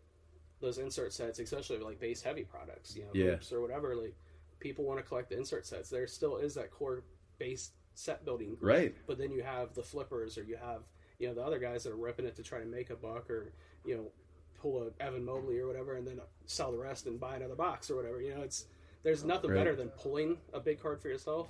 those 0.59 0.77
insert 0.79 1.13
sets, 1.13 1.37
especially 1.39 1.77
like 1.79 1.99
base 1.99 2.21
heavy 2.21 2.43
products, 2.43 2.95
you 2.95 3.03
know, 3.03 3.09
Yeah. 3.13 3.37
or 3.51 3.61
whatever. 3.61 3.95
Like 3.95 4.15
people 4.59 4.85
want 4.85 4.99
to 4.99 5.03
collect 5.03 5.29
the 5.29 5.37
insert 5.37 5.65
sets. 5.67 5.89
There 5.89 6.07
still 6.07 6.37
is 6.37 6.55
that 6.55 6.71
core 6.71 7.03
base 7.37 7.71
set 7.93 8.23
building, 8.25 8.49
group. 8.55 8.63
Right. 8.63 8.95
But 9.05 9.17
then 9.17 9.31
you 9.31 9.43
have 9.43 9.73
the 9.75 9.83
flippers, 9.83 10.37
or 10.37 10.43
you 10.43 10.55
have 10.55 10.81
you 11.19 11.27
know 11.27 11.33
the 11.35 11.43
other 11.43 11.59
guys 11.59 11.83
that 11.83 11.91
are 11.93 11.97
ripping 11.97 12.25
it 12.25 12.35
to 12.37 12.43
try 12.43 12.59
to 12.59 12.65
make 12.65 12.89
a 12.89 12.95
buck, 12.95 13.29
or 13.29 13.51
you 13.85 13.95
know 13.97 14.11
pull 14.59 14.83
a 14.87 15.03
Evan 15.03 15.25
Mobley 15.25 15.59
or 15.59 15.67
whatever, 15.67 15.95
and 15.97 16.07
then 16.07 16.21
sell 16.45 16.71
the 16.71 16.77
rest 16.77 17.05
and 17.07 17.19
buy 17.19 17.35
another 17.35 17.55
box 17.55 17.89
or 17.91 17.95
whatever. 17.97 18.21
You 18.21 18.35
know, 18.35 18.41
it's 18.41 18.65
there's 19.03 19.23
nothing 19.25 19.49
Right. 19.51 19.57
better 19.57 19.75
than 19.75 19.89
pulling 19.89 20.37
a 20.53 20.59
big 20.59 20.79
card 20.79 21.01
for 21.01 21.09
yourself. 21.09 21.49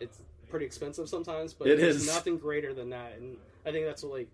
It's 0.00 0.20
pretty 0.48 0.66
expensive 0.66 1.08
sometimes, 1.08 1.54
but 1.54 1.68
It 1.68 1.78
there's 1.78 1.96
is. 1.96 2.06
nothing 2.08 2.36
greater 2.36 2.74
than 2.74 2.90
that. 2.90 3.12
And 3.14 3.38
I 3.66 3.72
think 3.72 3.86
that's 3.86 4.02
what 4.02 4.12
like 4.12 4.28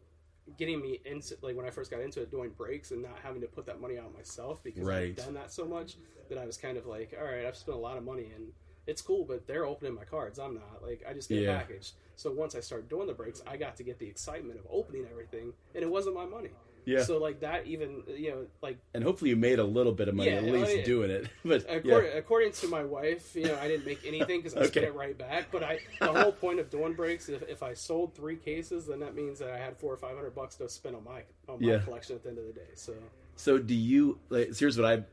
getting 0.57 0.81
me 0.81 1.01
into 1.05 1.37
like 1.43 1.57
when 1.57 1.66
I 1.66 1.71
first 1.71 1.90
got 1.90 2.01
into 2.01 2.21
it, 2.23 2.31
doing 2.31 2.51
breaks 2.51 2.90
and 2.90 3.03
not 3.03 3.19
having 3.23 3.40
to 3.43 3.47
put 3.47 3.66
that 3.66 3.81
money 3.81 3.99
out 3.99 4.12
myself 4.14 4.62
because 4.62 4.85
Right. 4.85 5.11
I've 5.19 5.25
done 5.25 5.35
that 5.35 5.53
so 5.53 5.64
much 5.64 5.97
that 6.29 6.38
I 6.38 6.47
was 6.47 6.57
kind 6.57 6.77
of 6.77 6.87
like, 6.87 7.14
all 7.19 7.25
right, 7.27 7.45
I've 7.47 7.57
spent 7.57 7.77
a 7.77 7.81
lot 7.81 7.97
of 7.97 8.05
money 8.05 8.31
and 8.35 8.53
it's 8.87 9.03
cool, 9.03 9.25
but 9.25 9.47
they're 9.47 9.66
opening 9.66 9.95
my 9.95 10.05
cards. 10.05 10.38
I'm 10.38 10.55
not 10.55 10.83
like 10.83 11.03
I 11.09 11.12
just 11.12 11.29
get 11.29 11.43
Yeah. 11.43 11.53
a 11.53 11.59
package. 11.59 11.93
So 12.16 12.33
once 12.33 12.55
I 12.55 12.61
started 12.61 12.88
doing 12.88 13.07
the 13.07 13.14
breaks, 13.14 13.43
I 13.47 13.57
got 13.57 13.77
to 13.77 13.83
get 13.83 13.99
the 13.99 14.07
excitement 14.07 14.59
of 14.59 14.66
opening 14.69 15.07
everything, 15.11 15.53
and 15.75 15.83
it 15.83 15.90
wasn't 15.90 16.16
my 16.16 16.27
money. 16.27 16.51
Yeah. 16.85 17.03
So 17.05 17.19
like 17.19 17.40
that, 17.40 17.66
even 17.66 18.03
you 18.16 18.31
know, 18.31 18.47
like 18.62 18.79
And 18.95 19.03
hopefully 19.05 19.31
you 19.31 19.37
made 19.37 19.59
a 19.59 19.64
little 19.64 19.93
bit 19.93 20.09
of 20.09 20.14
money 20.14 20.31
Yeah, 20.31 20.37
at 20.38 20.45
I 20.45 20.51
least 20.51 20.75
mean, 20.77 20.85
doing 20.85 21.11
it. 21.11 21.29
But 21.45 21.66
According, 21.69 22.11
yeah. 22.12 22.16
according 22.19 22.53
to 22.53 22.69
my 22.69 22.85
wife, 22.85 23.35
you 23.37 23.45
know, 23.47 23.59
I 23.61 23.69
didn't 23.69 23.87
make 23.87 24.01
anything 24.07 24.40
because 24.43 24.57
I 24.57 24.61
Okay. 24.62 24.85
it 24.85 24.95
right 24.95 25.16
back. 25.16 25.49
But 25.51 25.62
I, 25.62 25.79
the 26.01 26.07
whole 26.12 26.33
point 26.33 26.61
of 26.61 26.71
doing 26.71 26.95
breaks, 26.95 27.29
if, 27.29 27.43
if 27.49 27.62
I 27.62 27.75
sold 27.75 28.14
three 28.14 28.37
cases, 28.37 28.87
then 28.87 29.01
that 29.01 29.14
means 29.14 29.38
that 29.40 29.51
I 29.51 29.59
had 29.59 29.77
four 29.77 29.93
or 29.93 29.97
five 29.97 30.16
hundred 30.16 30.35
bucks 30.35 30.57
to 30.57 30.69
spend 30.69 30.97
on 30.97 31.05
my 31.05 31.23
on 31.49 31.61
my 31.61 31.73
Yeah. 31.73 31.79
collection 31.79 32.16
at 32.16 32.23
the 32.23 32.31
end 32.31 32.38
of 32.38 32.47
the 32.47 32.53
day. 32.53 32.71
So 32.75 32.95
So 33.37 33.59
do 33.59 33.75
you? 33.75 34.19
Like, 34.29 34.57
here's 34.57 34.79
what 34.79 34.87
I. 34.90 35.05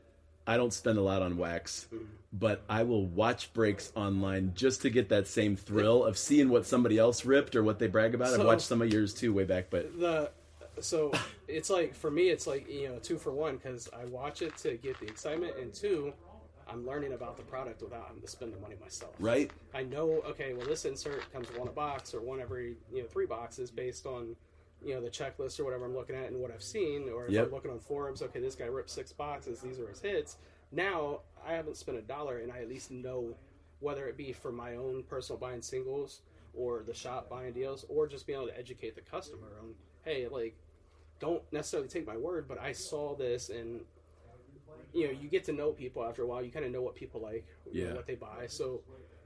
I 0.46 0.56
don't 0.56 0.72
spend 0.72 0.96
a 0.96 1.02
lot 1.02 1.20
on 1.20 1.36
wax, 1.36 1.88
Mm-hmm. 1.92 2.04
but 2.32 2.62
I 2.70 2.82
will 2.84 3.04
watch 3.04 3.52
breaks 3.52 3.92
online 3.94 4.52
just 4.54 4.80
to 4.80 4.88
get 4.88 5.10
that 5.10 5.26
same 5.28 5.56
thrill 5.56 6.04
of 6.04 6.16
seeing 6.16 6.48
what 6.48 6.64
somebody 6.64 6.96
else 6.96 7.26
ripped 7.26 7.54
or 7.54 7.62
what 7.62 7.78
they 7.78 7.86
brag 7.86 8.14
about. 8.14 8.32
I've 8.32 8.46
watched 8.46 8.62
some 8.66 8.80
of 8.80 8.90
yours 8.90 9.12
too 9.12 9.34
way 9.34 9.44
back, 9.44 9.66
but 9.68 10.00
the 10.00 10.30
so 10.80 11.12
it's 11.46 11.70
like 11.70 11.94
for 11.94 12.10
me, 12.10 12.30
it's 12.30 12.46
like 12.46 12.68
you 12.70 12.88
know 12.88 12.98
two 12.98 13.18
for 13.18 13.32
one 13.32 13.56
because 13.56 13.88
I 13.98 14.04
watch 14.04 14.42
it 14.42 14.56
to 14.58 14.76
get 14.76 14.98
the 15.00 15.06
excitement, 15.06 15.56
and 15.58 15.72
two, 15.72 16.12
I'm 16.68 16.86
learning 16.86 17.12
about 17.12 17.36
the 17.36 17.42
product 17.42 17.82
without 17.82 18.06
having 18.06 18.22
to 18.22 18.28
spend 18.28 18.52
the 18.52 18.58
money 18.58 18.76
myself. 18.80 19.14
right? 19.18 19.50
I 19.74 19.82
know, 19.82 20.22
okay, 20.26 20.54
well, 20.54 20.66
this 20.66 20.84
insert 20.84 21.30
comes 21.32 21.48
one 21.56 21.68
a 21.68 21.72
box 21.72 22.14
or 22.14 22.20
one 22.20 22.40
every 22.40 22.76
you 22.92 23.02
know 23.02 23.08
three 23.08 23.26
boxes 23.26 23.70
based 23.70 24.06
on 24.06 24.36
you 24.84 24.94
know 24.94 25.00
the 25.00 25.10
checklist 25.10 25.58
or 25.58 25.64
whatever 25.64 25.86
I'm 25.86 25.94
looking 25.94 26.16
at 26.16 26.30
and 26.30 26.40
what 26.40 26.50
I've 26.50 26.62
seen, 26.62 27.08
or 27.08 27.26
if 27.26 27.32
Yep. 27.32 27.46
I'm 27.46 27.52
looking 27.52 27.70
on 27.70 27.80
forums, 27.80 28.22
okay, 28.22 28.40
this 28.40 28.54
guy 28.54 28.66
ripped 28.66 28.90
six 28.90 29.12
boxes, 29.12 29.60
these 29.60 29.78
are 29.80 29.88
his 29.88 30.00
hits. 30.00 30.36
Now 30.70 31.20
I 31.46 31.54
haven't 31.54 31.76
spent 31.76 31.98
a 31.98 32.02
dollar, 32.02 32.38
and 32.38 32.52
I 32.52 32.58
at 32.58 32.68
least 32.68 32.90
know 32.90 33.34
whether 33.80 34.06
it 34.08 34.16
be 34.16 34.32
for 34.32 34.50
my 34.52 34.76
own 34.76 35.04
personal 35.04 35.38
buying 35.38 35.62
singles 35.62 36.20
or 36.54 36.82
the 36.84 36.94
shop 36.94 37.28
buying 37.28 37.52
deals, 37.52 37.84
or 37.88 38.06
just 38.08 38.26
being 38.26 38.38
able 38.38 38.48
to 38.48 38.58
educate 38.58 38.94
the 38.96 39.00
customer 39.00 39.46
on, 39.60 39.74
hey, 40.02 40.26
like, 40.26 40.56
don't 41.20 41.42
necessarily 41.52 41.88
take 41.88 42.06
my 42.06 42.16
word, 42.16 42.46
but 42.48 42.58
I 42.60 42.72
saw 42.72 43.14
this 43.14 43.48
and 43.50 43.80
you 44.94 45.06
know, 45.06 45.12
you 45.20 45.28
get 45.28 45.44
to 45.44 45.52
know 45.52 45.72
people 45.72 46.02
after 46.04 46.22
a 46.22 46.26
while. 46.26 46.42
You 46.42 46.50
kind 46.50 46.64
of 46.64 46.72
know 46.72 46.80
what 46.82 46.94
people 46.94 47.20
like, 47.20 47.46
you 47.70 47.88
know, 47.88 47.94
what 47.96 48.06
they 48.06 48.14
buy. 48.14 48.46
So 48.46 48.80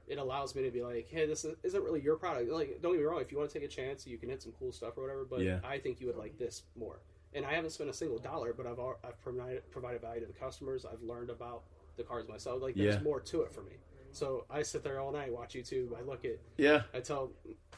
it 0.07 0.17
allows 0.17 0.55
me 0.55 0.63
to 0.63 0.71
be 0.71 0.83
like, 0.83 1.07
hey, 1.09 1.25
this 1.25 1.45
is, 1.45 1.55
isn't 1.63 1.81
really 1.83 2.01
your 2.01 2.17
product. 2.17 2.51
Like, 2.51 2.79
don't 2.81 2.91
get 2.93 2.99
me 2.99 3.05
wrong. 3.05 3.21
If 3.21 3.31
you 3.31 3.37
want 3.37 3.49
to 3.49 3.59
take 3.59 3.67
a 3.67 3.71
chance, 3.71 4.05
you 4.05 4.17
can 4.17 4.29
hit 4.29 4.41
some 4.43 4.51
cool 4.59 4.73
stuff 4.73 4.97
or 4.97 5.03
whatever. 5.03 5.23
But 5.23 5.39
Yeah. 5.41 5.59
I 5.63 5.77
think 5.77 6.01
you 6.01 6.07
would 6.07 6.17
like 6.17 6.37
this 6.37 6.63
more. 6.75 6.99
And 7.33 7.45
I 7.45 7.53
haven't 7.53 7.71
spent 7.71 7.89
a 7.89 7.93
single 7.93 8.19
dollar, 8.19 8.53
but 8.53 8.67
I've 8.67 8.77
I've 8.79 9.19
provided 9.23 9.69
provided 9.71 10.01
value 10.01 10.19
to 10.21 10.27
the 10.27 10.33
customers. 10.33 10.85
I've 10.85 11.01
learned 11.01 11.29
about 11.29 11.63
the 11.95 12.03
cards 12.03 12.27
myself. 12.27 12.61
Like, 12.61 12.75
there's 12.75 12.95
Yeah. 12.95 13.01
more 13.01 13.21
to 13.21 13.41
it 13.43 13.51
for 13.53 13.61
me. 13.61 13.77
So 14.11 14.45
I 14.51 14.61
sit 14.61 14.83
there 14.83 14.99
all 14.99 15.11
night, 15.11 15.31
watch 15.33 15.53
YouTube. 15.55 15.97
I 15.97 16.01
look 16.01 16.25
at 16.25 16.37
Yeah, 16.57 16.83
I 16.93 16.99
tell 16.99 17.31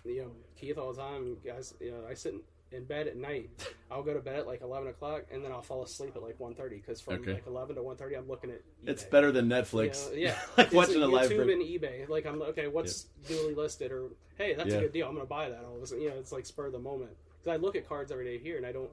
you 0.04 0.24
know 0.24 0.32
Keith 0.58 0.78
all 0.78 0.92
the 0.92 1.02
time, 1.02 1.38
guys. 1.46 1.74
You 1.80 1.92
know, 1.92 2.04
I 2.10 2.14
sit 2.16 2.34
in- 2.34 2.42
in 2.76 2.84
bed 2.86 3.08
at 3.08 3.16
night. 3.18 3.50
I'll 3.90 4.04
go 4.04 4.14
to 4.14 4.20
bed 4.20 4.36
at 4.36 4.48
like 4.48 4.62
eleven 4.62 4.88
o'clock, 4.90 5.24
and 5.32 5.44
then 5.44 5.52
I'll 5.52 5.62
fall 5.62 5.84
asleep 5.84 6.14
at 6.16 6.22
like 6.22 6.38
1.30 6.38 6.70
because 6.72 7.02
from 7.02 7.16
Okay. 7.16 7.34
like 7.34 7.48
eleven 7.48 7.76
to 7.76 7.82
1.30, 7.82 8.18
I'm 8.18 8.28
looking 8.28 8.52
at. 8.52 8.58
eBay. 8.58 8.90
it's 8.90 9.04
better 9.04 9.32
than 9.32 9.46
You 9.50 9.56
Netflix. 9.56 10.10
know, 10.12 10.16
yeah, 10.18 10.38
like 10.58 10.68
It's 10.68 10.76
watching 10.76 11.02
a 11.02 11.08
live 11.08 11.30
YouTube 11.32 11.52
and 11.52 11.62
eBay. 11.62 12.08
Like 12.10 12.26
I'm 12.26 12.42
okay. 12.44 12.68
What's 12.68 13.06
duly 13.28 13.56
listed? 13.56 13.92
Or 13.92 14.10
hey, 14.38 14.54
that's 14.54 14.70
Yeah. 14.70 14.76
a 14.78 14.82
good 14.82 14.94
deal. 14.94 15.08
I'm 15.08 15.14
gonna 15.16 15.26
buy 15.26 15.50
that. 15.50 15.64
All 15.64 15.78
of 15.78 15.84
a 15.84 15.88
sudden, 15.88 16.04
you 16.04 16.10
know, 16.10 16.18
it's 16.18 16.32
like 16.32 16.46
spur 16.46 16.68
of 16.68 16.74
the 16.74 16.80
moment. 16.80 17.12
Because 17.42 17.54
I 17.54 17.62
look 17.62 17.76
at 17.76 17.88
cards 17.88 18.12
every 18.12 18.26
day 18.26 18.38
here, 18.38 18.58
and 18.58 18.66
I 18.66 18.72
don't 18.72 18.90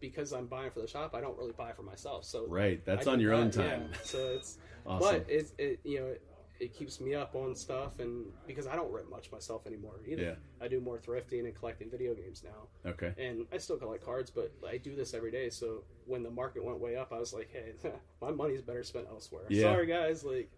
because 0.00 0.32
I'm 0.32 0.46
buying 0.46 0.70
for 0.70 0.80
the 0.80 0.86
shop, 0.88 1.14
I 1.14 1.20
don't 1.20 1.36
really 1.38 1.52
buy 1.52 1.72
for 1.72 1.82
myself. 1.82 2.24
So 2.26 2.46
Right, 2.46 2.84
that's 2.84 3.06
on 3.06 3.20
your 3.20 3.32
own 3.32 3.50
that, 3.50 3.64
yeah. 3.64 3.70
time. 3.70 3.88
So 4.04 4.34
it's 4.36 4.58
Awesome. 4.86 5.20
but 5.22 5.30
it 5.30 5.50
it 5.58 5.80
you 5.84 6.00
know. 6.00 6.14
It, 6.60 6.72
keeps 6.74 7.00
me 7.00 7.14
up 7.14 7.34
on 7.34 7.54
stuff, 7.54 7.98
and 7.98 8.26
because 8.46 8.66
I 8.66 8.76
don't 8.76 8.90
rip 8.92 9.10
much 9.10 9.30
myself 9.32 9.66
anymore 9.66 10.00
either, 10.06 10.22
Yeah. 10.22 10.34
I 10.60 10.68
do 10.68 10.80
more 10.80 10.98
thrifting 10.98 11.44
and 11.46 11.54
collecting 11.54 11.90
video 11.90 12.14
games 12.14 12.42
now 12.44 12.90
Okay. 12.90 13.12
and 13.18 13.46
I 13.52 13.58
still 13.58 13.76
collect 13.76 14.04
cards, 14.04 14.30
but 14.30 14.52
I 14.66 14.76
do 14.78 14.94
this 14.94 15.14
every 15.14 15.30
day. 15.30 15.50
So 15.50 15.82
when 16.06 16.22
the 16.22 16.30
market 16.30 16.64
went 16.64 16.78
way 16.78 16.96
up, 16.96 17.12
I 17.12 17.18
was 17.18 17.32
like, 17.34 17.50
"Hey, 17.52 17.72
my 18.22 18.30
money's 18.30 18.62
better 18.62 18.82
spent 18.84 19.06
elsewhere." 19.08 19.44
Yeah. 19.48 19.62
Sorry, 19.62 19.86
guys. 19.86 20.24
Like, 20.24 20.50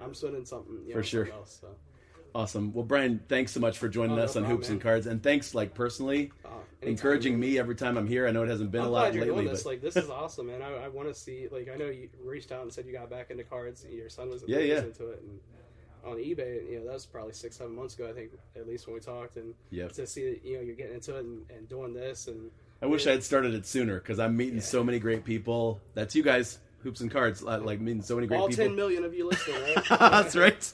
I'm 0.00 0.12
spending 0.14 0.44
something 0.44 0.82
you 0.86 0.92
For 0.92 1.02
sure. 1.02 1.28
Else, 1.30 1.58
so. 1.60 1.68
Awesome. 2.34 2.72
Well, 2.72 2.84
Brian, 2.84 3.20
thanks 3.28 3.52
so 3.52 3.60
much 3.60 3.78
for 3.78 3.88
joining 3.88 4.12
Oh, 4.12 4.16
no 4.16 4.22
us 4.24 4.34
on 4.34 4.42
problem, 4.42 4.56
Hoops 4.56 4.68
man. 4.68 4.72
and 4.74 4.82
Cards, 4.82 5.06
and 5.06 5.22
thanks 5.22 5.54
like 5.54 5.72
personally, 5.72 6.32
Uh, 6.44 6.48
encouraging 6.82 7.38
me 7.38 7.58
every 7.58 7.76
time 7.76 7.96
I'm 7.96 8.08
here. 8.08 8.26
I 8.26 8.32
know 8.32 8.42
it 8.42 8.48
hasn't 8.48 8.72
been 8.72 8.80
I'm 8.82 8.88
a 8.88 8.90
lot 8.90 9.14
you're 9.14 9.24
lately, 9.24 9.42
doing 9.44 9.52
this. 9.52 9.62
but 9.62 9.70
Like, 9.70 9.82
this 9.82 9.96
is 9.96 10.10
awesome, 10.10 10.48
man. 10.48 10.60
I, 10.60 10.84
I 10.86 10.88
want 10.88 11.06
to 11.08 11.14
see. 11.14 11.46
Like, 11.50 11.70
I 11.72 11.76
know 11.76 11.86
you 11.86 12.08
reached 12.24 12.50
out 12.50 12.62
and 12.62 12.72
said 12.72 12.86
you 12.86 12.92
got 12.92 13.08
back 13.08 13.30
into 13.30 13.44
cards. 13.44 13.86
Your 13.88 14.08
son 14.08 14.30
was 14.30 14.42
Yeah, 14.48 14.58
yeah. 14.58 14.78
into 14.80 15.10
it, 15.10 15.22
and 15.22 15.38
on 16.04 16.16
eBay, 16.18 16.68
you 16.70 16.80
know, 16.80 16.86
that 16.86 16.92
was 16.94 17.06
probably 17.06 17.32
six, 17.34 17.56
seven 17.56 17.74
months 17.74 17.94
ago. 17.94 18.08
I 18.08 18.12
think 18.12 18.30
at 18.56 18.66
least 18.68 18.86
when 18.88 18.94
we 18.94 19.00
talked, 19.00 19.36
and 19.36 19.54
Yep. 19.70 19.92
to 19.92 20.06
see 20.06 20.30
that 20.30 20.44
you 20.44 20.56
know 20.56 20.62
you're 20.62 20.74
getting 20.74 20.94
into 20.94 21.16
it 21.16 21.24
and, 21.24 21.48
and 21.56 21.68
doing 21.68 21.94
this, 21.94 22.26
and 22.26 22.50
I 22.82 22.86
wish 22.86 23.06
I 23.06 23.12
had 23.12 23.22
started 23.22 23.54
it 23.54 23.64
sooner 23.64 24.00
because 24.00 24.18
I'm 24.18 24.36
meeting 24.36 24.60
so 24.60 24.82
many 24.82 24.98
great 24.98 25.24
people. 25.24 25.80
That's 25.94 26.14
you 26.16 26.24
guys, 26.24 26.58
Hoops 26.82 27.00
and 27.00 27.10
Cards, 27.12 27.42
like 27.42 27.80
meeting 27.80 28.02
so 28.02 28.16
many 28.16 28.26
great 28.26 28.38
people. 28.38 28.46
all 28.50 28.66
ten 28.68 28.74
million 28.74 29.04
of 29.04 29.14
you 29.14 29.28
listening, 29.28 29.62
right? 29.62 29.84
That's 30.00 30.34
right. 30.34 30.72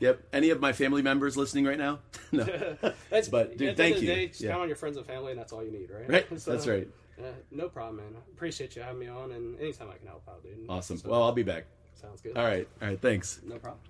Yep. 0.00 0.20
Any 0.32 0.50
of 0.50 0.60
my 0.60 0.72
family 0.72 1.02
members 1.02 1.36
listening 1.36 1.64
right 1.64 1.78
now? 1.78 2.00
no. 2.32 2.44
That's 3.10 3.28
But, 3.28 3.56
dude, 3.56 3.70
at 3.70 3.76
the 3.76 3.82
thank 3.82 3.94
end 3.96 3.96
of 3.96 4.00
the 4.00 4.06
you. 4.06 4.14
Day, 4.14 4.26
just 4.28 4.40
Yeah. 4.40 4.50
count 4.50 4.62
on 4.62 4.68
your 4.68 4.76
friends 4.76 4.96
and 4.96 5.06
family, 5.06 5.32
and 5.32 5.40
that's 5.40 5.52
all 5.52 5.64
you 5.64 5.70
need, 5.72 5.90
right? 5.90 6.08
Right. 6.08 6.26
So, 6.40 6.52
That's 6.52 6.66
right. 6.66 6.86
Uh, 7.18 7.22
no 7.50 7.68
problem, 7.70 7.96
man. 7.96 8.14
Appreciate 8.34 8.76
you 8.76 8.82
having 8.82 8.98
me 9.00 9.08
on, 9.08 9.32
and 9.32 9.58
anytime 9.58 9.88
I 9.90 9.96
can 9.96 10.06
help 10.06 10.22
out, 10.28 10.42
dude. 10.42 10.66
Awesome. 10.68 10.98
So, 10.98 11.08
Well, 11.08 11.22
I'll 11.22 11.32
be 11.32 11.42
back. 11.42 11.64
sounds 12.00 12.20
good. 12.20 12.36
All 12.36 12.44
right. 12.44 12.68
All 12.82 12.88
right. 12.88 13.00
Thanks. 13.00 13.40
no 13.42 13.56
problem. 13.56 13.80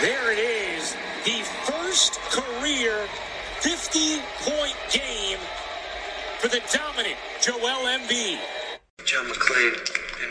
There 0.00 0.30
it 0.32 0.38
is, 0.38 0.94
the 1.24 1.42
first 1.72 2.20
career 2.30 3.08
50 3.60 4.18
point 4.42 4.76
game 4.92 5.38
for 6.38 6.46
the 6.46 6.62
dominant 6.72 7.16
Joel 7.40 7.84
Embiid. 7.88 8.38
John 9.04 9.26
McClane, 9.26 9.74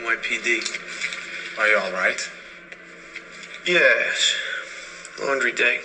NYPD. 0.02 1.60
Are 1.60 1.68
you 1.68 1.78
all 1.80 1.92
right? 1.92 2.18
Yes. 3.68 4.34
Laundry 5.20 5.52
day. 5.52 5.82